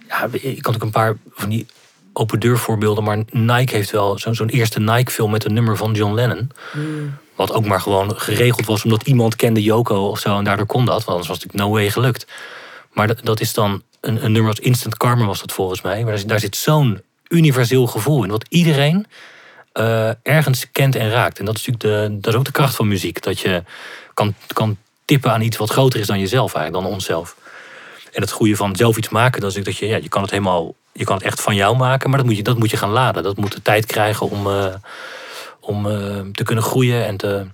Ja, 0.08 0.28
ik 0.32 0.62
kan 0.62 0.74
ook 0.74 0.82
een 0.82 0.90
paar 0.90 1.16
van 1.30 1.48
die 1.48 1.66
open 2.12 2.40
deur 2.40 2.58
voorbeelden, 2.58 3.04
maar 3.04 3.24
Nike 3.30 3.74
heeft 3.76 3.90
wel 3.90 4.18
zo'n 4.18 4.48
eerste 4.48 4.80
Nike-film 4.80 5.30
met 5.30 5.44
een 5.44 5.54
nummer 5.54 5.76
van 5.76 5.92
John 5.92 6.14
Lennon. 6.14 6.50
Hmm. 6.72 7.14
Wat 7.34 7.52
ook 7.52 7.66
maar 7.66 7.80
gewoon 7.80 8.20
geregeld 8.20 8.66
was 8.66 8.84
omdat 8.84 9.02
iemand 9.02 9.36
kende 9.36 9.62
Yoko 9.62 10.08
of 10.08 10.18
zo 10.18 10.38
en 10.38 10.44
daardoor 10.44 10.66
kon 10.66 10.84
dat, 10.84 10.94
want 10.94 11.08
anders 11.08 11.28
was 11.28 11.42
het 11.42 11.54
no 11.54 11.70
way 11.70 11.90
gelukt. 11.90 12.26
Maar 12.92 13.06
dat, 13.06 13.20
dat 13.22 13.40
is 13.40 13.52
dan 13.52 13.82
een, 14.00 14.24
een 14.24 14.32
nummer 14.32 14.50
als 14.50 14.60
Instant 14.60 14.96
Karma 14.96 15.26
was 15.26 15.40
dat 15.40 15.52
volgens 15.52 15.82
mij. 15.82 16.04
Maar 16.04 16.26
daar 16.26 16.40
zit 16.40 16.56
zo'n 16.56 17.02
universeel 17.28 17.86
gevoel 17.86 18.24
in, 18.24 18.30
wat 18.30 18.44
iedereen 18.48 19.06
uh, 19.74 20.10
ergens 20.22 20.70
kent 20.72 20.94
en 20.94 21.10
raakt. 21.10 21.38
En 21.38 21.44
dat 21.44 21.56
is 21.56 21.66
natuurlijk 21.66 22.10
de, 22.10 22.20
dat 22.20 22.32
is 22.32 22.38
ook 22.38 22.44
de 22.44 22.52
kracht 22.52 22.74
van 22.74 22.88
muziek. 22.88 23.22
Dat 23.22 23.40
je 23.40 23.62
kan, 24.14 24.34
kan 24.46 24.76
tippen 25.10 25.32
aan 25.32 25.40
iets 25.40 25.56
wat 25.56 25.70
groter 25.70 26.00
is 26.00 26.06
dan 26.06 26.18
jezelf 26.18 26.54
eigenlijk, 26.54 26.84
dan 26.84 26.92
onszelf. 26.92 27.36
En 28.12 28.20
het 28.20 28.30
goede 28.30 28.56
van 28.56 28.76
zelf 28.76 28.96
iets 28.96 29.08
maken, 29.08 29.40
dat 29.40 29.56
is 29.56 29.64
dat 29.64 29.76
je, 29.76 29.86
ja, 29.86 29.96
je 29.96 30.08
kan 30.08 30.22
het 30.22 30.30
helemaal, 30.30 30.74
je 30.92 31.04
kan 31.04 31.16
het 31.16 31.24
echt 31.24 31.40
van 31.40 31.54
jou 31.54 31.76
maken, 31.76 32.08
maar 32.08 32.18
dat 32.18 32.26
moet 32.26 32.36
je, 32.36 32.42
dat 32.42 32.58
moet 32.58 32.70
je 32.70 32.76
gaan 32.76 32.90
laden. 32.90 33.22
Dat 33.22 33.36
moet 33.36 33.52
de 33.52 33.62
tijd 33.62 33.86
krijgen 33.86 34.30
om, 34.30 34.46
uh, 34.46 34.74
om 35.60 35.86
uh, 35.86 36.20
te 36.32 36.42
kunnen 36.42 36.64
groeien 36.64 37.06
en 37.06 37.16
te, 37.16 37.46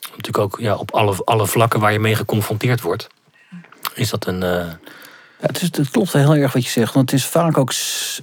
natuurlijk 0.00 0.38
ook 0.38 0.58
ja, 0.60 0.76
op 0.76 0.90
alle, 0.90 1.14
alle 1.24 1.46
vlakken 1.46 1.80
waar 1.80 1.92
je 1.92 1.98
mee 1.98 2.14
geconfronteerd 2.14 2.80
wordt, 2.80 3.06
is 3.94 4.10
dat 4.10 4.26
een. 4.26 4.40
Ja, 4.40 5.48
het, 5.48 5.62
is, 5.62 5.68
het 5.76 5.90
klopt 5.90 6.12
heel 6.12 6.34
erg 6.34 6.52
wat 6.52 6.64
je 6.64 6.70
zegt, 6.70 6.94
want 6.94 7.10
het 7.10 7.20
is 7.20 7.26
vaak 7.26 7.58
ook 7.58 7.72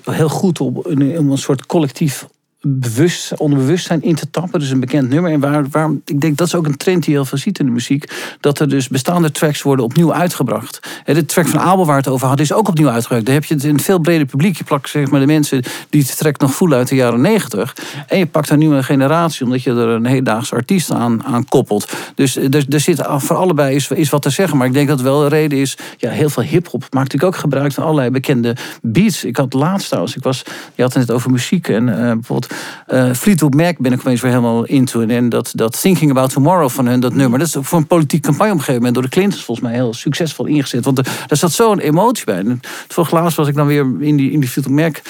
heel 0.04 0.30
goed 0.30 0.60
om 0.60 0.80
een, 0.84 1.16
een 1.16 1.38
soort 1.38 1.66
collectief 1.66 2.28
bewust, 2.62 3.38
onderbewustzijn 3.38 4.02
in 4.02 4.16
te 4.16 4.30
tappen. 4.30 4.60
Dus 4.60 4.70
een 4.70 4.80
bekend 4.80 5.10
nummer. 5.10 5.32
En 5.32 5.40
waar, 5.40 5.66
waar, 5.72 5.92
ik 6.06 6.22
denk 6.22 6.38
dat 6.38 6.48
is 6.48 6.56
ook 6.56 6.66
een 6.66 6.78
trend 6.78 7.04
die 7.04 7.12
je 7.12 7.20
heel 7.20 7.26
veel 7.26 7.38
ziet 7.38 7.60
in 7.60 7.66
de 7.66 7.72
muziek. 7.72 8.36
Dat 8.40 8.60
er 8.60 8.70
dus 8.70 8.88
bestaande 8.88 9.32
tracks 9.32 9.62
worden 9.62 9.86
opnieuw 9.86 10.14
uitgebracht. 10.14 10.80
de 11.06 11.26
track 11.26 11.48
van 11.48 11.60
Abel 11.60 11.86
waar 11.86 11.98
het 11.98 12.08
over 12.08 12.28
had 12.28 12.40
is 12.40 12.54
ook 12.54 12.68
opnieuw 12.68 12.90
uitgebracht. 12.90 13.26
Daar 13.26 13.34
heb 13.34 13.44
je 13.44 13.54
het 13.54 13.64
in 13.64 13.70
een 13.70 13.80
veel 13.80 14.00
breder 14.00 14.26
publiek. 14.26 14.58
Je 14.58 14.64
plakt 14.64 14.90
zeg 14.90 15.10
maar 15.10 15.20
de 15.20 15.26
mensen 15.26 15.64
die 15.90 16.04
de 16.04 16.16
track 16.16 16.40
nog 16.40 16.54
voelen 16.54 16.78
uit 16.78 16.88
de 16.88 16.96
jaren 16.96 17.22
negentig. 17.22 17.76
En 18.08 18.18
je 18.18 18.26
pakt 18.26 18.50
een 18.50 18.60
nieuwe 18.60 18.84
generatie. 18.84 19.46
Omdat 19.46 19.64
je 19.64 19.72
er 19.72 19.88
een 19.88 20.06
hedendaagse 20.06 20.56
artiest 20.56 20.92
aan, 20.92 21.24
aan 21.24 21.46
koppelt. 21.46 21.94
Dus 22.16 22.36
er, 22.36 22.66
er 22.70 22.80
zit 22.80 23.02
voor 23.08 23.36
allebei 23.36 23.76
is, 23.76 23.88
is 23.88 24.10
wat 24.10 24.22
te 24.22 24.30
zeggen. 24.30 24.58
Maar 24.58 24.68
ik 24.68 24.74
denk 24.74 24.88
dat 24.88 25.02
wel 25.02 25.24
een 25.24 25.30
reden 25.30 25.60
is. 25.60 25.78
Ja, 25.98 26.10
heel 26.10 26.30
veel 26.30 26.44
hip-hop 26.44 26.82
maakt 26.82 26.94
natuurlijk 26.94 27.34
ook 27.34 27.42
gebruik 27.42 27.72
van 27.72 27.84
allerlei 27.84 28.10
bekende 28.10 28.56
beats. 28.82 29.24
Ik 29.24 29.38
had 29.38 29.54
laatst 29.54 29.88
trouwens. 29.88 30.16
Ik 30.16 30.24
was, 30.24 30.44
je 30.76 30.82
had 30.82 30.94
het 30.94 31.08
net 31.08 31.16
over 31.16 31.32
muziek. 31.32 31.68
En 31.68 31.88
uh, 31.88 31.96
bijvoorbeeld 31.96 32.49
uh, 32.88 33.14
Fleetwood 33.14 33.54
Mac 33.54 33.78
ben 33.78 33.92
ik 33.92 34.00
opeens 34.00 34.22
weer 34.22 34.32
helemaal 34.32 34.66
into. 34.66 35.02
En 35.02 35.30
dat, 35.30 35.52
dat 35.56 35.82
Thinking 35.82 36.12
About 36.12 36.34
Tomorrow 36.34 36.70
van 36.70 36.88
hun, 36.88 37.00
dat 37.00 37.14
nummer. 37.14 37.40
Dat 37.40 37.48
is 37.48 37.56
voor 37.60 37.78
een 37.78 37.88
politieke 37.88 38.28
campagne 38.28 38.52
op 38.52 38.58
een 38.58 38.64
gegeven 38.64 38.86
moment 38.86 38.94
door 38.94 39.04
de 39.04 39.20
Clintons 39.20 39.44
volgens 39.44 39.68
mij 39.68 39.76
heel 39.76 39.94
succesvol 39.94 40.46
ingezet. 40.46 40.86
Want 40.86 40.98
er, 40.98 41.26
er 41.28 41.38
zat 41.38 41.52
zo'n 41.52 41.80
emotie 41.80 42.26
bij. 42.26 42.38
En 42.38 42.60
vorige 42.88 43.16
laatst 43.16 43.38
was 43.38 43.48
ik 43.48 43.56
dan 43.56 43.68
weer 43.68 43.86
in 44.00 44.16
die, 44.16 44.32
in 44.32 44.40
die 44.40 44.50
Fleetwood 44.50 44.78
Mac 44.80 45.02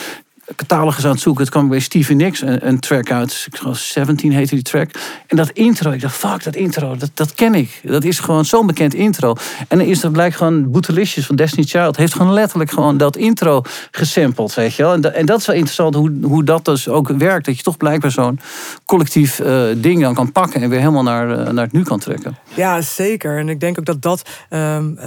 catalogus 0.55 1.05
aan 1.05 1.11
het 1.11 1.19
zoeken. 1.19 1.43
Het 1.43 1.51
kwam 1.51 1.69
bij 1.69 1.79
Stevie 1.79 2.15
Nicks, 2.15 2.41
een, 2.41 2.67
een 2.67 2.79
track 2.79 3.11
uit, 3.11 3.45
ik 3.51 3.57
geloof 3.57 3.77
17 3.77 4.31
heette 4.31 4.55
die 4.55 4.63
track. 4.63 4.89
En 5.27 5.37
dat 5.37 5.49
intro, 5.49 5.91
ik 5.91 6.01
dacht, 6.01 6.15
fuck, 6.15 6.43
dat 6.43 6.55
intro, 6.55 6.95
dat, 6.95 7.11
dat 7.13 7.33
ken 7.33 7.55
ik. 7.55 7.81
Dat 7.83 8.03
is 8.03 8.19
gewoon 8.19 8.45
zo'n 8.45 8.67
bekend 8.67 8.93
intro. 8.93 9.35
En 9.67 9.77
dan 9.77 9.87
is 9.87 10.03
er 10.03 10.11
blijkt 10.11 10.35
gewoon, 10.35 10.71
Boetelicious 10.71 11.25
van 11.25 11.35
Destiny 11.35 11.65
Child 11.65 11.97
heeft 11.97 12.13
gewoon 12.13 12.33
letterlijk 12.33 12.71
gewoon 12.71 12.97
dat 12.97 13.17
intro 13.17 13.61
gesampled, 13.91 14.53
weet 14.53 14.75
je 14.75 14.83
wel. 14.83 14.93
En, 14.93 15.15
en 15.15 15.25
dat 15.25 15.39
is 15.39 15.45
wel 15.45 15.55
interessant 15.55 15.95
hoe, 15.95 16.11
hoe 16.21 16.43
dat 16.43 16.65
dus 16.65 16.87
ook 16.87 17.07
werkt. 17.07 17.45
Dat 17.45 17.57
je 17.57 17.63
toch 17.63 17.77
blijkbaar 17.77 18.11
zo'n 18.11 18.39
collectief 18.85 19.39
uh, 19.39 19.63
ding 19.77 20.01
dan 20.01 20.13
kan 20.13 20.31
pakken 20.31 20.61
en 20.61 20.69
weer 20.69 20.79
helemaal 20.79 21.03
naar, 21.03 21.29
uh, 21.29 21.49
naar 21.49 21.63
het 21.63 21.73
nu 21.73 21.83
kan 21.83 21.99
trekken. 21.99 22.37
Ja, 22.53 22.81
zeker. 22.81 23.37
En 23.37 23.49
ik 23.49 23.59
denk 23.59 23.79
ook 23.79 23.85
dat 23.85 24.01
dat 24.01 24.29
um, 24.49 24.99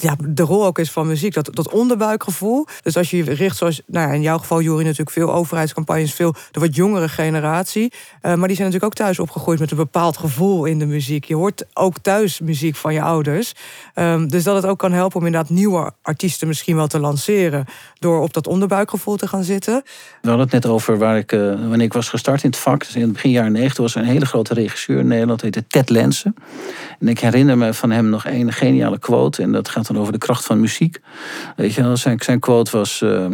ja, 0.00 0.16
de 0.18 0.42
rol 0.42 0.66
ook 0.66 0.78
is 0.78 0.90
van 0.90 1.06
muziek. 1.06 1.34
Dat, 1.34 1.50
dat 1.52 1.72
onderbuikgevoel. 1.72 2.66
Dus 2.82 2.96
als 2.96 3.10
je 3.10 3.16
je 3.16 3.34
richt, 3.34 3.56
zoals 3.56 3.82
nou 3.86 4.08
ja, 4.08 4.14
in 4.14 4.22
jouw 4.22 4.38
geval, 4.38 4.60
Jury, 4.60 4.82
natuurlijk 4.82 5.10
veel 5.10 5.32
overheidscampagnes, 5.32 6.14
veel 6.14 6.34
de 6.50 6.60
wat 6.60 6.74
jongere 6.74 7.08
generatie. 7.08 7.92
Uh, 7.92 8.20
maar 8.20 8.48
die 8.48 8.56
zijn 8.56 8.70
natuurlijk 8.70 8.84
ook 8.84 8.94
thuis 8.94 9.18
opgegroeid 9.18 9.58
met 9.58 9.70
een 9.70 9.76
bepaald 9.76 10.16
gevoel 10.16 10.64
in 10.64 10.78
de 10.78 10.86
muziek. 10.86 11.24
Je 11.24 11.36
hoort 11.36 11.64
ook 11.74 11.98
thuis 11.98 12.40
muziek 12.40 12.76
van 12.76 12.94
je 12.94 13.02
ouders. 13.02 13.52
Um, 13.94 14.28
dus 14.28 14.44
dat 14.44 14.56
het 14.56 14.66
ook 14.66 14.78
kan 14.78 14.92
helpen 14.92 15.20
om 15.20 15.26
inderdaad 15.26 15.50
nieuwe 15.50 15.92
artiesten 16.02 16.48
misschien 16.48 16.76
wel 16.76 16.86
te 16.86 16.98
lanceren. 16.98 17.64
Door 18.00 18.20
op 18.20 18.32
dat 18.32 18.46
onderbuikgevoel 18.46 19.16
te 19.16 19.28
gaan 19.28 19.44
zitten. 19.44 19.82
We 20.20 20.28
hadden 20.28 20.44
het 20.44 20.52
net 20.52 20.66
over 20.66 20.98
waar 20.98 21.18
ik, 21.18 21.32
uh, 21.32 21.40
wanneer 21.40 21.80
ik 21.80 21.92
was 21.92 22.08
gestart 22.08 22.42
in 22.42 22.50
het 22.50 22.58
vak. 22.58 22.80
Dus 22.80 22.94
in 22.94 23.02
het 23.02 23.12
begin 23.12 23.30
jaren 23.30 23.52
90 23.52 23.78
was 23.78 23.94
er 23.94 24.00
een 24.00 24.08
hele 24.08 24.26
grote 24.26 24.54
regisseur 24.54 24.98
in 24.98 25.06
Nederland. 25.06 25.40
heette 25.40 25.66
Ted 25.66 25.90
Lensen. 25.90 26.34
En 26.98 27.08
ik 27.08 27.18
herinner 27.18 27.58
me 27.58 27.74
van 27.74 27.90
hem 27.90 28.08
nog 28.08 28.26
een 28.26 28.52
geniale 28.52 28.98
quote. 28.98 29.42
En 29.42 29.52
dat 29.52 29.68
gaat 29.68 29.86
dan 29.86 29.98
over 29.98 30.12
de 30.12 30.18
kracht 30.18 30.44
van 30.44 30.60
muziek. 30.60 31.00
Weet 31.56 31.74
je, 31.74 31.96
zijn, 31.96 32.20
zijn 32.20 32.38
quote 32.38 32.76
was... 32.76 33.02
eh, 33.02 33.26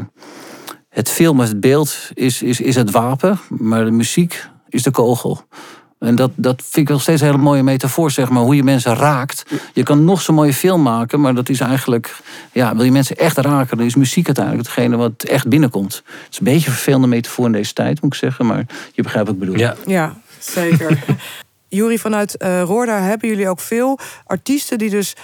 het 0.96 1.10
film, 1.10 1.40
het 1.40 1.60
beeld 1.60 2.10
is, 2.14 2.42
is, 2.42 2.60
is 2.60 2.74
het 2.74 2.90
wapen, 2.90 3.38
maar 3.48 3.84
de 3.84 3.90
muziek 3.90 4.48
is 4.68 4.82
de 4.82 4.90
kogel. 4.90 5.40
En 6.06 6.14
dat, 6.14 6.30
dat 6.34 6.62
vind 6.62 6.86
ik 6.86 6.92
nog 6.92 7.02
steeds 7.02 7.20
een 7.20 7.26
hele 7.26 7.38
mooie 7.38 7.62
metafoor, 7.62 8.10
zeg 8.10 8.28
maar. 8.28 8.42
Hoe 8.42 8.56
je 8.56 8.62
mensen 8.62 8.94
raakt. 8.94 9.42
Je 9.72 9.82
kan 9.82 10.04
nog 10.04 10.20
zo'n 10.20 10.34
mooie 10.34 10.54
film 10.54 10.82
maken, 10.82 11.20
maar 11.20 11.34
dat 11.34 11.48
is 11.48 11.60
eigenlijk... 11.60 12.16
Ja, 12.52 12.76
wil 12.76 12.84
je 12.84 12.92
mensen 12.92 13.16
echt 13.16 13.36
raken, 13.36 13.76
dan 13.76 13.86
is 13.86 13.94
muziek 13.94 14.26
uiteindelijk 14.26 14.66
hetgene 14.66 14.96
wat 14.96 15.22
echt 15.22 15.48
binnenkomt. 15.48 15.94
Het 15.94 16.32
is 16.32 16.38
een 16.38 16.44
beetje 16.44 16.66
een 16.66 16.72
vervelende 16.72 17.06
metafoor 17.06 17.46
in 17.46 17.52
deze 17.52 17.72
tijd, 17.72 18.02
moet 18.02 18.12
ik 18.12 18.18
zeggen. 18.18 18.46
Maar 18.46 18.66
je 18.92 19.02
begrijpt 19.02 19.28
wat 19.28 19.36
ik 19.36 19.40
bedoel. 19.40 19.58
Ja, 19.58 19.76
Ja, 19.86 20.16
zeker. 20.38 20.98
Jury, 21.68 21.98
vanuit 21.98 22.36
eh 22.36 22.62
Roorda 22.62 23.00
hebben 23.00 23.28
jullie 23.28 23.48
ook 23.48 23.60
veel 23.60 23.98
artiesten 24.24 24.78
die 24.78 24.90
dus 24.90 25.14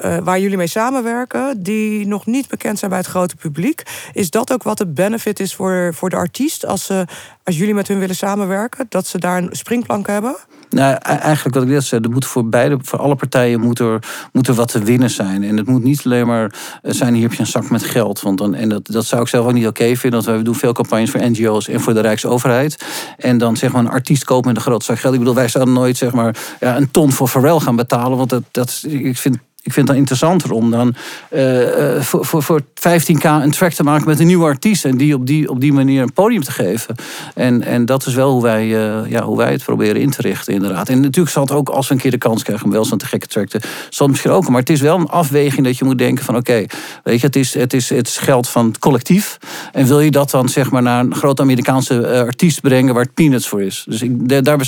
eh, 0.00 0.16
waar 0.22 0.40
jullie 0.40 0.56
mee 0.56 0.66
samenwerken, 0.66 1.62
die 1.62 2.06
nog 2.06 2.26
niet 2.26 2.48
bekend 2.48 2.78
zijn 2.78 2.90
bij 2.90 3.00
het 3.00 3.08
grote 3.08 3.36
publiek. 3.36 3.82
Is 4.12 4.30
dat 4.30 4.52
ook 4.52 4.62
wat 4.62 4.78
de 4.78 4.86
benefit 4.86 5.40
is 5.40 5.54
voor, 5.54 5.94
voor 5.94 6.10
de 6.10 6.16
artiest 6.16 6.66
als, 6.66 6.84
ze, 6.84 7.04
als 7.44 7.58
jullie 7.58 7.74
met 7.74 7.88
hun 7.88 7.98
willen 7.98 8.16
samenwerken? 8.16 8.86
Dat 8.88 9.06
ze 9.06 9.18
daar 9.18 9.38
een 9.38 9.48
springplank 9.50 10.06
hebben? 10.06 10.36
Nou, 10.72 10.94
e- 10.94 10.96
eigenlijk 10.98 11.54
wat 11.54 11.64
ik 11.64 11.70
net 11.70 11.84
zei, 11.84 12.00
er 12.00 12.10
moet 12.10 12.26
voor 12.26 12.48
beide, 12.48 12.78
voor 12.82 12.98
alle 12.98 13.14
partijen 13.14 13.60
moet 13.60 13.78
er, 13.78 14.00
wat 14.32 14.68
te 14.68 14.78
winnen 14.78 15.10
zijn. 15.10 15.42
En 15.42 15.56
het 15.56 15.66
moet 15.66 15.82
niet 15.82 16.02
alleen 16.04 16.26
maar 16.26 16.54
eh, 16.82 16.92
zijn, 16.92 17.14
hier 17.14 17.22
heb 17.22 17.32
je 17.32 17.40
een 17.40 17.46
zak 17.46 17.70
met 17.70 17.82
geld. 17.82 18.20
Want 18.20 18.38
dan, 18.38 18.54
en 18.54 18.68
dat, 18.68 18.86
dat 18.86 19.04
zou 19.04 19.22
ik 19.22 19.28
zelf 19.28 19.46
ook 19.46 19.52
niet 19.52 19.66
oké 19.66 19.96
vinden. 19.96 20.10
Want 20.10 20.24
wij 20.24 20.42
doen 20.42 20.54
veel 20.54 20.72
campagnes 20.72 21.10
voor 21.10 21.30
NGO's 21.30 21.68
en 21.68 21.80
voor 21.80 21.94
de 21.94 22.00
Rijksoverheid. 22.00 22.84
En 23.16 23.38
dan 23.38 23.56
zeg 23.56 23.72
maar 23.72 23.80
een 23.80 23.90
artiest 23.90 24.24
kopen 24.24 24.48
met 24.48 24.56
een 24.56 24.62
groot 24.62 24.84
zak 24.84 24.98
geld. 24.98 25.12
Ik 25.12 25.18
bedoel, 25.18 25.34
wij 25.34 25.48
zouden 25.48 25.74
nooit 25.74 25.96
zeg 25.96 26.12
maar 26.12 26.36
ja, 26.60 26.76
een 26.76 26.90
ton 26.90 27.12
voor 27.12 27.28
Pharrell 27.28 27.58
gaan 27.58 27.76
betalen. 27.76 28.18
Want 28.18 28.30
dat, 28.30 28.42
dat, 28.50 28.84
ik 28.88 29.18
vind 29.18 29.38
ik 29.62 29.72
vind 29.72 29.76
het 29.76 29.86
dan 29.86 29.96
interessanter 29.96 30.52
om 30.52 30.70
dan 30.70 30.94
eh, 31.30 31.96
eh, 31.96 32.02
voor, 32.02 32.24
voor, 32.24 32.42
voor 32.42 32.60
15k 32.60 33.22
een 33.22 33.50
track 33.50 33.72
te 33.72 33.82
maken 33.82 34.06
met 34.06 34.20
een 34.20 34.26
nieuwe 34.26 34.44
artiest. 34.44 34.84
En 34.84 34.96
die 34.96 35.14
op 35.14 35.26
die, 35.26 35.48
op 35.48 35.60
die 35.60 35.72
manier 35.72 36.02
een 36.02 36.12
podium 36.12 36.42
te 36.42 36.52
geven. 36.52 36.94
En, 37.34 37.62
en 37.62 37.86
dat 37.86 38.06
is 38.06 38.14
wel 38.14 38.32
hoe 38.32 38.42
wij, 38.42 38.62
eh, 38.62 39.10
ja, 39.10 39.22
hoe 39.22 39.36
wij 39.36 39.52
het 39.52 39.64
proberen 39.64 40.00
in 40.00 40.10
te 40.10 40.22
richten, 40.22 40.54
inderdaad. 40.54 40.88
En 40.88 41.00
natuurlijk 41.00 41.34
zal 41.34 41.42
het 41.42 41.52
ook, 41.52 41.68
als 41.68 41.88
we 41.88 41.94
een 41.94 42.00
keer 42.00 42.10
de 42.10 42.18
kans 42.18 42.42
krijgen 42.42 42.66
om 42.66 42.72
wel 42.72 42.84
zo'n 42.84 42.98
te 42.98 43.06
gekke 43.06 43.26
track 43.26 43.48
te. 43.48 43.60
zal 43.90 44.08
misschien 44.08 44.30
ook. 44.30 44.48
Maar 44.48 44.60
het 44.60 44.70
is 44.70 44.80
wel 44.80 44.98
een 44.98 45.08
afweging 45.08 45.66
dat 45.66 45.78
je 45.78 45.84
moet 45.84 45.98
denken: 45.98 46.24
van 46.24 46.36
oké, 46.36 46.64
weet 47.02 47.20
je, 47.20 47.26
het 47.26 47.36
is, 47.36 47.54
het, 47.54 47.72
is, 47.72 47.88
het 47.88 48.06
is 48.06 48.18
geld 48.18 48.48
van 48.48 48.66
het 48.66 48.78
collectief. 48.78 49.38
En 49.72 49.86
wil 49.86 50.00
je 50.00 50.10
dat 50.10 50.30
dan 50.30 50.48
zeg 50.48 50.70
maar 50.70 50.82
naar 50.82 51.00
een 51.00 51.14
grote 51.14 51.42
Amerikaanse 51.42 52.24
artiest 52.24 52.60
brengen 52.60 52.94
waar 52.94 53.04
het 53.04 53.14
peanuts 53.14 53.48
voor 53.48 53.62
is? 53.62 53.84
Dus 53.88 54.02
ik, 54.02 54.28
daar, 54.28 54.42
daar, 54.42 54.58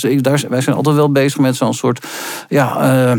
wij 0.49 0.61
zijn 0.61 0.77
altijd 0.77 0.97
wel 0.97 1.13
bezig 1.13 1.39
met 1.39 1.57
zo'n 1.57 1.75
soort. 1.75 2.07
Ja, 2.49 3.17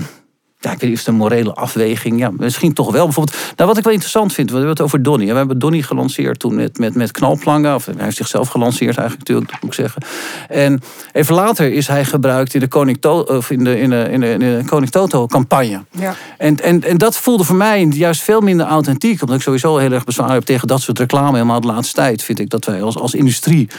ja, 0.66 0.72
ik 0.72 0.80
weet 0.80 0.90
niet 0.90 1.00
of 1.00 1.06
het 1.06 1.14
een 1.14 1.20
morele 1.20 1.54
afweging. 1.54 2.20
Ja, 2.20 2.32
misschien 2.38 2.74
toch 2.74 2.92
wel. 2.92 3.04
Bijvoorbeeld, 3.04 3.38
nou, 3.56 3.70
wat 3.70 3.78
ik 3.78 3.84
wel 3.84 3.94
interessant 3.94 4.34
vind, 4.34 4.50
we 4.50 4.56
hebben 4.56 4.74
het 4.74 4.82
over 4.82 5.04
Donny. 5.04 5.28
We 5.28 5.34
hebben 5.34 5.60
Donny 5.60 5.82
gelanceerd 5.82 6.40
toen 6.40 6.56
met, 6.56 6.78
met, 6.78 6.96
met 6.96 7.12
knalplangen. 7.12 7.76
Of 7.76 7.86
hij 7.86 7.96
heeft 7.98 8.18
zichzelf 8.18 8.48
gelanceerd 8.48 8.98
eigenlijk 8.98 9.30
natuurlijk, 9.30 9.52
moet 9.52 9.72
ik 9.72 9.74
zeggen. 9.74 10.02
En 10.48 10.82
even 11.12 11.36
later 11.36 11.72
is 11.72 11.88
hij 11.88 12.06
gebruikt 12.06 12.54
in 12.54 12.60
de 12.60 12.68
Koning, 12.68 12.98
to 13.00 13.20
of 13.20 13.52
in 13.52 13.64
de, 13.64 13.80
in 13.80 13.90
de, 13.90 14.08
in 14.12 14.20
de, 14.20 14.30
in 14.30 14.40
de 14.40 14.62
Koning 14.66 14.92
Toto 14.92 15.28
campagne. 15.28 15.84
Ja. 15.92 16.16
En, 16.38 16.56
en, 16.64 16.84
en 16.84 16.98
dat 16.98 17.18
voelde 17.18 17.44
voor 17.44 17.56
mij 17.56 17.84
juist 17.84 18.22
veel 18.22 18.42
minder 18.42 18.66
authentiek. 18.66 19.22
Omdat 19.22 19.36
ik 19.36 19.44
sowieso 19.44 19.78
heel 19.78 19.92
erg 19.92 20.04
bezwaar 20.04 20.32
heb 20.32 20.44
tegen 20.44 20.68
dat 20.68 20.82
soort 20.82 21.00
reclame. 21.00 21.32
Helemaal 21.32 21.62
de 21.62 21.68
laatste 21.68 21.94
tijd 21.94 22.24
vind 22.24 22.40
ik 22.40 22.50
dat 22.50 22.66
wij 22.66 22.82
als, 22.82 22.98
als 22.98 23.14
industrie... 23.14 23.70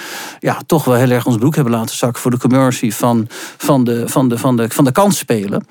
Ja, 0.40 0.58
toch 0.66 0.84
wel 0.84 0.94
heel 0.94 1.10
erg 1.10 1.26
ons 1.26 1.36
broek 1.36 1.54
hebben 1.54 1.72
laten 1.72 1.96
zakken... 1.96 2.22
voor 2.22 2.30
de 2.30 2.38
commercie 2.38 2.94
van, 2.94 3.26
van, 3.56 3.84
de, 3.84 4.08
van, 4.08 4.28
de, 4.28 4.38
van, 4.38 4.56
de, 4.56 4.68
van 4.68 4.84
de 4.84 4.92
kansspelen. 4.92 5.66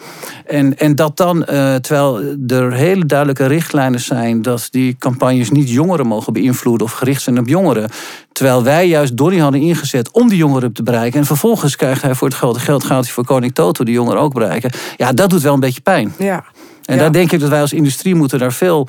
En, 0.45 0.77
en 0.77 0.95
dat 0.95 1.04
dan, 1.13 1.45
eh, 1.45 1.75
terwijl 1.75 2.21
er 2.47 2.73
hele 2.73 3.05
duidelijke 3.05 3.45
richtlijnen 3.45 3.99
zijn... 3.99 4.41
dat 4.41 4.67
die 4.71 4.95
campagnes 4.99 5.49
niet 5.49 5.69
jongeren 5.69 6.07
mogen 6.07 6.33
beïnvloeden... 6.33 6.87
of 6.87 6.93
gericht 6.93 7.21
zijn 7.21 7.39
op 7.39 7.47
jongeren... 7.47 7.89
Terwijl 8.35 8.63
wij 8.63 8.87
juist 8.87 9.17
Donny 9.17 9.37
hadden 9.37 9.61
ingezet 9.61 10.11
om 10.11 10.29
die 10.29 10.37
jongeren 10.37 10.73
te 10.73 10.83
bereiken. 10.83 11.19
En 11.19 11.25
vervolgens 11.25 11.75
krijgt 11.75 12.01
hij 12.01 12.15
voor 12.15 12.27
het 12.27 12.37
grote 12.37 12.59
geld 12.59 12.83
gaat 12.83 13.03
hij 13.03 13.13
voor 13.13 13.25
Koning 13.25 13.53
Toto 13.53 13.83
die 13.83 13.93
jongeren 13.93 14.21
ook 14.21 14.33
bereiken. 14.33 14.71
Ja, 14.97 15.13
dat 15.13 15.29
doet 15.29 15.41
wel 15.41 15.53
een 15.53 15.59
beetje 15.59 15.81
pijn. 15.81 16.13
Ja. 16.17 16.43
En 16.85 16.95
Ja. 16.95 17.01
daar 17.01 17.11
denk 17.11 17.31
ik 17.31 17.39
dat 17.39 17.49
wij 17.49 17.61
als 17.61 17.73
industrie 17.73 18.15
moeten 18.15 18.39
daar 18.39 18.53
veel, 18.53 18.87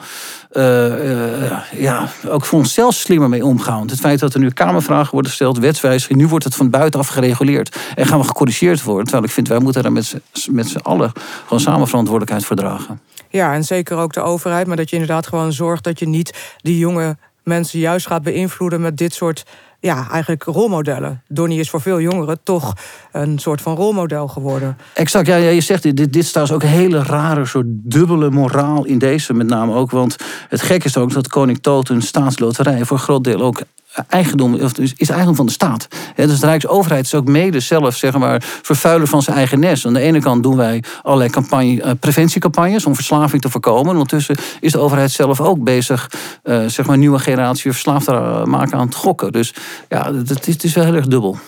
eh, 0.51 1.51
eh, 1.53 1.59
ja, 1.73 2.09
ook 2.29 2.45
voor 2.45 2.59
onszelf 2.59 2.95
slimmer 2.95 3.29
mee 3.29 3.45
omgaan. 3.45 3.87
Het 3.89 4.01
feit 4.01 4.19
dat 4.21 4.35
er 4.35 4.41
nu 4.41 4.51
kamervragen 4.51 5.11
worden 5.13 5.31
gesteld, 5.31 5.59
wetswijziging, 5.59 6.19
nu 6.19 6.27
wordt 6.27 6.45
het 6.45 6.55
van 6.55 6.71
buitenaf 6.71 7.09
gereguleerd. 7.09 7.77
En 7.95 8.07
gaan 8.07 8.19
we 8.21 8.27
gecorrigeerd 8.27 8.83
worden. 8.83 9.05
Terwijl 9.05 9.25
ik 9.25 9.31
vind, 9.31 9.49
wij 9.49 9.59
moeten 9.59 9.83
daar 9.83 9.93
met 9.93 10.05
z'n- 10.33 10.53
met 10.53 10.69
z'n 10.69 10.77
allen 10.79 11.13
gewoon 11.43 11.61
samen 11.61 11.87
verantwoordelijkheid 11.89 12.45
voor 12.45 12.57
dragen. 12.57 13.01
Ja, 13.31 13.55
en 13.55 13.65
zeker 13.65 13.97
ook 13.97 14.13
de 14.13 14.21
overheid. 14.21 14.67
Maar 14.67 14.77
dat 14.77 14.91
je 14.91 14.97
inderdaad 14.97 15.27
gewoon 15.27 15.53
zorgt 15.53 15.85
dat 15.85 15.99
je 15.99 16.09
niet 16.09 16.57
die 16.63 16.79
jonge 16.79 17.17
mensen 17.43 17.79
juist 17.79 18.07
gaat 18.07 18.23
beïnvloeden 18.23 18.81
met 18.81 18.97
dit 18.97 19.15
soort, 19.15 19.45
ja, 19.81 20.11
eigenlijk 20.11 20.45
rolmodellen. 20.45 21.23
Donnie 21.29 21.61
is 21.61 21.71
voor 21.71 21.81
veel 21.81 22.01
jongeren 22.01 22.39
toch 22.43 22.75
een 23.13 23.39
soort 23.39 23.61
van 23.61 23.77
rolmodel 23.77 24.29
geworden. 24.29 24.79
Exact, 24.95 25.27
ja, 25.27 25.37
je 25.37 25.61
zegt 25.61 25.83
dit, 25.83 26.13
dit, 26.13 26.17
is 26.17 26.53
ook 26.53 26.63
een 26.63 26.69
hele 26.69 27.03
rare 27.03 27.47
soort 27.47 27.67
dubbele 27.69 28.31
moraal 28.31 28.85
in 28.85 28.99
deze 28.99 29.35
met 29.35 29.47
name 29.47 29.75
ook. 29.75 29.91
Want 29.91 30.17
het 30.49 30.63
gekke 30.63 30.87
is 30.87 30.97
ook 30.97 31.13
dat 31.13 31.29
koning 31.29 31.59
Toto 31.59 31.95
een 31.95 32.03
staatsloterij 32.03 32.85
voor 32.85 32.97
een 32.97 33.03
groot 33.03 33.25
deel 33.25 33.41
ook 33.41 33.61
eigendom 34.09 34.55
of 34.55 34.79
is 34.79 34.93
is 34.97 35.09
eigendom 35.09 35.37
van 35.37 35.47
de 35.47 35.53
staat. 35.53 35.89
Dus 36.17 36.41
de 36.41 36.47
Rijksoverheid 36.47 37.05
is 37.05 37.15
ook 37.15 37.27
mede 37.29 37.61
zelf 37.61 37.97
zeg 37.97 38.19
maar, 38.19 38.43
vervuiler 38.63 39.09
van 39.09 39.23
zijn 39.23 39.37
eigen 39.37 39.61
nest. 39.61 39.87
Aan 39.87 39.93
de 39.93 40.01
ene 40.01 40.21
kant 40.21 40.43
doen 40.43 40.57
wij 40.57 40.83
allerlei 41.03 41.31
campagne, 41.31 41.83
eh, 41.83 41.91
preventiecampagnes 42.01 42.87
om 42.87 42.95
verslaving 42.95 43.43
te 43.43 43.51
voorkomen. 43.51 43.93
Ondertussen 43.93 44.37
is 44.61 44.73
de 44.73 44.79
overheid 44.79 45.11
zelf 45.11 45.41
ook 45.41 45.65
bezig 45.65 46.11
eh, 46.43 46.65
zeg 46.67 46.87
maar, 46.87 46.99
nieuwe 46.99 47.19
generatie 47.19 47.71
verslaafd 47.71 48.05
te 48.05 48.43
maken 48.45 48.79
aan 48.79 48.87
het 48.87 48.95
gokken. 48.95 49.33
Dus 49.33 49.55
ja, 49.89 50.15
het 50.15 50.47
is, 50.47 50.53
het 50.53 50.65
is 50.65 50.75
wel 50.75 50.85
heel 50.85 50.95
erg 50.95 51.07
dubbel. 51.07 51.39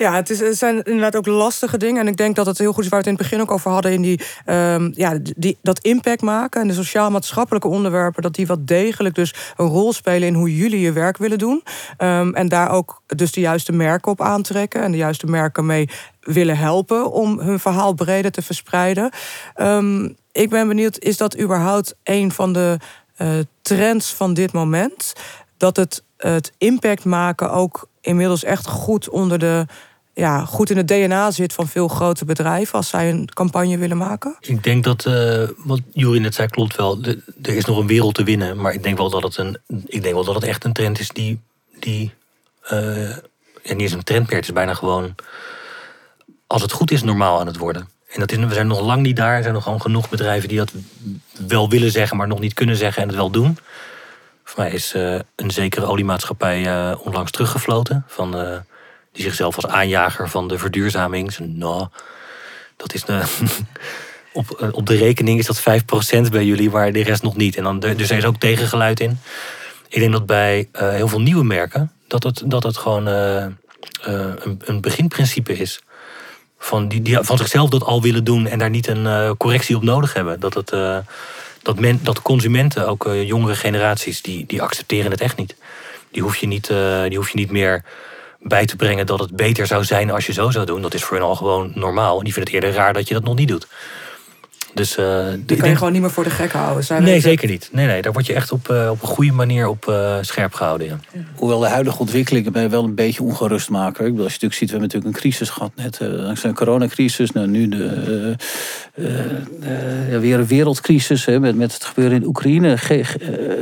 Ja, 0.00 0.14
het, 0.14 0.30
is, 0.30 0.40
het 0.40 0.58
zijn 0.58 0.82
inderdaad 0.82 1.16
ook 1.16 1.26
lastige 1.26 1.76
dingen. 1.76 2.00
En 2.00 2.08
ik 2.08 2.16
denk 2.16 2.36
dat 2.36 2.46
het 2.46 2.58
heel 2.58 2.72
goed 2.72 2.84
is 2.84 2.90
waar 2.90 3.02
we 3.02 3.08
het 3.08 3.18
in 3.18 3.24
het 3.24 3.30
begin 3.30 3.40
ook 3.40 3.54
over 3.54 3.70
hadden. 3.70 3.92
In 3.92 4.02
die, 4.02 4.20
ehm, 4.44 4.90
ja, 4.94 5.18
die, 5.36 5.58
dat 5.62 5.78
impact 5.78 6.22
maken 6.22 6.60
en 6.60 6.68
de 6.68 6.74
sociaal-maatschappelijke 6.74 7.68
onderwerpen. 7.68 8.22
Dat 8.22 8.34
die 8.34 8.46
wat 8.46 8.66
degelijk 8.66 9.14
dus 9.14 9.34
een 9.56 9.66
rol 9.66 9.92
spelen 9.92 10.28
in 10.28 10.34
hoe 10.34 10.56
jullie 10.56 10.80
je 10.80 10.92
werk 10.92 11.16
willen 11.16 11.38
doen. 11.38 11.62
Ehm, 11.96 12.34
en 12.34 12.48
daar 12.48 12.70
ook 12.70 13.02
dus 13.06 13.32
de 13.32 13.40
juiste 13.40 13.72
merken 13.72 14.12
op 14.12 14.20
aantrekken. 14.20 14.82
En 14.82 14.90
de 14.90 14.96
juiste 14.96 15.26
merken 15.26 15.66
mee 15.66 15.88
willen 16.20 16.56
helpen 16.56 17.12
om 17.12 17.40
hun 17.40 17.60
verhaal 17.60 17.92
breder 17.92 18.30
te 18.30 18.42
verspreiden. 18.42 19.10
Ehm, 19.54 20.08
ik 20.32 20.50
ben 20.50 20.68
benieuwd, 20.68 20.98
is 20.98 21.16
dat 21.16 21.40
überhaupt 21.40 21.94
een 22.02 22.32
van 22.32 22.52
de 22.52 22.76
eh, 23.16 23.38
trends 23.62 24.14
van 24.14 24.34
dit 24.34 24.52
moment? 24.52 25.12
Dat 25.56 25.76
het, 25.76 26.02
het 26.16 26.52
impact 26.58 27.04
maken 27.04 27.50
ook 27.50 27.88
inmiddels 28.00 28.44
echt 28.44 28.66
goed 28.66 29.08
onder 29.08 29.38
de 29.38 29.66
ja, 30.14 30.44
goed 30.44 30.70
in 30.70 30.76
het 30.76 30.88
DNA 30.88 31.30
zit 31.30 31.52
van 31.52 31.68
veel 31.68 31.88
grote 31.88 32.24
bedrijven 32.24 32.74
als 32.74 32.88
zij 32.88 33.10
een 33.10 33.28
campagne 33.34 33.78
willen 33.78 33.96
maken? 33.96 34.36
Ik 34.40 34.62
denk 34.62 34.84
dat, 34.84 35.06
eh, 35.06 35.48
wat 35.56 35.80
Jury 35.92 36.18
net 36.18 36.34
zei, 36.34 36.48
klopt 36.48 36.76
wel. 36.76 37.02
Er 37.42 37.56
is 37.56 37.64
nog 37.64 37.78
een 37.78 37.86
wereld 37.86 38.14
te 38.14 38.22
winnen. 38.22 38.60
Maar 38.60 38.72
ik 38.72 38.82
denk 38.82 38.96
wel 38.96 39.10
dat 39.10 39.22
het, 39.22 39.36
een, 39.36 39.58
ik 39.86 40.02
denk 40.02 40.14
wel 40.14 40.24
dat 40.24 40.34
het 40.34 40.44
echt 40.44 40.64
een 40.64 40.72
trend 40.72 40.98
is 40.98 41.08
die. 41.08 41.40
die 41.78 42.12
eh, 42.62 43.10
ja, 43.62 43.72
niet 43.72 43.80
eens 43.80 43.92
een 43.92 44.04
trend. 44.04 44.30
Het 44.30 44.44
is 44.44 44.52
bijna 44.52 44.74
gewoon. 44.74 45.14
Als 46.46 46.62
het 46.62 46.72
goed 46.72 46.90
is, 46.90 47.02
normaal 47.02 47.40
aan 47.40 47.46
het 47.46 47.56
worden. 47.56 47.88
En 48.08 48.20
dat 48.20 48.32
is, 48.32 48.38
we 48.38 48.54
zijn 48.54 48.66
nog 48.66 48.80
lang 48.80 49.02
niet 49.02 49.16
daar. 49.16 49.36
Er 49.36 49.42
zijn 49.42 49.54
nog 49.54 49.62
gewoon 49.62 49.80
genoeg 49.80 50.08
bedrijven 50.08 50.48
die 50.48 50.58
dat 50.58 50.72
wel 51.46 51.68
willen 51.68 51.90
zeggen, 51.90 52.16
maar 52.16 52.28
nog 52.28 52.40
niet 52.40 52.54
kunnen 52.54 52.76
zeggen 52.76 53.02
en 53.02 53.08
het 53.08 53.16
wel 53.16 53.30
doen. 53.30 53.58
Voor 54.44 54.64
mij 54.64 54.72
is 54.72 54.94
eh, 54.94 55.18
een 55.36 55.50
zekere 55.50 55.86
oliemaatschappij 55.86 56.66
eh, 56.66 56.98
onlangs 57.06 57.30
teruggefloten. 57.30 58.04
Van, 58.06 58.36
eh, 58.36 58.58
die 59.12 59.24
zichzelf 59.24 59.56
als 59.56 59.66
aanjager 59.66 60.28
van 60.28 60.48
de 60.48 60.58
verduurzaming. 60.58 61.38
Nou, 61.38 61.86
dat 62.76 62.94
is 62.94 63.04
de, 63.04 63.22
op, 64.32 64.50
eh, 64.50 64.68
op 64.72 64.86
de 64.86 64.96
rekening 64.96 65.38
is 65.38 65.46
dat 65.46 65.60
5% 65.60 66.30
bij 66.30 66.44
jullie, 66.44 66.70
maar 66.70 66.92
de 66.92 67.02
rest 67.02 67.22
nog 67.22 67.36
niet. 67.36 67.56
En 67.56 67.62
dan, 67.62 67.80
dus 67.80 68.10
er 68.10 68.16
is 68.16 68.24
ook 68.24 68.38
tegengeluid 68.38 69.00
in. 69.00 69.18
Ik 69.88 70.00
denk 70.00 70.12
dat 70.12 70.26
bij 70.26 70.68
eh, 70.72 70.90
heel 70.90 71.08
veel 71.08 71.20
nieuwe 71.20 71.44
merken 71.44 71.92
dat 72.06 72.22
het, 72.22 72.42
dat 72.46 72.62
het 72.62 72.76
gewoon 72.76 73.08
eh, 73.08 73.44
eh, 73.44 73.52
een, 74.02 74.62
een 74.64 74.80
beginprincipe 74.80 75.52
is. 75.52 75.82
Van, 76.58 76.88
die, 76.88 77.02
die 77.02 77.18
van 77.20 77.36
zichzelf 77.36 77.70
dat 77.70 77.84
al 77.84 78.02
willen 78.02 78.24
doen 78.24 78.46
en 78.46 78.58
daar 78.58 78.70
niet 78.70 78.86
een 78.86 79.06
eh, 79.06 79.30
correctie 79.38 79.76
op 79.76 79.82
nodig 79.82 80.12
hebben. 80.12 80.40
Dat, 80.40 80.54
het, 80.54 80.72
eh, 80.72 80.98
dat, 81.62 81.80
men, 81.80 82.00
dat 82.02 82.22
consumenten, 82.22 82.88
ook 82.88 83.06
eh, 83.06 83.26
jongere 83.26 83.54
generaties, 83.54 84.22
die, 84.22 84.46
die 84.46 84.62
accepteren 84.62 85.10
het 85.10 85.20
echt 85.20 85.36
niet. 85.36 85.56
Die 86.10 86.22
hoef, 86.22 86.36
je 86.36 86.46
niet 86.46 86.70
eh, 86.70 87.02
die 87.02 87.16
hoef 87.16 87.30
je 87.30 87.38
niet 87.38 87.50
meer 87.50 87.84
bij 88.40 88.66
te 88.66 88.76
brengen 88.76 89.06
dat 89.06 89.20
het 89.20 89.36
beter 89.36 89.66
zou 89.66 89.84
zijn 89.84 90.10
als 90.10 90.26
je 90.26 90.32
zo 90.32 90.50
zou 90.50 90.66
doen. 90.66 90.82
Dat 90.82 90.94
is 90.94 91.04
voor 91.04 91.16
hen 91.16 91.26
al 91.26 91.36
gewoon 91.36 91.72
normaal. 91.74 92.18
En 92.18 92.24
die 92.24 92.32
vinden 92.32 92.52
het 92.52 92.62
eerder 92.62 92.80
raar 92.80 92.92
dat 92.92 93.08
je 93.08 93.14
dat 93.14 93.24
nog 93.24 93.34
niet 93.34 93.48
doet. 93.48 93.66
Dus, 94.74 94.98
uh, 94.98 95.24
Die 95.46 95.56
kan 95.56 95.68
je 95.68 95.76
gewoon 95.76 95.92
niet 95.92 96.00
meer 96.00 96.10
voor 96.10 96.24
de 96.24 96.30
gek 96.30 96.52
houden. 96.52 97.02
Nee, 97.02 97.20
zeker 97.20 97.48
niet. 97.48 97.68
Nee, 97.72 97.86
nee, 97.86 98.02
daar 98.02 98.12
word 98.12 98.26
je 98.26 98.34
echt 98.34 98.52
op, 98.52 98.68
uh, 98.68 98.90
op 98.90 99.02
een 99.02 99.08
goede 99.08 99.32
manier 99.32 99.68
op 99.68 99.86
uh, 99.88 100.16
scherp 100.20 100.54
gehouden. 100.54 100.86
Ja. 100.86 100.98
Hoewel 101.34 101.58
de 101.58 101.68
huidige 101.68 101.98
ontwikkelingen 101.98 102.52
mij 102.52 102.70
wel 102.70 102.84
een 102.84 102.94
beetje 102.94 103.22
ongerust 103.22 103.70
maken. 103.70 104.04
Ik 104.04 104.10
bedoel, 104.10 104.24
als 104.24 104.34
je 104.34 104.38
natuurlijk 104.42 104.54
ziet, 104.54 104.70
we 104.70 104.76
hebben 104.76 104.88
natuurlijk 104.88 105.14
een 105.14 105.20
crisis 105.20 105.48
gehad 105.48 105.72
net. 105.76 105.98
dankzij 105.98 106.48
een 106.48 106.56
coronacrisis. 106.56 107.32
Nou, 107.32 107.46
nu 107.46 107.68
de, 107.68 108.36
ja, 110.10 110.18
weer 110.18 110.38
een 110.38 110.46
wereldcrisis 110.46 111.24
hè, 111.24 111.40
met, 111.40 111.56
met 111.56 111.72
het 111.72 111.84
gebeuren 111.84 112.16
in 112.16 112.26
Oekraïne. 112.26 112.78
Ge, 112.78 113.04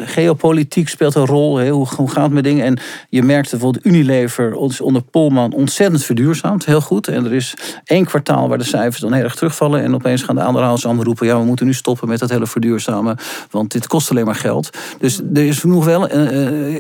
geopolitiek 0.04 0.88
speelt 0.88 1.14
een 1.14 1.26
rol. 1.26 1.56
Hè, 1.56 1.70
hoe, 1.70 1.86
hoe 1.96 2.10
gaat 2.10 2.24
het 2.24 2.32
met 2.32 2.44
dingen? 2.44 2.64
En 2.64 2.78
je 3.08 3.22
merkt 3.22 3.50
bijvoorbeeld 3.50 3.86
Unilever 3.86 4.54
ons 4.54 4.80
onder 4.80 5.02
Polman 5.02 5.52
ontzettend 5.52 6.04
verduurzaamd. 6.04 6.64
Heel 6.64 6.80
goed. 6.80 7.08
En 7.08 7.24
er 7.24 7.34
is 7.34 7.54
één 7.84 8.04
kwartaal 8.04 8.48
waar 8.48 8.58
de 8.58 8.64
cijfers 8.64 9.00
dan 9.00 9.12
heel 9.12 9.24
erg 9.24 9.34
terugvallen. 9.34 9.82
En 9.82 9.94
opeens 9.94 10.22
gaan 10.22 10.34
de 10.34 10.40
aandeelhouders 10.40 10.86
roepen... 11.04 11.26
ja, 11.26 11.38
we 11.38 11.44
moeten 11.44 11.66
nu 11.66 11.74
stoppen 11.74 12.08
met 12.08 12.18
dat 12.18 12.30
hele 12.30 12.46
verduurzamen... 12.46 13.18
want 13.50 13.72
dit 13.72 13.86
kost 13.86 14.10
alleen 14.10 14.24
maar 14.24 14.34
geld. 14.34 14.70
Dus 14.98 15.20
er 15.34 15.46
is 15.46 15.64
nog 15.64 15.84
wel... 15.84 16.02
Uh, 16.04 16.14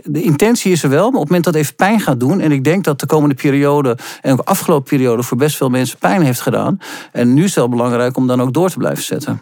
de 0.04 0.22
intentie 0.22 0.72
is 0.72 0.82
er 0.82 0.88
wel, 0.88 1.10
maar 1.10 1.20
op 1.20 1.28
het 1.28 1.28
moment 1.28 1.44
dat 1.44 1.54
het 1.54 1.62
even 1.62 1.74
pijn 1.74 2.00
gaat 2.00 2.20
doen... 2.20 2.40
en 2.40 2.52
ik 2.52 2.64
denk 2.64 2.84
dat 2.84 3.00
de 3.00 3.06
komende 3.06 3.34
periode... 3.34 3.98
en 4.22 4.32
ook 4.32 4.36
de 4.36 4.44
afgelopen 4.44 4.88
periode 4.88 5.22
voor 5.22 5.36
best 5.36 5.56
veel 5.56 5.68
mensen 5.68 5.98
pijn 5.98 6.22
heeft 6.22 6.40
gedaan... 6.40 6.78
en 7.12 7.34
nu 7.34 7.40
is 7.40 7.46
het 7.46 7.54
wel 7.54 7.68
belangrijk 7.68 8.16
om 8.16 8.26
dan 8.26 8.42
ook 8.42 8.52
door 8.52 8.70
te 8.70 8.78
blijven 8.78 9.04
zetten. 9.04 9.40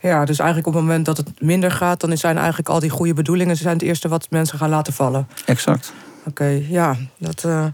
Ja, 0.00 0.24
dus 0.24 0.38
eigenlijk 0.38 0.68
op 0.68 0.74
het 0.74 0.82
moment 0.82 1.06
dat 1.06 1.16
het 1.16 1.28
minder 1.40 1.70
gaat... 1.70 2.00
dan 2.00 2.16
zijn 2.16 2.36
eigenlijk 2.36 2.68
al 2.68 2.80
die 2.80 2.90
goede 2.90 3.14
bedoelingen... 3.14 3.56
zijn 3.56 3.74
het 3.74 3.82
eerste 3.82 4.08
wat 4.08 4.26
mensen 4.30 4.58
gaan 4.58 4.70
laten 4.70 4.92
vallen. 4.92 5.28
Exact. 5.44 5.92
Oké, 6.26 6.62
ja, 6.68 6.96
dat... 7.18 7.42
Uh... 7.46 7.64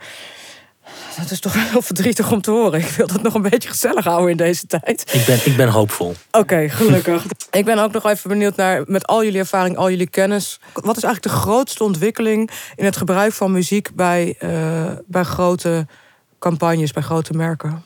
Dat 1.17 1.31
is 1.31 1.41
toch 1.41 1.71
heel 1.71 1.83
verdrietig 1.83 2.33
om 2.33 2.41
te 2.41 2.51
horen. 2.51 2.81
Ik 2.81 2.89
wil 2.89 3.07
dat 3.07 3.23
nog 3.23 3.35
een 3.35 3.43
beetje 3.43 3.69
gezellig 3.69 4.05
houden 4.05 4.31
in 4.31 4.37
deze 4.37 4.67
tijd. 4.67 5.15
Ik 5.15 5.25
ben, 5.27 5.39
ik 5.45 5.57
ben 5.57 5.69
hoopvol. 5.69 6.15
Oké, 6.31 6.69
gelukkig. 6.69 7.25
ik 7.51 7.65
ben 7.65 7.79
ook 7.79 7.93
nog 7.93 8.07
even 8.07 8.29
benieuwd 8.29 8.57
naar, 8.57 8.83
met 8.87 9.07
al 9.07 9.25
jullie 9.25 9.39
ervaring, 9.39 9.77
al 9.77 9.91
jullie 9.91 10.09
kennis. 10.09 10.61
Wat 10.73 10.97
is 10.97 11.03
eigenlijk 11.03 11.35
de 11.35 11.41
grootste 11.41 11.85
ontwikkeling 11.85 12.51
in 12.75 12.85
het 12.85 12.97
gebruik 12.97 13.33
van 13.33 13.53
muziek 13.53 13.95
bij, 13.95 14.37
uh, 14.41 14.91
bij 15.07 15.23
grote 15.23 15.87
campagnes, 16.39 16.93
bij 16.93 17.03
grote 17.03 17.33
merken? 17.33 17.85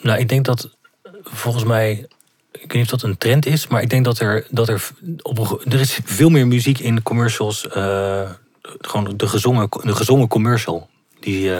Nou, 0.00 0.18
ik 0.18 0.28
denk 0.28 0.44
dat 0.44 0.76
volgens 1.22 1.64
mij 1.64 2.08
ik 2.52 2.72
weet 2.72 2.72
niet 2.72 2.92
of 2.92 3.00
dat 3.00 3.10
een 3.10 3.18
trend 3.18 3.46
is, 3.46 3.66
maar 3.66 3.82
ik 3.82 3.90
denk 3.90 4.04
dat 4.04 4.18
er, 4.18 4.46
dat 4.50 4.68
er, 4.68 4.90
op, 5.22 5.62
er 5.64 5.80
is 5.80 6.00
veel 6.04 6.28
meer 6.28 6.46
muziek 6.46 6.78
in 6.78 7.02
commercials. 7.02 7.66
Uh, 7.76 8.30
gewoon 8.62 9.16
de 9.16 9.28
gezongen, 9.28 9.68
de 9.70 9.94
gezongen 9.94 10.28
commercial. 10.28 10.88
Die, 11.20 11.48
uh, 11.48 11.58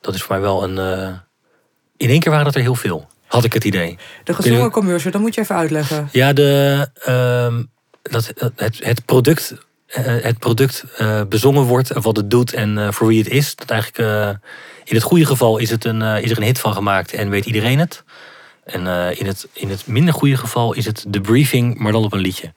dat 0.00 0.14
is 0.14 0.22
voor 0.22 0.34
mij 0.34 0.44
wel 0.44 0.62
een. 0.62 0.76
Uh, 0.76 1.16
in 1.96 2.08
één 2.08 2.20
keer 2.20 2.30
waren 2.30 2.44
dat 2.44 2.54
er 2.54 2.60
heel 2.60 2.74
veel, 2.74 3.08
had 3.26 3.44
ik 3.44 3.52
het 3.52 3.64
idee. 3.64 3.98
De 4.24 4.34
gezongen 4.34 4.70
commercial, 4.70 5.12
dat 5.12 5.20
moet 5.20 5.34
je 5.34 5.40
even 5.40 5.56
uitleggen. 5.56 6.08
Ja, 6.12 6.32
de, 6.32 6.88
uh, 7.08 7.58
dat, 8.02 8.32
het, 8.56 8.84
het 8.84 9.04
product, 9.04 9.54
het 9.86 10.38
product 10.38 10.84
bezongen 11.28 11.62
wordt, 11.62 11.92
wat 11.92 12.16
het 12.16 12.30
doet 12.30 12.52
en 12.52 12.94
voor 12.94 13.06
wie 13.06 13.18
het 13.18 13.28
is. 13.28 13.56
Dat 13.56 13.70
eigenlijk, 13.70 14.38
in 14.84 14.94
het 14.94 15.04
goede 15.04 15.26
geval 15.26 15.58
is, 15.58 15.70
het 15.70 15.84
een, 15.84 16.02
is 16.02 16.30
er 16.30 16.36
een 16.36 16.42
hit 16.42 16.58
van 16.58 16.74
gemaakt 16.74 17.12
en 17.12 17.30
weet 17.30 17.46
iedereen 17.46 17.78
het. 17.78 18.04
En 18.64 18.86
in, 19.16 19.26
het, 19.26 19.48
in 19.52 19.70
het 19.70 19.86
minder 19.86 20.14
goede 20.14 20.36
geval 20.36 20.72
is 20.72 20.86
het 20.86 21.04
de 21.08 21.20
briefing, 21.20 21.78
maar 21.78 21.92
dan 21.92 22.04
op 22.04 22.12
een 22.12 22.20
liedje. 22.20 22.52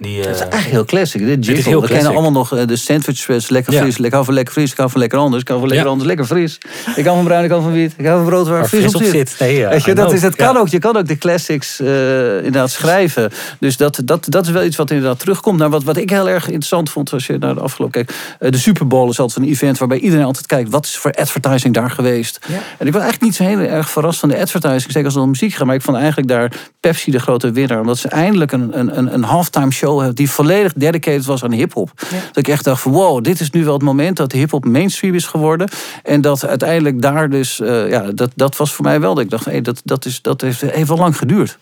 Die, 0.00 0.18
uh, 0.18 0.24
dat 0.24 0.34
is 0.34 0.40
eigenlijk 0.40 0.70
heel 0.70 0.84
classic. 0.84 1.26
Dit 1.26 1.58
is 1.58 1.64
heel 1.64 1.80
We 1.80 1.86
kennen 1.86 2.12
allemaal 2.12 2.32
nog 2.32 2.48
de 2.48 2.76
sandwich 2.76 3.16
spreads. 3.16 3.48
Lekker 3.48 3.72
fris. 3.72 3.96
Ja. 3.96 4.04
Ik 4.04 4.12
hou 4.12 4.24
van 4.24 4.34
lekker 4.34 4.52
fris. 4.52 4.70
Ik 4.70 4.76
hou 4.76 4.90
van 4.90 5.00
lekker 5.00 5.18
anders. 5.18 5.42
Ik 5.42 5.48
hou 5.48 5.60
van 5.60 5.68
lekker 5.68 5.86
ja. 5.86 5.92
anders. 5.92 6.08
Lekker 6.08 6.26
fris. 6.26 6.58
Ik 6.96 7.04
hou 7.04 7.16
van 7.16 7.24
bruin. 7.24 7.44
Ik 7.44 7.50
hou 7.50 7.62
van 7.62 7.72
wit. 7.72 7.94
Ik 7.96 8.06
hou 8.06 8.18
van 8.18 8.28
brood 8.28 8.48
waar, 8.48 8.68
vis 8.68 8.94
op 8.94 9.02
zit. 9.02 9.10
zit. 9.10 9.36
Nee, 9.38 9.56
ja, 9.56 9.68
Weet 9.68 9.84
je, 9.84 9.94
dat 9.94 10.12
is, 10.12 10.22
het 10.22 10.36
kan 10.36 10.56
ook. 10.56 10.68
Je 10.68 10.78
kan 10.78 10.96
ook 10.96 11.06
de 11.06 11.18
classics 11.18 11.80
uh, 11.80 12.36
inderdaad 12.36 12.70
schrijven. 12.70 13.30
Dus 13.58 13.76
dat, 13.76 14.02
dat, 14.04 14.26
dat 14.28 14.46
is 14.46 14.52
wel 14.52 14.64
iets 14.64 14.76
wat 14.76 14.90
inderdaad 14.90 15.18
terugkomt. 15.18 15.58
Nou, 15.58 15.70
wat, 15.70 15.84
wat 15.84 15.96
ik 15.96 16.10
heel 16.10 16.28
erg 16.28 16.44
interessant 16.44 16.90
vond 16.90 17.12
als 17.12 17.26
je 17.26 17.38
naar 17.38 17.54
de 17.54 17.60
afgelopen 17.60 18.04
kijkt. 18.04 18.20
Uh, 18.40 18.50
de 18.50 18.58
Super 18.58 18.86
Bowl 18.86 19.10
is 19.10 19.20
altijd 19.20 19.46
een 19.46 19.52
event 19.52 19.78
waarbij 19.78 19.98
iedereen 19.98 20.24
altijd 20.24 20.46
kijkt. 20.46 20.70
Wat 20.70 20.84
is 20.84 20.96
voor 20.96 21.12
advertising 21.12 21.74
daar 21.74 21.90
geweest? 21.90 22.38
En 22.78 22.86
ik 22.86 22.92
was 22.92 23.02
eigenlijk 23.02 23.22
niet 23.22 23.34
zo 23.34 23.44
heel 23.44 23.58
erg 23.58 23.90
verrast 23.90 24.18
van 24.18 24.28
de 24.28 24.38
advertising. 24.38 24.82
Zeker 24.82 25.04
als 25.04 25.14
het 25.14 25.22
om 25.22 25.30
muziek 25.30 25.52
gaat. 25.52 25.66
Maar 25.66 25.74
ik 25.74 25.82
vond 25.82 25.96
eigenlijk 25.96 26.28
daar 26.28 26.52
Pepsi 26.80 27.10
de 27.10 27.20
grote 27.20 27.50
winnaar. 27.50 27.80
Omdat 27.80 27.98
ze 27.98 28.08
eindelijk 28.08 28.52
een, 28.52 28.78
een, 28.78 28.98
een, 28.98 29.14
een 29.14 29.24
halftime 29.24 29.70
show 29.70 29.89
hebben 29.98 30.16
die 30.16 30.30
volledig 30.30 30.72
dedicated 30.72 31.24
was 31.24 31.44
aan 31.44 31.52
hip-hop. 31.52 31.90
Dat 32.26 32.36
ik 32.36 32.48
echt 32.48 32.64
dacht 32.64 32.82
van 32.82 32.92
wow, 32.92 33.24
dit 33.24 33.40
is 33.40 33.50
nu 33.50 33.64
wel 33.64 33.72
het 33.72 33.82
moment 33.82 34.16
dat 34.16 34.32
hip-hop 34.32 34.64
mainstream 34.64 35.14
is 35.14 35.26
geworden. 35.26 35.68
En 36.02 36.20
dat 36.20 36.46
uiteindelijk 36.46 37.02
daar 37.02 37.30
dus, 37.30 37.60
uh, 37.60 37.90
ja, 37.90 38.10
dat, 38.12 38.30
dat 38.34 38.56
was 38.56 38.72
voor 38.72 38.84
mij 38.84 39.00
wel. 39.00 39.14
Dat 39.14 39.24
ik 39.24 39.30
dacht, 39.30 39.44
hey, 39.44 39.60
dat, 39.60 39.80
dat, 39.84 40.04
is, 40.04 40.22
dat 40.22 40.40
heeft 40.40 40.62
even 40.62 40.96
lang 40.96 41.16
geduurd. 41.16 41.58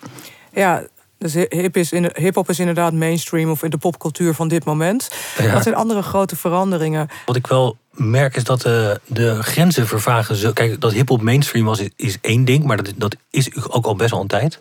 Ja, 0.53 0.83
dus 1.19 1.35
hip 1.35 1.77
is 1.77 1.93
in, 1.93 2.11
hip-hop 2.15 2.49
is 2.49 2.59
inderdaad 2.59 2.93
mainstream 2.93 3.51
of 3.51 3.63
in 3.63 3.71
de 3.71 3.79
popcultuur 3.79 4.35
van 4.35 4.49
dit 4.49 4.65
moment. 4.65 5.11
Ja. 5.39 5.53
Wat 5.53 5.63
zijn 5.63 5.75
andere 5.75 6.03
grote 6.03 6.37
veranderingen? 6.37 7.09
Wat 7.27 7.37
ik 7.37 7.47
wel 7.47 7.77
merk 7.91 8.37
is 8.37 8.45
dat 8.45 8.61
de, 8.61 9.01
de 9.07 9.43
grenzen 9.43 9.87
vervagen. 9.87 10.37
Zo, 10.37 10.53
kijk, 10.53 10.81
dat 10.81 10.93
hip-hop 10.93 11.23
mainstream 11.23 11.65
was, 11.65 11.79
is, 11.81 11.91
is 11.97 12.19
één 12.21 12.45
ding, 12.45 12.65
maar 12.65 12.77
dat, 12.77 12.93
dat 12.97 13.17
is 13.31 13.69
ook 13.69 13.87
al 13.87 13.97
best 13.97 14.11
wel 14.11 14.21
een 14.21 14.27
tijd. 14.27 14.61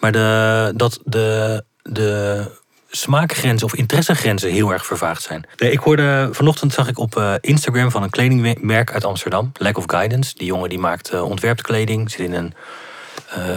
Maar 0.00 0.12
de, 0.12 0.72
dat 0.76 1.00
de, 1.04 1.64
de 1.82 2.50
smaakgrenzen 2.96 3.66
of 3.66 3.74
interessegrenzen 3.74 4.50
heel 4.50 4.72
erg 4.72 4.86
vervaagd 4.86 5.22
zijn. 5.22 5.44
ik 5.56 5.78
hoorde 5.78 6.28
vanochtend 6.32 6.72
zag 6.72 6.88
ik 6.88 6.98
op 6.98 7.16
eh, 7.16 7.34
Instagram 7.40 7.90
van 7.90 8.02
een 8.02 8.10
kledingmerk 8.10 8.92
uit 8.92 9.04
Amsterdam, 9.04 9.52
Lack 9.58 9.78
of 9.78 9.84
Guidance. 9.86 10.34
Die 10.36 10.46
jongen 10.46 10.68
die 10.68 10.78
maakt 10.78 11.12
uh, 11.12 11.22
ontwerpkleding, 11.22 12.10
zit 12.10 12.20
in 12.20 12.32
een 12.32 12.54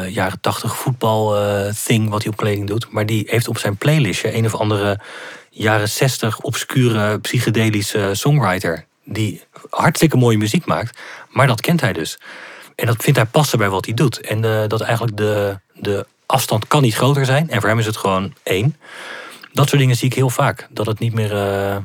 jaren 0.10 0.42
tachtig 0.42 0.76
voetbal 0.76 1.36
thing 1.86 2.10
wat 2.10 2.24
hij 2.24 2.32
op 2.32 2.38
kleding 2.38 2.68
doet. 2.68 2.92
Maar 2.92 3.06
die 3.06 3.24
heeft 3.30 3.48
op 3.48 3.58
zijn 3.58 3.78
playlistje 3.78 4.36
een 4.36 4.46
of 4.46 4.56
andere 4.56 5.00
jaren 5.50 5.90
zestig 5.90 6.40
obscure 6.40 7.20
psychedelische 7.20 8.10
songwriter. 8.14 8.86
Die 9.04 9.44
hartstikke 9.70 10.18
mooie 10.18 10.38
muziek 10.38 10.66
maakt, 10.66 11.00
maar 11.30 11.48
dat 11.48 11.62
kent 11.62 11.82
hij 11.82 11.94
dus. 11.94 12.20
En 12.76 12.86
dat 12.86 13.04
vindt 13.04 13.20
hij 13.20 13.28
passen 13.28 13.58
bij 13.58 13.70
wat 13.70 13.86
hij 13.86 13.94
doet. 13.94 14.20
En 14.20 14.68
dat 14.68 14.82
eigenlijk 14.82 15.18
de, 15.18 15.60
de 15.74 16.06
afstand 16.26 16.68
kan 16.68 16.82
niet 16.82 16.96
groter 16.96 17.26
zijn. 17.26 17.50
En 17.50 17.60
voor 17.60 17.70
hem 17.70 17.80
is 17.80 17.86
het 17.86 17.98
gewoon 17.98 18.34
één 18.44 18.76
dat 19.56 19.70
soort 19.70 19.82
dingen 19.82 19.96
zie 19.96 20.08
ik 20.08 20.14
heel 20.14 20.30
vaak. 20.30 20.68
Dat 20.70 20.86
het 20.86 21.00
niet 21.00 21.14
meer. 21.14 21.34
Uh, 21.34 21.78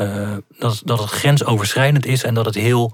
uh, 0.00 0.36
dat, 0.58 0.82
dat 0.84 0.98
het 0.98 1.10
grensoverschrijdend 1.10 2.06
is 2.06 2.22
en 2.22 2.34
dat 2.34 2.44
het 2.44 2.54
heel. 2.54 2.92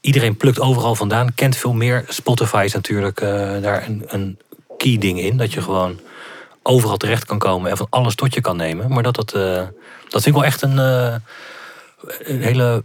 Iedereen 0.00 0.36
plukt 0.36 0.60
overal 0.60 0.94
vandaan, 0.94 1.34
kent 1.34 1.56
veel 1.56 1.72
meer. 1.72 2.04
Spotify 2.08 2.62
is 2.64 2.72
natuurlijk 2.72 3.20
uh, 3.20 3.28
daar 3.62 3.86
een, 3.86 4.04
een 4.06 4.38
key 4.76 4.98
ding 4.98 5.20
in. 5.20 5.36
Dat 5.36 5.52
je 5.52 5.62
gewoon 5.62 6.00
overal 6.62 6.96
terecht 6.96 7.24
kan 7.24 7.38
komen 7.38 7.70
en 7.70 7.76
van 7.76 7.86
alles 7.90 8.14
tot 8.14 8.34
je 8.34 8.40
kan 8.40 8.56
nemen. 8.56 8.92
Maar 8.92 9.02
dat, 9.02 9.14
dat, 9.14 9.30
dat 9.30 10.22
vind 10.22 10.26
ik 10.26 10.32
wel 10.32 10.44
echt 10.44 10.62
een, 10.62 10.78
een 10.78 12.42
hele 12.42 12.84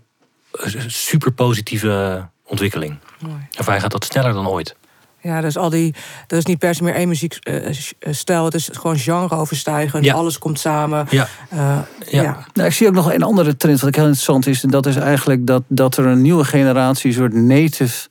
super 0.88 1.32
positieve 1.32 2.26
ontwikkeling. 2.44 2.98
Mooi. 3.20 3.48
En 3.52 3.66
hij 3.66 3.80
gaat 3.80 3.92
dat 3.92 4.06
sneller 4.06 4.34
dan 4.34 4.48
ooit. 4.48 4.76
Ja, 5.24 5.42
dus 5.42 5.58
al 5.58 5.70
die. 5.70 5.94
Dat 6.28 6.40
is 6.40 6.46
niet 6.46 6.60
per 6.60 6.76
se 6.76 6.84
meer 6.84 6.96
één 6.96 7.08
muziekstijl. 7.08 8.46
het 8.46 8.54
is 8.54 8.70
gewoon 8.72 8.98
genreoverstijgend. 8.98 10.06
Ja. 10.06 10.14
Alles 10.14 10.38
komt 10.38 10.60
samen. 10.60 11.08
Ja. 11.10 11.28
Uh, 11.54 11.60
ja. 11.60 12.22
ja. 12.22 12.46
Nou, 12.54 12.68
ik 12.68 12.74
zie 12.74 12.88
ook 12.88 12.94
nog 12.94 13.14
een 13.14 13.24
andere 13.24 13.58
trend 13.58 13.80
wat 13.80 13.90
ik 13.90 13.96
heel 13.96 14.04
interessant 14.04 14.48
is. 14.48 14.64
En 14.64 14.70
dat 14.70 14.86
is 14.86 14.96
eigenlijk 14.96 15.48
dat, 15.48 15.64
dat 15.68 15.98
er 15.98 16.06
een 16.06 16.22
nieuwe 16.22 16.44
generatie, 16.44 17.10
een 17.10 17.16
soort 17.16 17.34
native 17.34 18.08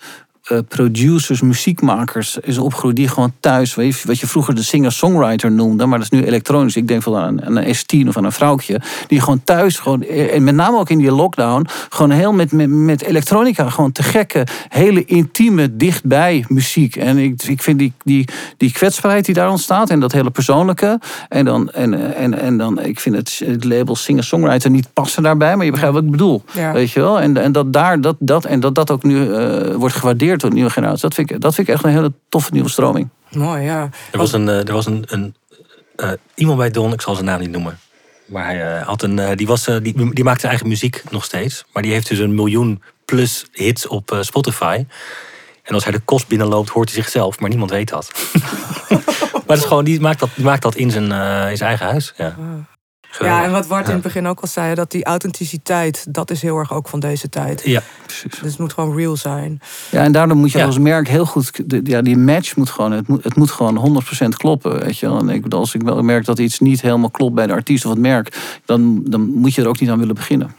producers, 0.68 1.40
muziekmakers 1.40 2.38
is 2.38 2.58
opgegroeid 2.58 2.96
die 2.96 3.08
gewoon 3.08 3.32
thuis, 3.40 3.74
wat 3.74 4.20
je 4.20 4.26
vroeger 4.26 4.54
de 4.54 4.62
singer-songwriter 4.62 5.52
noemde, 5.52 5.86
maar 5.86 5.98
dat 5.98 6.12
is 6.12 6.18
nu 6.18 6.26
elektronisch. 6.26 6.76
Ik 6.76 6.88
denk 6.88 7.04
wel 7.04 7.18
aan 7.18 7.42
een, 7.42 7.68
een 7.68 7.76
S10 7.76 8.08
of 8.08 8.16
aan 8.16 8.24
een 8.24 8.32
vrouwtje, 8.32 8.80
die 9.06 9.20
gewoon 9.20 9.42
thuis, 9.44 9.78
gewoon, 9.78 10.02
eh, 10.02 10.34
en 10.34 10.44
met 10.44 10.54
name 10.54 10.78
ook 10.78 10.90
in 10.90 10.98
die 10.98 11.12
lockdown, 11.12 11.66
gewoon 11.88 12.10
heel 12.10 12.32
met, 12.32 12.52
met, 12.52 12.70
met 12.70 13.02
elektronica, 13.02 13.70
gewoon 13.70 13.92
te 13.92 14.02
gekke, 14.02 14.46
hele 14.68 15.04
intieme, 15.04 15.76
dichtbij 15.76 16.44
muziek. 16.48 16.96
En 16.96 17.18
ik, 17.18 17.42
ik 17.42 17.62
vind 17.62 17.78
die, 17.78 17.92
die, 18.04 18.28
die 18.56 18.72
kwetsbaarheid 18.72 19.24
die 19.24 19.34
daar 19.34 19.50
ontstaat 19.50 19.90
en 19.90 20.00
dat 20.00 20.12
hele 20.12 20.30
persoonlijke, 20.30 21.00
en 21.28 21.44
dan, 21.44 21.70
en, 21.70 22.14
en, 22.14 22.38
en 22.38 22.58
dan 22.58 22.80
ik 22.80 23.00
vind 23.00 23.16
het, 23.16 23.42
het 23.44 23.64
label 23.64 23.96
singer-songwriter 23.96 24.70
niet 24.70 24.92
passen 24.92 25.22
daarbij, 25.22 25.56
maar 25.56 25.64
je 25.64 25.70
begrijpt 25.70 25.94
wat 25.94 26.04
ik 26.04 26.10
bedoel. 26.10 26.42
Weet 26.72 26.90
je 26.90 27.00
wel? 27.00 27.20
En, 27.20 27.36
en 27.36 27.52
dat 27.52 27.72
daar, 27.72 28.00
dat, 28.00 28.16
dat, 28.18 28.44
en 28.44 28.60
dat 28.60 28.74
dat 28.74 28.90
ook 28.90 29.02
nu 29.02 29.26
uh, 29.26 29.74
wordt 29.74 29.94
gewaardeerd 29.94 30.31
door 30.40 30.50
de 30.50 30.56
nieuwe 30.56 30.70
generatie. 30.70 31.00
Dat 31.00 31.14
vind 31.14 31.30
ik, 31.30 31.40
dat 31.40 31.54
vind 31.54 31.68
ik 31.68 31.74
echt 31.74 31.84
een 31.84 31.90
hele 31.90 32.12
toffe 32.28 32.52
nieuwe 32.52 32.68
stroming. 32.68 33.08
Mooi, 33.30 33.62
ja. 33.62 33.88
Er 34.12 34.18
was 34.18 34.32
een, 34.32 34.48
er 34.48 34.72
was 34.72 34.86
een, 34.86 35.04
een 35.06 35.34
uh, 35.96 36.10
iemand 36.34 36.58
bij 36.58 36.70
Don, 36.70 36.92
ik 36.92 37.00
zal 37.00 37.14
zijn 37.14 37.26
naam 37.26 37.40
niet 37.40 37.50
noemen. 37.50 37.78
Maar 38.26 38.44
hij 38.44 38.78
uh, 38.80 38.86
had 38.86 39.02
een, 39.02 39.18
uh, 39.18 39.30
die, 39.34 39.46
was, 39.46 39.64
die, 39.64 40.12
die 40.12 40.24
maakte 40.24 40.40
zijn 40.40 40.52
eigen 40.52 40.68
muziek 40.68 41.02
nog 41.10 41.24
steeds. 41.24 41.64
Maar 41.72 41.82
die 41.82 41.92
heeft 41.92 42.08
dus 42.08 42.18
een 42.18 42.34
miljoen 42.34 42.82
plus 43.04 43.46
hits 43.52 43.86
op 43.86 44.18
Spotify. 44.20 44.84
En 45.62 45.74
als 45.74 45.84
hij 45.84 45.92
de 45.92 46.00
kost 46.00 46.28
binnenloopt, 46.28 46.68
hoort 46.68 46.92
hij 46.92 47.02
zichzelf, 47.02 47.40
maar 47.40 47.48
niemand 47.48 47.70
weet 47.70 47.88
dat. 47.88 48.12
maar 49.32 49.42
dat 49.46 49.56
is 49.56 49.64
gewoon, 49.64 49.84
die 49.84 50.00
maakt 50.00 50.20
dat, 50.20 50.28
die 50.34 50.44
maakt 50.44 50.62
dat 50.62 50.74
in, 50.74 50.90
zijn, 50.90 51.04
in 51.50 51.56
zijn 51.56 51.68
eigen 51.68 51.86
huis. 51.86 52.12
Ja. 52.16 52.36
Geweldig. 53.14 53.40
Ja, 53.40 53.46
en 53.46 53.52
wat 53.52 53.66
Wart 53.66 53.82
in 53.82 53.88
Ja. 53.88 53.94
het 53.94 54.02
begin 54.02 54.26
ook 54.26 54.40
al 54.40 54.48
zei, 54.48 54.74
dat 54.74 54.90
die 54.90 55.04
authenticiteit, 55.04 56.06
dat 56.08 56.30
is 56.30 56.42
heel 56.42 56.58
erg 56.58 56.72
ook 56.72 56.88
van 56.88 57.00
deze 57.00 57.28
tijd. 57.28 57.62
Ja, 57.64 57.82
Precies. 58.06 58.38
Dus 58.40 58.50
het 58.50 58.58
moet 58.58 58.72
gewoon 58.72 58.96
real 58.96 59.16
zijn. 59.16 59.60
Ja, 59.90 60.02
en 60.02 60.12
daardoor 60.12 60.36
moet 60.36 60.52
je 60.52 60.58
Ja. 60.58 60.64
als 60.64 60.78
merk 60.78 61.08
heel 61.08 61.26
goed. 61.26 61.70
de- 61.70 61.80
Ja, 61.84 62.02
die 62.02 62.16
match 62.16 62.56
moet 62.56 62.70
gewoon. 62.70 62.92
Het 62.92 63.08
moet, 63.08 63.24
het 63.24 63.36
moet 63.36 63.50
gewoon 63.50 63.76
100% 63.76 64.36
kloppen. 64.36 64.80
Weet 64.80 64.98
je 64.98 65.06
wel. 65.08 65.18
En 65.18 65.28
ik, 65.28 65.42
bedoel, 65.42 65.60
als 65.60 65.74
ik 65.74 65.82
wel 65.82 66.02
merk 66.02 66.24
dat 66.24 66.38
iets 66.38 66.60
niet 66.60 66.80
helemaal 66.80 67.10
klopt 67.10 67.34
bij 67.34 67.46
de 67.46 67.52
artiest 67.52 67.84
of 67.84 67.90
het 67.90 68.00
merk. 68.00 68.58
Dan, 68.64 69.02
dan 69.04 69.20
moet 69.20 69.54
je 69.54 69.62
er 69.62 69.68
ook 69.68 69.80
niet 69.80 69.90
aan 69.90 69.98
willen 69.98 70.14
beginnen. 70.14 70.54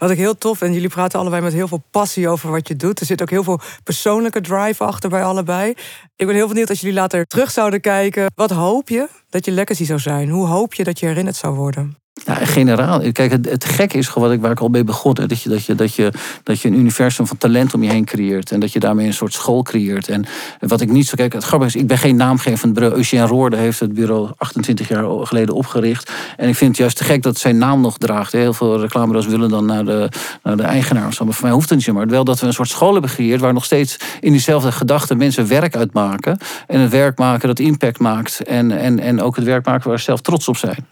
Wat 0.00 0.10
ik 0.10 0.18
heel 0.18 0.38
tof, 0.38 0.62
en 0.62 0.72
jullie 0.72 0.88
praten 0.88 1.18
allebei 1.18 1.42
met 1.42 1.52
heel 1.52 1.68
veel 1.68 1.82
passie 1.90 2.28
over 2.28 2.50
wat 2.50 2.68
je 2.68 2.76
doet. 2.76 3.00
Er 3.00 3.06
zit 3.06 3.22
ook 3.22 3.30
heel 3.30 3.44
veel 3.44 3.60
persoonlijke 3.84 4.40
drive 4.40 4.84
achter 4.84 5.10
bij 5.10 5.24
allebei. 5.24 5.74
Ik 6.16 6.26
ben 6.26 6.34
heel 6.34 6.48
benieuwd 6.48 6.68
als 6.68 6.80
jullie 6.80 6.94
later 6.94 7.26
terug 7.26 7.50
zouden 7.50 7.80
kijken. 7.80 8.32
Wat 8.34 8.50
hoop 8.50 8.88
je 8.88 9.08
dat 9.30 9.44
je 9.44 9.50
legacy 9.50 9.84
zou 9.84 9.98
zijn? 9.98 10.28
Hoe 10.28 10.46
hoop 10.46 10.74
je 10.74 10.84
dat 10.84 10.98
je 10.98 11.06
herinnerd 11.06 11.36
zou 11.36 11.54
worden? 11.54 11.99
Ja, 12.24 12.34
generaal. 12.34 13.12
Kijk, 13.12 13.30
het, 13.30 13.50
het 13.50 13.64
gekke 13.64 13.98
is 13.98 14.08
gewoon 14.08 14.28
wat 14.28 14.36
ik, 14.36 14.42
waar 14.42 14.50
ik 14.50 14.60
al 14.60 14.68
mee 14.68 14.84
begon. 14.84 15.14
Dat, 15.14 15.42
je, 15.42 15.48
dat, 15.48 15.64
je, 15.64 15.74
dat, 15.74 15.94
je, 15.94 16.12
dat 16.42 16.60
je 16.60 16.68
een 16.68 16.78
universum 16.78 17.26
van 17.26 17.36
talent 17.36 17.74
om 17.74 17.82
je 17.82 17.90
heen 17.90 18.04
creëert. 18.04 18.50
En 18.50 18.60
dat 18.60 18.72
je 18.72 18.80
daarmee 18.80 19.06
een 19.06 19.14
soort 19.14 19.32
school 19.32 19.62
creëert. 19.62 20.08
En 20.08 20.24
wat 20.60 20.80
ik 20.80 20.90
niet 20.90 21.06
zo... 21.06 21.14
Kijk, 21.16 21.32
het 21.32 21.44
grappige 21.44 21.70
is, 21.76 21.82
ik 21.82 21.86
ben 21.86 21.98
geen 21.98 22.16
naamgever 22.16 22.58
van 22.58 22.72
bureau. 22.72 23.18
Roorde 23.26 23.56
heeft 23.56 23.80
het 23.80 23.94
bureau 23.94 24.30
28 24.36 24.88
jaar 24.88 25.26
geleden 25.26 25.54
opgericht. 25.54 26.12
En 26.36 26.48
ik 26.48 26.56
vind 26.56 26.70
het 26.70 26.78
juist 26.78 26.96
te 26.96 27.04
gek 27.04 27.22
dat 27.22 27.38
zijn 27.38 27.58
naam 27.58 27.80
nog 27.80 27.98
draagt. 27.98 28.32
Heel 28.32 28.52
veel 28.52 28.80
reclamebureaus 28.80 29.26
willen 29.26 29.48
dan 29.48 29.66
naar 29.66 29.84
de, 29.84 30.08
naar 30.42 30.56
de 30.56 30.62
eigenaar 30.62 31.14
zo. 31.14 31.24
Maar 31.24 31.34
voor 31.34 31.44
mij 31.44 31.54
hoeft 31.54 31.70
het 31.70 31.78
niet. 31.78 31.94
Maar 31.94 32.06
wel 32.06 32.24
dat 32.24 32.40
we 32.40 32.46
een 32.46 32.52
soort 32.52 32.68
school 32.68 32.92
hebben 32.92 33.10
gecreëerd... 33.10 33.40
waar 33.40 33.52
nog 33.52 33.64
steeds 33.64 33.96
in 34.20 34.32
diezelfde 34.32 34.72
gedachten 34.72 35.16
mensen 35.16 35.48
werk 35.48 35.76
uitmaken. 35.76 36.38
En 36.66 36.80
het 36.80 36.90
werk 36.90 37.18
maken 37.18 37.48
dat 37.48 37.58
impact 37.58 37.98
maakt. 37.98 38.42
En, 38.42 38.78
en, 38.78 39.00
en 39.00 39.22
ook 39.22 39.36
het 39.36 39.44
werk 39.44 39.66
maken 39.66 39.88
waar 39.88 39.98
ze 39.98 40.04
zelf 40.04 40.20
trots 40.20 40.48
op 40.48 40.56
zijn. 40.56 40.86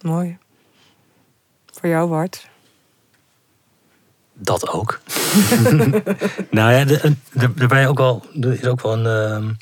Mooi. 0.00 0.38
Voor 1.72 1.88
jou, 1.88 2.08
Bart. 2.08 2.48
dat 4.32 4.68
ook. 4.68 5.00
nou 6.50 6.72
ja, 6.72 6.98
daarbij 7.54 7.88
ook 7.88 7.98
wel, 7.98 8.24
er 8.40 8.52
is 8.52 8.64
ook 8.64 8.80
wel 8.80 8.92
een. 8.92 9.06
ehm, 9.06 9.52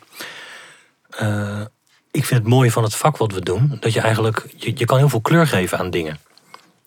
eh, 1.11 1.67
ik 2.11 2.25
vind 2.25 2.41
het 2.41 2.49
mooie 2.49 2.73
van 2.73 2.83
het 2.83 2.95
vak 2.95 3.17
wat 3.17 3.33
we 3.33 3.41
doen, 3.41 3.77
dat 3.81 3.93
je 3.93 4.01
eigenlijk, 4.01 4.47
je, 4.57 4.73
je 4.75 4.85
kan 4.85 4.99
heel 4.99 5.09
veel 5.09 5.21
kleur 5.21 5.47
geven 5.47 5.79
aan 5.79 5.91
dingen. 5.91 6.19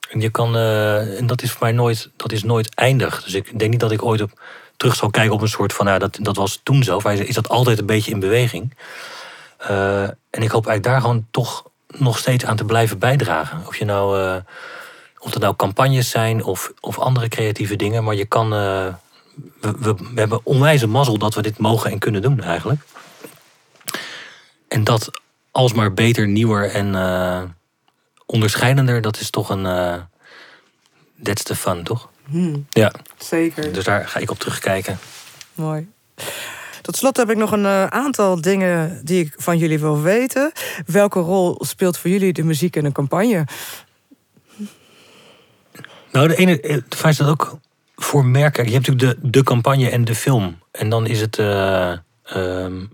En 0.10 0.22
je 0.22 0.30
kan, 0.30 0.56
eh, 0.56 1.18
en 1.18 1.28
dat 1.28 1.42
is 1.42 1.52
voor 1.52 1.64
mij 1.64 1.72
nooit, 1.72 2.10
dat 2.16 2.32
is 2.32 2.44
nooit 2.44 2.76
eindig. 2.76 3.24
Dus 3.24 3.34
ik 3.34 3.60
denk 3.60 3.72
niet 3.72 3.80
dat 3.80 3.92
ik 3.92 4.04
ooit 4.04 4.22
op, 4.22 4.42
terug 4.78 4.96
zal 4.96 5.10
kijken 5.10 5.34
op 5.34 5.42
een 5.42 5.48
soort 5.48 5.74
van, 5.74 5.86
nou, 5.86 6.00
dat, 6.00 6.18
dat 6.22 6.36
was 6.36 6.60
toen 6.64 6.84
zo. 6.84 6.98
Is 6.98 7.36
dat 7.36 7.50
altijd 7.50 7.80
een 7.80 7.86
beetje 7.86 8.12
in 8.12 8.20
beweging. 8.20 8.78
Eh, 9.58 10.04
en 10.04 10.42
ik 10.42 10.52
hoop 10.52 10.68
eigenlijk 10.68 10.84
daar 10.84 11.02
gewoon 11.02 11.28
toch 11.32 11.71
nog 11.98 12.18
steeds 12.18 12.46
aan 12.46 12.56
te 12.56 12.66
blijven 12.66 13.00
bijdragen. 13.00 13.64
Of 13.68 13.76
je 13.76 13.86
nou, 13.86 14.22
eh, 14.22 14.36
of 15.18 15.32
dat 15.32 15.42
nou 15.42 15.56
campagnes 15.56 16.10
zijn 16.10 16.44
of, 16.44 16.72
of 16.80 17.00
andere 17.00 17.28
creatieve 17.28 17.76
dingen. 17.76 18.04
Maar 18.04 18.16
je 18.16 18.26
kan, 18.26 18.54
eh, 18.54 18.94
we, 19.62 19.74
we, 19.80 19.96
we 20.14 20.20
hebben 20.20 20.40
onwijze 20.44 20.88
mazzel 20.88 21.18
dat 21.18 21.34
we 21.34 21.42
dit 21.42 21.58
mogen 21.58 21.92
en 21.92 22.00
kunnen 22.00 22.22
doen 22.22 22.42
eigenlijk. 22.42 22.82
En 24.68 24.84
dat 24.84 25.22
alsmaar 25.52 25.94
beter, 25.94 26.28
nieuwer 26.28 26.70
en 26.70 26.96
eh, 26.96 27.42
onderscheidender, 28.26 29.02
dat 29.02 29.20
is 29.20 29.30
toch 29.30 29.50
een. 29.50 29.64
that's 31.24 31.44
the 31.44 31.56
fun, 31.56 31.84
toch? 31.84 32.10
Ja, 32.70 32.92
Zeker. 33.18 33.74
dus 33.74 33.84
daar 33.84 34.08
ga 34.08 34.20
ik 34.20 34.32
op 34.32 34.40
terugkijken. 34.40 35.00
Mooi. 35.54 35.90
Tot 36.82 36.96
slot 36.98 37.18
heb 37.18 37.30
ik 37.30 37.38
nog 37.38 37.52
een 37.52 37.66
eh, 37.66 37.86
aantal 37.86 38.42
dingen 38.42 39.02
die 39.04 39.26
ik 39.26 39.34
van 39.38 39.58
jullie 39.58 39.80
wil 39.80 40.02
weten. 40.02 40.52
Welke 40.86 41.20
rol 41.20 41.56
speelt 41.60 41.98
voor 41.98 42.10
jullie 42.10 42.34
de 42.34 42.44
muziek 42.44 42.76
in 42.76 42.86
een 42.86 42.92
campagne? 42.92 43.46
Nou, 46.12 46.28
de 46.28 46.36
ene, 46.36 46.62
eh, 46.62 46.76
het 46.76 46.96
feit 46.96 47.14
is 47.14 47.20
dat 47.20 47.30
ook 47.30 47.58
voor 47.96 48.26
merken. 48.26 48.66
Je 48.66 48.72
hebt 48.72 48.88
natuurlijk 48.88 49.22
de, 49.22 49.30
de 49.30 49.44
campagne 49.44 49.90
en 49.90 50.06
de 50.06 50.16
film. 50.16 50.60
En 50.72 50.90
dan 50.90 51.08
is 51.08 51.22
het. 51.22 51.38
eh, 51.38 51.92
ehm, 52.24 52.86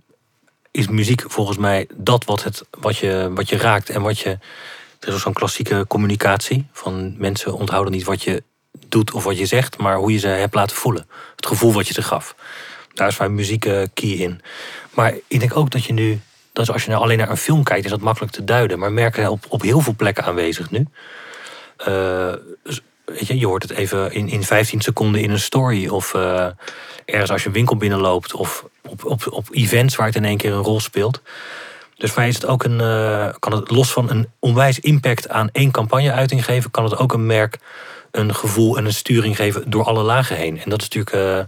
is 0.71 0.88
muziek 0.88 1.23
volgens 1.27 1.57
mij 1.57 1.88
dat 1.95 2.25
wat, 2.25 2.43
het, 2.43 2.65
wat, 2.79 2.97
je, 2.97 3.31
wat 3.33 3.49
je 3.49 3.57
raakt 3.57 3.89
en 3.89 4.01
wat 4.01 4.19
je. 4.19 4.29
Er 4.99 5.07
is 5.07 5.13
ook 5.13 5.19
zo'n 5.19 5.33
klassieke 5.33 5.85
communicatie. 5.88 6.67
Van 6.71 7.15
mensen 7.17 7.53
onthouden 7.53 7.93
niet 7.93 8.03
wat 8.03 8.23
je 8.23 8.43
doet 8.88 9.13
of 9.13 9.23
wat 9.23 9.38
je 9.38 9.45
zegt, 9.45 9.77
maar 9.77 9.97
hoe 9.97 10.11
je 10.11 10.17
ze 10.17 10.27
hebt 10.27 10.53
laten 10.55 10.75
voelen. 10.75 11.07
Het 11.35 11.45
gevoel 11.45 11.73
wat 11.73 11.88
je 11.88 11.93
ze 11.93 12.01
gaf. 12.01 12.35
Daar 12.98 13.08
is 13.08 13.16
voor 13.16 13.26
mij 13.26 13.36
muziek 13.36 13.66
eh, 13.66 13.82
key 13.93 14.10
in. 14.10 14.41
Maar 14.93 15.14
ik 15.28 15.39
denk 15.39 15.58
ook 15.58 15.72
dat 15.72 15.84
je 15.84 15.93
nu. 15.93 16.20
Dat 16.54 16.68
is 16.68 16.72
als 16.72 16.84
je 16.84 16.89
nou 16.89 17.02
alleen 17.02 17.18
naar 17.18 17.30
een 17.30 17.38
film 17.38 17.64
kijkt, 17.64 17.86
is 17.86 17.91
dat 17.91 18.02
makkelijk 18.02 18.34
te 18.34 18.43
duiden. 18.43 18.80
Maar 18.80 18.91
merken 18.91 19.30
op, 19.30 19.45
op 19.50 19.62
heel 19.62 19.80
veel 19.80 19.95
plekken 19.98 20.24
aanwezig 20.24 20.72
nu. 20.72 20.88
Eh, 21.78 22.34
dus, 22.64 22.82
weet 23.06 23.28
je, 23.28 23.39
je 23.39 23.45
hoort 23.45 23.64
het 23.64 23.72
even 23.72 24.12
in, 24.12 24.30
in 24.30 24.43
15 24.43 24.82
seconden 24.82 25.22
in 25.22 25.32
een 25.32 25.39
story. 25.39 25.88
Of 25.88 26.14
eh, 26.14 26.48
ergens 27.06 27.32
als 27.32 27.41
je 27.41 27.48
een 27.48 27.54
winkel 27.54 27.76
binnenloopt. 27.76 28.34
Of 28.34 28.66
op, 28.88 29.06
op, 29.06 29.28
op 29.30 29.48
events 29.52 29.95
waar 29.95 30.08
het 30.08 30.16
in 30.16 30.26
één 30.26 30.38
keer 30.38 30.52
een 30.52 30.64
rol 30.64 30.80
speelt. 30.80 31.22
Dus 31.98 32.10
voor 32.10 32.20
mij 32.20 32.30
is 32.30 32.36
het 32.36 32.45
ook 32.45 32.64
een. 32.64 32.78
kan 33.39 33.52
het 33.52 33.72
los 33.72 33.91
van 33.91 34.10
een 34.10 34.30
onwijs 34.39 34.80
impact 34.80 35.30
aan 35.30 35.50
één 35.52 35.72
campagne-uiting 35.72 36.45
geven. 36.45 36.72
kan 36.72 36.84
het 36.84 36.98
ook 36.98 37.14
een 37.14 37.26
merk 37.26 37.58
een 38.12 38.36
gevoel 38.36 38.78
en 38.78 38.86
een 38.86 38.93
sturing 38.93 39.36
geven 39.36 39.70
door 39.70 39.84
alle 39.84 40.04
lagen 40.04 40.36
heen. 40.36 40.62
En 40.62 40.70
dat 40.70 40.82
is 40.82 40.89
natuurlijk. 40.89 41.48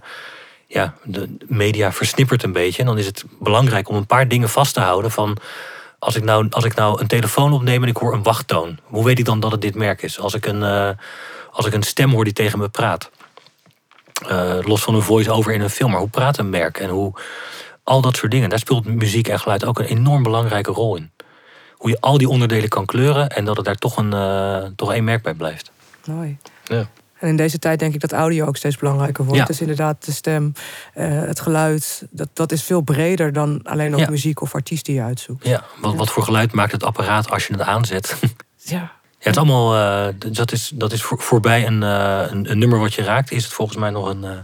Ja, 0.72 0.94
de 1.04 1.38
media 1.48 1.92
versnippert 1.92 2.44
een 2.44 2.52
beetje. 2.52 2.80
En 2.82 2.88
dan 2.88 2.98
is 2.98 3.06
het 3.06 3.24
belangrijk 3.40 3.90
om 3.90 3.96
een 3.96 4.06
paar 4.06 4.28
dingen 4.28 4.50
vast 4.50 4.74
te 4.74 4.80
houden. 4.80 5.12
Van 5.12 5.38
als 6.00 6.16
ik 6.16 6.24
nou, 6.24 6.48
als 6.50 6.64
ik 6.64 6.76
nou 6.76 7.02
een 7.02 7.08
telefoon 7.08 7.54
opneem 7.54 7.84
en 7.84 7.90
ik 7.90 7.98
hoor 7.98 8.14
een 8.14 8.24
wachttoon. 8.24 8.80
Hoe 8.84 9.06
weet 9.06 9.20
ik 9.20 9.26
dan 9.26 9.40
dat 9.40 9.52
het 9.52 9.62
dit 9.62 9.76
merk 9.76 10.02
is? 10.02 10.20
Als 10.20 10.34
ik 10.34 10.46
een, 10.46 10.64
eh, 10.64 10.90
als 11.52 11.66
ik 11.66 11.74
een 11.74 11.84
stem 11.84 12.12
hoor 12.12 12.24
die 12.24 12.34
tegen 12.34 12.60
me 12.60 12.70
praat. 12.70 13.10
Eh, 14.28 14.58
los 14.62 14.82
van 14.82 14.96
een 14.96 15.02
voice-over 15.02 15.54
in 15.54 15.62
een 15.62 15.70
film. 15.70 15.92
Maar 15.92 16.00
hoe 16.00 16.10
praat 16.10 16.38
een 16.38 16.50
merk? 16.50 16.78
En 16.78 16.90
hoe... 16.90 17.14
Al 17.84 18.02
dat 18.02 18.18
soort 18.18 18.32
dingen. 18.32 18.50
Daar 18.50 18.60
speelt 18.60 18.86
muziek 18.86 19.28
en 19.28 19.40
geluid 19.40 19.66
ook 19.66 19.80
een 19.80 19.86
enorm 19.86 20.24
belangrijke 20.24 20.72
rol 20.72 20.96
in. 20.96 21.12
Hoe 21.74 21.90
je 21.90 21.98
al 22.00 22.18
die 22.18 22.30
onderdelen 22.30 22.70
kan 22.70 22.86
kleuren. 22.86 23.30
En 23.30 23.46
dat 23.46 23.56
het 23.56 23.66
daar 23.66 23.76
toch, 23.76 23.98
een, 23.98 24.14
eh, 24.14 24.70
toch 24.76 24.94
één 24.94 25.04
merk 25.04 25.24
bij 25.24 25.34
blijft. 25.34 25.72
Mooi. 26.06 26.38
Ja. 26.64 26.90
En 27.20 27.28
in 27.28 27.36
deze 27.36 27.60
tijd 27.60 27.80
denk 27.80 27.94
ik 27.94 28.00
dat 28.00 28.14
audio 28.14 28.46
ook 28.46 28.58
steeds 28.58 28.78
belangrijker 28.78 29.24
wordt. 29.24 29.40
Ja. 29.40 29.46
Dus 29.46 29.62
inderdaad, 29.62 30.06
de 30.06 30.12
stem, 30.12 30.54
eh, 30.94 31.08
het 31.10 31.40
geluid, 31.40 32.04
dat, 32.12 32.30
dat 32.34 32.52
is 32.52 32.64
veel 32.64 32.82
breder 32.82 33.34
dan 33.34 33.60
alleen 33.64 33.92
nog 33.92 34.00
Ja. 34.00 34.10
muziek 34.10 34.42
of 34.42 34.54
artiest 34.56 34.86
die 34.86 34.96
je 34.96 35.02
uitzoekt. 35.02 35.48
Ja, 35.48 35.64
wat, 35.82 35.96
wat 35.96 36.10
voor 36.12 36.24
geluid 36.24 36.52
maakt 36.52 36.72
het 36.72 36.84
apparaat 36.84 37.30
als 37.32 37.48
je 37.48 37.54
het 37.54 37.62
aanzet? 37.62 38.16
Ja. 38.64 38.78
Ja, 38.78 38.92
het 39.26 39.36
is 39.36 39.38
allemaal, 39.38 39.76
eh, 40.08 40.14
dat 40.32 40.52
is, 40.52 40.72
dat 40.76 40.92
is 40.92 41.04
voor, 41.04 41.20
voorbij 41.22 41.68
een, 41.68 41.84
eh, 41.84 42.24
een, 42.30 42.52
een 42.52 42.58
nummer 42.58 42.80
wat 42.80 42.94
je 42.94 43.02
raakt, 43.04 43.32
is 43.32 43.44
het 43.44 43.54
volgens 43.54 43.78
mij 43.78 43.90
nog 43.90 44.10
een 44.10 44.24
eh, 44.24 44.38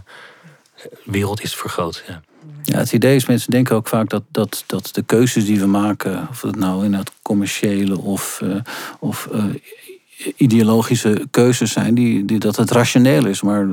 wereld 1.04 1.42
is 1.42 1.54
vergroot. 1.54 2.04
Ja. 2.08 2.20
Ja, 2.62 2.78
het 2.78 2.92
idee 2.92 3.16
is, 3.16 3.26
mensen 3.26 3.50
denken 3.50 3.76
ook 3.76 3.88
vaak 3.88 4.08
dat, 4.08 4.22
dat, 4.28 4.64
dat 4.66 4.88
de 4.92 5.02
keuzes 5.02 5.44
die 5.44 5.60
we 5.60 5.66
maken, 5.66 6.26
of 6.30 6.42
het 6.42 6.56
nou 6.56 6.84
in 6.84 6.94
het 6.94 7.10
commerciële 7.22 7.98
of, 7.98 8.40
eh, 8.42 8.56
of 8.98 9.28
eh, 9.32 9.44
ideologische 10.36 11.26
keuzes 11.30 11.72
zijn, 11.72 11.94
die, 11.94 12.24
die, 12.24 12.38
dat 12.38 12.56
het 12.56 12.70
rationeel 12.70 13.26
is. 13.26 13.42
Maar 13.42 13.68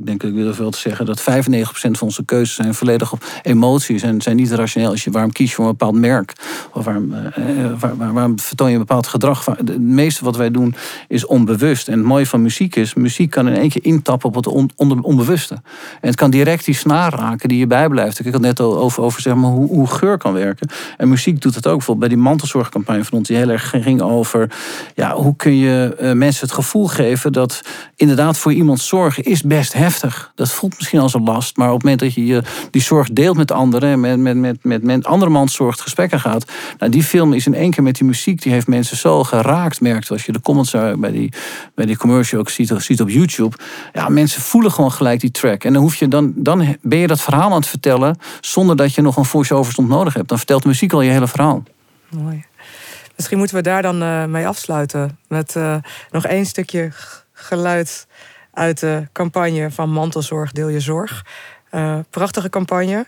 ik 0.00 0.06
denk, 0.06 0.22
ik 0.22 0.34
wil 0.34 0.54
wel 0.54 0.70
te 0.70 0.78
zeggen 0.78 1.06
dat 1.06 1.20
95% 1.20 1.24
van 1.72 1.92
onze 2.00 2.24
keuzes 2.24 2.54
zijn 2.54 2.74
volledig 2.74 3.12
op 3.12 3.24
emoties 3.42 4.02
en 4.02 4.20
zijn 4.22 4.36
niet 4.36 4.52
rationeel. 4.52 4.90
Als 4.90 5.04
je, 5.04 5.10
waarom 5.10 5.32
kies 5.32 5.48
je 5.48 5.54
voor 5.54 5.64
een 5.64 5.70
bepaald 5.70 5.94
merk? 5.94 6.32
Of 6.72 6.84
waarom, 6.84 7.12
eh, 7.14 7.64
eh, 7.64 7.80
waar, 7.80 7.96
waar- 7.96 8.12
waarom 8.12 8.38
vertoon 8.40 8.66
je 8.68 8.72
een 8.72 8.78
bepaald 8.80 9.06
gedrag? 9.06 9.44
Het 9.44 9.80
meeste 9.80 10.24
wat 10.24 10.36
wij 10.36 10.50
doen 10.50 10.74
is 11.08 11.26
onbewust. 11.26 11.88
En 11.88 11.98
het 11.98 12.06
mooie 12.06 12.26
van 12.26 12.42
muziek 12.42 12.76
is, 12.76 12.94
muziek 12.94 13.30
kan 13.30 13.48
in 13.48 13.54
één 13.56 13.68
keer 13.68 13.84
intappen 13.84 14.28
op 14.28 14.34
het 14.34 14.46
on- 14.46 14.70
onder- 14.76 15.00
onbewuste. 15.00 15.54
En 16.00 16.08
het 16.08 16.14
kan 16.16 16.30
direct 16.30 16.64
die 16.64 16.74
snaar 16.74 17.14
raken 17.14 17.48
die 17.48 17.58
je 17.58 17.66
bijblijft. 17.66 18.18
Ik 18.26 18.32
had 18.32 18.40
net 18.40 18.60
al 18.60 18.78
over, 18.78 19.02
over 19.02 19.20
zeg 19.20 19.34
maar, 19.34 19.50
hoe, 19.50 19.68
hoe 19.68 19.86
geur 19.86 20.18
kan 20.18 20.32
werken. 20.32 20.68
En 20.96 21.08
muziek 21.08 21.40
doet 21.40 21.54
het 21.54 21.66
ook. 21.66 21.76
Bijvoorbeeld 21.76 22.08
bij 22.08 22.16
die 22.16 22.24
mantelzorgcampagne 22.26 23.04
van 23.04 23.18
ons, 23.18 23.28
die 23.28 23.36
heel 23.36 23.48
erg 23.48 23.70
ging 23.70 24.00
over 24.02 24.50
ja, 24.94 25.14
hoe 25.14 25.36
kun 25.36 25.56
je 25.56 25.94
eh, 25.98 26.12
mensen 26.12 26.46
het 26.46 26.54
gevoel 26.54 26.86
geven 26.86 27.32
dat 27.32 27.60
inderdaad 27.96 28.38
voor 28.38 28.52
iemand 28.52 28.80
zorgen 28.80 29.22
is 29.24 29.42
best 29.42 29.72
heftig. 29.72 29.84
Dat 30.34 30.52
voelt 30.52 30.76
misschien 30.76 31.00
als 31.00 31.14
een 31.14 31.22
last, 31.22 31.56
maar 31.56 31.68
op 31.68 31.74
het 31.74 31.82
moment 31.82 32.00
dat 32.00 32.14
je, 32.14 32.42
die 32.70 32.82
zorg 32.82 33.08
deelt 33.10 33.36
met 33.36 33.52
anderen 33.52 33.90
en 33.90 34.00
met, 34.00 34.18
met, 34.18 34.36
met, 34.36 34.64
met, 34.64 34.82
met 34.82 35.06
andermans 35.06 35.54
zorg 35.54 35.70
het 35.70 35.80
gesprek 35.80 36.12
aangaat. 36.12 36.52
Nou, 36.78 36.92
die 36.92 37.02
film 37.02 37.32
is 37.32 37.46
in 37.46 37.54
één 37.54 37.70
keer 37.70 37.82
met 37.82 37.96
die 37.96 38.06
muziek, 38.06 38.42
die 38.42 38.52
heeft 38.52 38.66
mensen 38.66 38.96
zo 38.96 39.24
geraakt, 39.24 39.80
merkt. 39.80 40.10
Als 40.10 40.26
je 40.26 40.32
de 40.32 40.40
comments 40.40 40.70
bij 40.96 41.10
die, 41.10 41.32
bij 41.74 41.86
die 41.86 41.96
commercial 41.96 42.40
ook 42.40 42.50
ziet, 42.50 42.72
ziet 42.76 43.00
op 43.00 43.08
YouTube. 43.08 43.56
Ja, 43.92 44.08
mensen 44.08 44.42
voelen 44.42 44.72
gewoon 44.72 44.92
gelijk 44.92 45.20
die 45.20 45.30
track. 45.30 45.64
En 45.64 45.72
dan, 45.72 45.82
hoef 45.82 45.94
je 45.94 46.08
dan, 46.08 46.32
dan 46.34 46.76
ben 46.82 46.98
je 46.98 47.06
dat 47.06 47.20
verhaal 47.20 47.50
aan 47.50 47.56
het 47.56 47.66
vertellen 47.66 48.18
zonder 48.40 48.76
dat 48.76 48.94
je 48.94 49.02
nog 49.02 49.16
een 49.16 49.24
voice-over 49.24 49.82
nodig 49.82 50.14
hebt. 50.14 50.28
Dan 50.28 50.38
vertelt 50.38 50.62
de 50.62 50.68
muziek 50.68 50.92
al 50.92 51.00
je 51.00 51.10
hele 51.10 51.28
verhaal. 51.28 51.62
Mooi. 52.10 52.44
Misschien 53.16 53.38
moeten 53.38 53.56
we 53.56 53.62
daar 53.62 53.82
dan 53.82 54.02
eh, 54.02 54.24
mee 54.24 54.46
afsluiten. 54.46 55.18
Met 55.28 55.56
eh, 55.56 55.76
nog 56.10 56.24
één 56.24 56.46
stukje 56.46 56.90
geluid 57.32 58.06
uit 58.56 58.80
de 58.80 59.08
campagne 59.12 59.70
van 59.70 59.90
Mantelzorg 59.90 60.52
Deel 60.52 60.68
Je 60.68 60.80
Zorg. 60.80 61.24
Eh, 61.70 61.98
prachtige 62.10 62.48
campagne. 62.48 63.06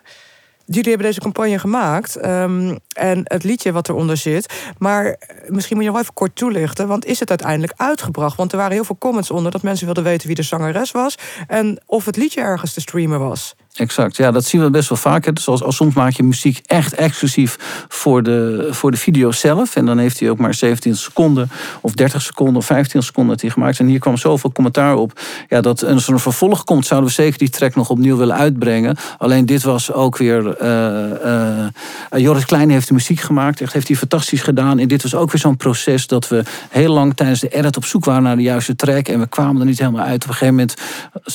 jullie 0.65 0.89
hebben 0.89 1.07
deze 1.07 1.21
campagne 1.21 1.59
gemaakt 1.59 2.17
ehm, 2.17 2.77
en 2.93 3.21
het 3.25 3.45
liedje 3.45 3.73
wat 3.73 3.89
eronder 3.89 4.17
zit. 4.17 4.73
Maar 4.79 5.17
misschien 5.47 5.77
moet 5.77 5.85
je 5.85 5.91
nog 5.91 6.01
even 6.01 6.15
kort 6.15 6.37
toelichten, 6.37 6.89
want 6.89 7.05
is 7.05 7.21
het 7.21 7.29
uiteindelijk 7.29 7.73
uitgebracht? 7.77 8.37
Want 8.37 8.53
er 8.53 8.59
waren 8.59 8.73
heel 8.73 8.85
veel 8.85 8.99
comments 8.99 9.31
onder 9.31 9.53
dat 9.53 9.63
mensen 9.63 9.85
wilden 9.85 10.05
weten 10.05 10.27
wie 10.27 10.37
de 10.37 10.43
zangeres 10.43 10.91
was 10.91 11.19
en 11.47 11.81
of 11.87 12.05
het 12.05 12.17
liedje 12.17 12.41
ergens 12.41 12.73
te 12.73 12.81
streamen 12.81 13.19
was. 13.19 13.55
Exact, 13.79 14.17
ja, 14.17 14.31
dat 14.31 14.45
zien 14.45 14.61
we 14.63 14.71
best 14.71 14.89
wel 14.89 14.99
vaak. 14.99 15.25
hè. 15.25 15.33
Dus 15.33 15.49
als, 15.49 15.63
als 15.63 15.77
soms 15.77 15.95
maak 15.95 16.13
je 16.13 16.23
muziek 16.23 16.61
echt 16.67 16.95
exclusief 16.95 17.57
voor 17.89 18.23
de, 18.23 18.69
voor 18.71 18.91
de 18.91 18.97
video 18.97 19.33
zelf. 19.33 19.77
En 19.77 19.87
dan 19.87 19.99
heeft 19.99 20.21
hij 20.21 20.31
ook 20.31 20.39
maar 20.39 20.55
17 20.55 20.97
seconden 20.97 21.51
of 21.81 21.93
30 21.93 22.23
seconden 22.23 22.57
of 22.57 22.67
15 22.67 23.03
seconden 23.03 23.37
hij 23.41 23.51
gemaakt. 23.51 23.79
En 23.79 23.87
hier 23.87 23.99
kwam 23.99 24.17
zoveel 24.17 24.53
commentaar 24.53 24.97
op. 24.97 25.21
Ja, 25.49 25.61
dat 25.61 25.85
als 25.85 26.07
er 26.07 26.13
een 26.13 26.19
vervolg 26.19 26.65
komt, 26.65 26.87
zouden 26.87 27.09
we 27.09 27.15
zeker 27.15 27.39
die 27.39 27.51
track 27.51 27.75
nog 27.75 27.91
opnieuw 27.91 28.17
willen 28.17 28.37
uitbrengen. 28.37 28.97
Alleen 29.19 29.47
dit 29.47 29.63
was 29.63 29.93
ook 29.93 30.17
weer. 30.17 30.57
eh, 30.57 31.65
eh, 31.65 31.69
Joris 32.17 32.45
Klein 32.45 32.71
heeft 32.71 32.89
de 32.89 32.95
muziek 32.95 33.21
gemaakt. 33.21 33.61
Echt 33.61 33.73
heeft 33.73 33.89
hij 33.89 33.97
fantastisch 33.97 34.43
gedaan. 34.43 34.79
En 34.79 34.89
dit 34.89 35.03
was 35.03 35.15
ook 35.15 35.31
weer 35.33 35.41
zo'n 35.41 35.57
proces 35.57 36.07
dat 36.07 36.29
we 36.29 36.43
heel 36.71 36.93
lang 36.93 37.15
tijdens 37.17 37.41
de 37.41 37.49
edit 37.49 37.77
op 37.77 37.85
zoek 37.85 38.05
waren 38.05 38.23
naar 38.23 38.37
de 38.37 38.43
juiste 38.43 38.77
track. 38.77 39.09
En 39.09 39.21
we 39.21 39.27
kwamen 39.27 39.61
er 39.61 39.67
niet 39.67 39.79
helemaal 39.79 40.05
uit. 40.05 40.23
Op 40.23 40.29
een 40.29 40.35
gegeven 40.35 40.55
moment 40.55 40.75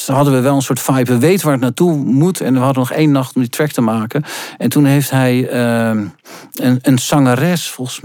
hadden 0.05 0.33
we 0.33 0.39
wel 0.39 0.55
een 0.55 0.61
soort 0.61 0.79
vibe. 0.79 1.11
We 1.13 1.17
weten 1.17 1.43
waar 1.43 1.53
het 1.53 1.63
naartoe 1.63 1.95
moet. 1.95 2.32
En 2.41 2.53
we 2.53 2.59
hadden 2.59 2.77
nog 2.79 2.91
één 2.91 3.11
nacht 3.11 3.35
om 3.35 3.41
die 3.41 3.49
track 3.49 3.71
te 3.71 3.81
maken. 3.81 4.23
En 4.57 4.69
toen 4.69 4.85
heeft 4.85 5.09
hij 5.09 5.49
ehm, 5.49 6.05
een, 6.53 6.79
een 6.81 6.99
zangeres, 6.99 7.69
volgens 7.69 7.99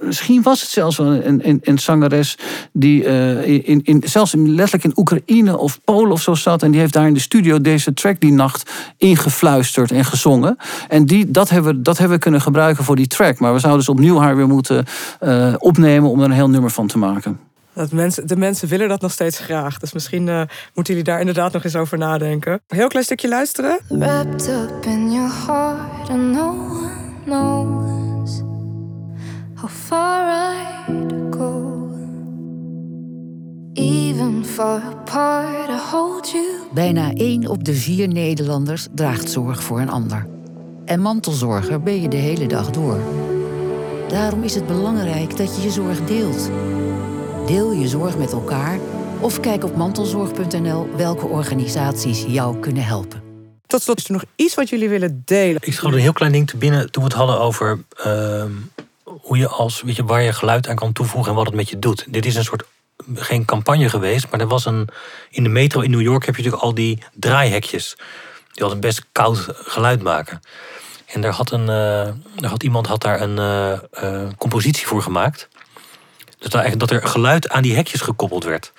Misschien 0.00 0.42
was 0.42 0.60
het 0.60 0.70
zelfs 0.70 0.96
wel 0.96 1.06
een, 1.06 1.48
een, 1.48 1.60
een 1.62 1.78
zangeres 1.78 2.38
die 2.72 3.04
eh, 3.04 3.68
in, 3.68 3.80
in, 3.84 4.02
zelfs 4.06 4.34
letterlijk 4.36 4.84
in 4.84 4.92
Oekraïne 4.96 5.58
of 5.58 5.80
Polen 5.84 6.12
of 6.12 6.22
zo 6.22 6.34
zat. 6.34 6.62
En 6.62 6.70
die 6.70 6.80
heeft 6.80 6.92
daar 6.92 7.06
in 7.06 7.14
de 7.14 7.20
studio 7.20 7.60
deze 7.60 7.94
track 7.94 8.20
die 8.20 8.32
nacht 8.32 8.70
ingefluisterd 8.98 9.90
en 9.90 10.04
gezongen. 10.04 10.56
En 10.88 11.06
die, 11.06 11.30
dat, 11.30 11.48
hebben, 11.50 11.74
we- 11.74 11.82
dat 11.82 11.98
hebben 11.98 12.16
we 12.16 12.22
kunnen 12.22 12.40
gebruiken 12.40 12.84
voor 12.84 12.96
die 12.96 13.06
track. 13.06 13.38
Maar 13.38 13.52
we 13.52 13.58
zouden 13.58 13.84
dus 13.84 13.94
opnieuw 13.94 14.18
haar 14.18 14.36
weer 14.36 14.48
moeten 14.48 14.84
eh, 15.20 15.54
opnemen 15.58 16.10
om 16.10 16.18
er 16.18 16.24
een 16.24 16.30
heel 16.30 16.50
nummer 16.50 16.70
van 16.70 16.86
te 16.86 16.98
maken. 16.98 17.45
Dat 17.76 17.92
mensen, 17.92 18.26
de 18.26 18.36
mensen 18.36 18.68
willen 18.68 18.88
dat 18.88 19.00
nog 19.00 19.12
steeds 19.12 19.38
graag. 19.38 19.78
Dus 19.78 19.92
misschien 19.92 20.28
eh, 20.28 20.42
moeten 20.74 20.94
jullie 20.94 21.02
daar 21.02 21.20
inderdaad 21.20 21.52
nog 21.52 21.64
eens 21.64 21.76
over 21.76 21.98
nadenken. 21.98 22.60
Heel 22.66 22.88
klein 22.88 23.04
stukje 23.04 23.28
luisteren. 23.28 23.78
Wrapped 23.88 24.48
up 24.48 24.84
in 24.86 25.12
your 25.12 25.32
heart, 25.46 26.08
and 26.08 26.32
no 26.32 26.48
one 26.48 27.22
knows 27.24 28.42
how 29.54 29.70
far 29.70 30.52
I'd 30.88 31.12
go. 31.30 31.88
Even 33.72 34.44
far 34.44 34.80
apart, 34.82 35.68
I 35.68 35.90
hold 35.90 36.30
you. 36.30 36.44
Bijna 36.72 37.12
één 37.12 37.48
op 37.48 37.64
de 37.64 37.74
vier 37.74 38.08
Nederlanders 38.08 38.86
draagt 38.94 39.30
zorg 39.30 39.62
voor 39.62 39.80
een 39.80 39.90
ander. 39.90 40.26
En 40.84 41.00
mantelzorger 41.00 41.82
ben 41.82 42.00
je 42.00 42.08
de 42.08 42.16
hele 42.16 42.46
dag 42.46 42.70
door. 42.70 43.00
Daarom 44.08 44.42
is 44.42 44.54
het 44.54 44.66
belangrijk 44.66 45.36
dat 45.36 45.56
je 45.56 45.62
je 45.62 45.70
zorg 45.70 46.04
deelt. 46.04 46.50
Deel 47.46 47.72
je 47.72 47.88
zorg 47.88 48.16
met 48.16 48.32
elkaar 48.32 48.78
of 49.20 49.40
kijk 49.40 49.64
op 49.64 49.76
mantelzorg.nl 49.76 50.96
welke 50.96 51.26
organisaties 51.26 52.24
jou 52.28 52.60
kunnen 52.60 52.84
helpen. 52.84 53.22
Tot 53.66 53.82
slot 53.82 53.98
is 53.98 54.04
er 54.04 54.12
nog 54.12 54.24
iets 54.36 54.54
wat 54.54 54.68
jullie 54.68 54.88
willen 54.88 55.22
delen. 55.24 55.60
Ik 55.60 55.72
schoot 55.72 55.92
een 55.92 55.98
heel 55.98 56.12
klein 56.12 56.32
ding 56.32 56.48
te 56.48 56.56
binnen 56.56 56.90
toen 56.90 57.02
we 57.02 57.08
het 57.08 57.18
hadden 57.18 57.40
over 57.40 57.84
ehm, 57.96 58.50
hoe 59.04 59.36
je 59.36 59.48
als, 59.48 59.82
weet 59.82 59.96
je, 59.96 60.04
waar 60.04 60.22
je 60.22 60.32
geluid 60.32 60.68
aan 60.68 60.76
kan 60.76 60.92
toevoegen 60.92 61.30
en 61.30 61.36
wat 61.36 61.46
het 61.46 61.54
met 61.54 61.68
je 61.68 61.78
doet. 61.78 62.04
Dit 62.08 62.26
is 62.26 62.34
een 62.34 62.44
soort, 62.44 62.64
geen 63.14 63.44
campagne 63.44 63.88
geweest, 63.88 64.30
maar 64.30 64.40
er 64.40 64.48
was 64.48 64.64
een, 64.64 64.88
in 65.30 65.42
de 65.42 65.48
metro 65.48 65.80
in 65.80 65.90
New 65.90 66.00
York 66.00 66.26
heb 66.26 66.36
je 66.36 66.42
natuurlijk 66.42 66.68
al 66.68 66.74
die 66.74 67.02
draaihekjes. 67.12 67.96
Die 68.52 68.62
altijd 68.62 68.80
best 68.80 69.06
koud 69.12 69.46
geluid 69.50 70.02
maken. 70.02 70.40
En 71.06 71.20
daar 71.20 71.32
had, 71.32 71.50
een, 71.50 71.68
eh, 71.68 72.12
daar 72.36 72.50
had 72.50 72.62
iemand 72.62 72.86
had 72.86 73.02
daar 73.02 73.20
een 73.20 73.38
eh, 73.38 73.72
eh, 73.90 74.28
compositie 74.38 74.86
voor 74.86 75.02
gemaakt. 75.02 75.48
Dat, 76.52 76.60
eigenlijk 76.60 76.90
dat 76.90 77.02
er 77.02 77.08
geluid 77.08 77.48
aan 77.48 77.62
die 77.62 77.74
hekjes 77.74 78.00
gekoppeld 78.00 78.44
werd. 78.44 78.72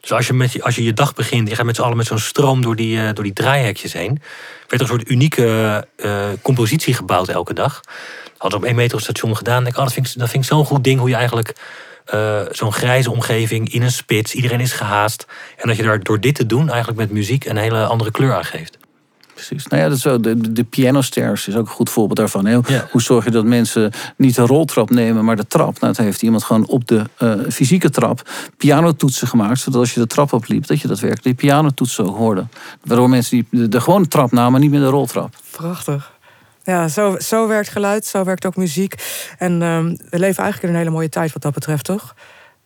Dus 0.00 0.12
als 0.12 0.26
je, 0.26 0.32
met 0.32 0.62
als 0.62 0.74
je 0.74 0.84
je 0.84 0.92
dag 0.92 1.14
begint, 1.14 1.48
je 1.48 1.54
gaat 1.54 1.66
met 1.66 1.76
z'n 1.76 1.82
allen 1.82 1.96
met 1.96 2.06
zo'n 2.06 2.18
stroom 2.18 2.62
door 2.62 2.76
die, 2.76 3.00
eh, 3.00 3.14
door 3.14 3.24
die 3.24 3.32
draaihekjes 3.32 3.92
heen. 3.92 4.22
werd 4.68 4.72
er 4.72 4.80
een 4.80 4.86
soort 4.86 5.10
unieke 5.10 5.86
eh, 5.96 6.28
compositie 6.42 6.94
gebouwd 6.94 7.28
elke 7.28 7.54
dag. 7.54 7.80
Hadden 8.36 8.60
we 8.60 8.64
op 8.66 8.70
één 8.70 8.82
metrostation 8.82 9.36
gedaan. 9.36 9.66
Ik 9.66 9.76
oh, 9.76 9.82
dat 9.82 9.92
vind 9.92 10.06
ik, 10.06 10.18
dat 10.18 10.30
vind 10.30 10.44
ik 10.44 10.50
zo'n 10.50 10.64
goed 10.64 10.84
ding 10.84 10.98
hoe 10.98 11.08
je 11.08 11.14
eigenlijk 11.14 11.54
eh, 12.04 12.40
zo'n 12.50 12.72
grijze 12.72 13.10
omgeving 13.10 13.72
in 13.72 13.82
een 13.82 13.92
spits, 13.92 14.34
iedereen 14.34 14.60
is 14.60 14.72
gehaast. 14.72 15.26
En 15.56 15.68
dat 15.68 15.76
je 15.76 15.82
daar 15.82 16.02
door 16.02 16.20
dit 16.20 16.34
te 16.34 16.46
doen 16.46 16.68
eigenlijk 16.68 16.98
met 16.98 17.10
muziek 17.10 17.44
een 17.44 17.56
hele 17.56 17.84
andere 17.84 18.10
kleur 18.10 18.34
aan 18.34 18.44
geeft. 18.44 18.78
Precies. 19.46 19.66
Nou 19.66 19.82
ja, 19.82 19.88
dat 19.88 19.96
is 19.96 20.02
zo. 20.02 20.20
De, 20.20 20.52
de 20.52 20.64
piano 20.64 21.00
stairs 21.00 21.48
is 21.48 21.56
ook 21.56 21.66
een 21.66 21.72
goed 21.72 21.90
voorbeeld 21.90 22.18
daarvan. 22.18 22.46
hè. 22.46 22.58
Ja. 22.66 22.88
Hoe 22.90 23.02
zorg 23.02 23.24
je 23.24 23.30
dat 23.30 23.44
mensen 23.44 23.92
niet 24.16 24.34
de 24.34 24.42
roltrap 24.42 24.90
nemen, 24.90 25.24
maar 25.24 25.36
de 25.36 25.46
trap? 25.46 25.80
Nou, 25.80 25.92
dat 25.94 26.04
heeft 26.04 26.22
iemand 26.22 26.44
gewoon 26.44 26.66
op 26.66 26.88
de 26.88 27.02
eh, 27.16 27.32
fysieke 27.48 27.90
trap 27.90 28.30
pianotoetsen 28.56 29.28
gemaakt. 29.28 29.60
Zodat 29.60 29.80
als 29.80 29.94
je 29.94 30.00
de 30.00 30.06
trap 30.06 30.32
opliep, 30.32 30.66
dat 30.66 30.80
je 30.80 30.88
dat 30.88 31.00
werkelijk 31.00 31.24
die 31.38 31.48
pianotoetsen 31.48 32.04
ook 32.04 32.16
hoorde. 32.16 32.46
Waardoor 32.84 33.08
mensen 33.08 33.30
die 33.36 33.60
de, 33.60 33.68
de 33.68 33.80
gewone 33.80 34.08
trap 34.08 34.32
namen, 34.32 34.60
niet 34.60 34.70
meer 34.70 34.80
de 34.80 34.86
roltrap. 34.86 35.34
Prachtig. 35.50 36.12
Ja, 36.64 36.88
zo, 36.88 37.18
zo 37.18 37.48
werkt 37.48 37.68
geluid, 37.68 38.04
zo 38.04 38.24
werkt 38.24 38.46
ook 38.46 38.56
muziek. 38.56 38.94
En 39.38 39.62
ehm, 39.62 39.86
we 40.10 40.18
leven 40.18 40.42
eigenlijk 40.42 40.62
in 40.62 40.68
een 40.68 40.76
hele 40.76 40.90
mooie 40.90 41.08
tijd 41.08 41.32
wat 41.32 41.42
dat 41.42 41.52
betreft, 41.52 41.84
toch? 41.84 42.14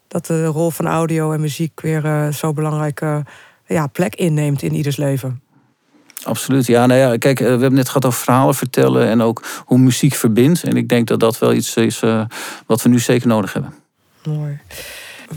Dat 0.08 0.26
de 0.26 0.44
rol 0.44 0.70
van 0.70 0.86
audio 0.86 1.32
en 1.32 1.40
muziek 1.40 1.80
weer 1.80 2.04
eh, 2.04 2.28
zo 2.28 2.52
belangrijke 2.52 3.24
ja, 3.66 3.86
plek 3.86 4.14
inneemt 4.14 4.62
in 4.62 4.74
ieders 4.74 4.96
leven. 4.96 5.40
Absoluut. 6.22 6.66
Ja, 6.66 6.86
nou 6.86 7.00
ja, 7.00 7.16
kijk, 7.16 7.40
eh, 7.40 7.44
we 7.44 7.50
hebben 7.50 7.74
net 7.74 7.88
gehad 7.88 8.04
over 8.04 8.22
verhalen 8.22 8.54
vertellen 8.54 9.08
en 9.08 9.22
ook 9.22 9.42
hoe 9.64 9.78
muziek 9.78 10.14
verbindt. 10.14 10.62
En 10.62 10.76
ik 10.76 10.88
denk 10.88 11.06
dat 11.06 11.20
dat 11.20 11.38
wel 11.38 11.52
iets 11.52 11.76
is 11.76 12.02
eh, 12.02 12.24
wat 12.66 12.82
we 12.82 12.88
nu 12.88 12.98
zeker 12.98 13.28
nodig 13.28 13.52
hebben. 13.52 13.74
Mooi. 14.24 14.58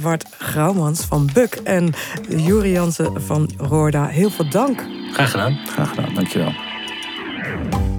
Bart 0.01 0.25
Grauwmans 0.37 1.05
van 1.05 1.29
Buk 1.33 1.55
en 1.63 1.93
Juri 2.29 2.71
Jansen 2.71 3.21
van 3.21 3.51
Roorda. 3.57 4.05
Heel 4.05 4.29
veel 4.29 4.49
dank. 4.49 4.85
Graag 5.13 5.31
gedaan. 5.31 5.59
Graag 5.67 5.89
gedaan, 5.89 6.13
dankjewel. 6.13 6.53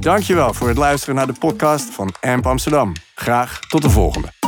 Dankjewel 0.01 0.55
voor 0.55 0.69
het 0.69 0.77
luisteren 0.77 1.15
naar 1.15 1.27
de 1.27 1.35
podcast 1.39 1.95
van 1.95 2.15
AMP 2.21 2.47
Amsterdam. 2.47 2.93
Graag 3.15 3.59
tot 3.59 3.83
de 3.83 3.91
volgende. 3.91 4.40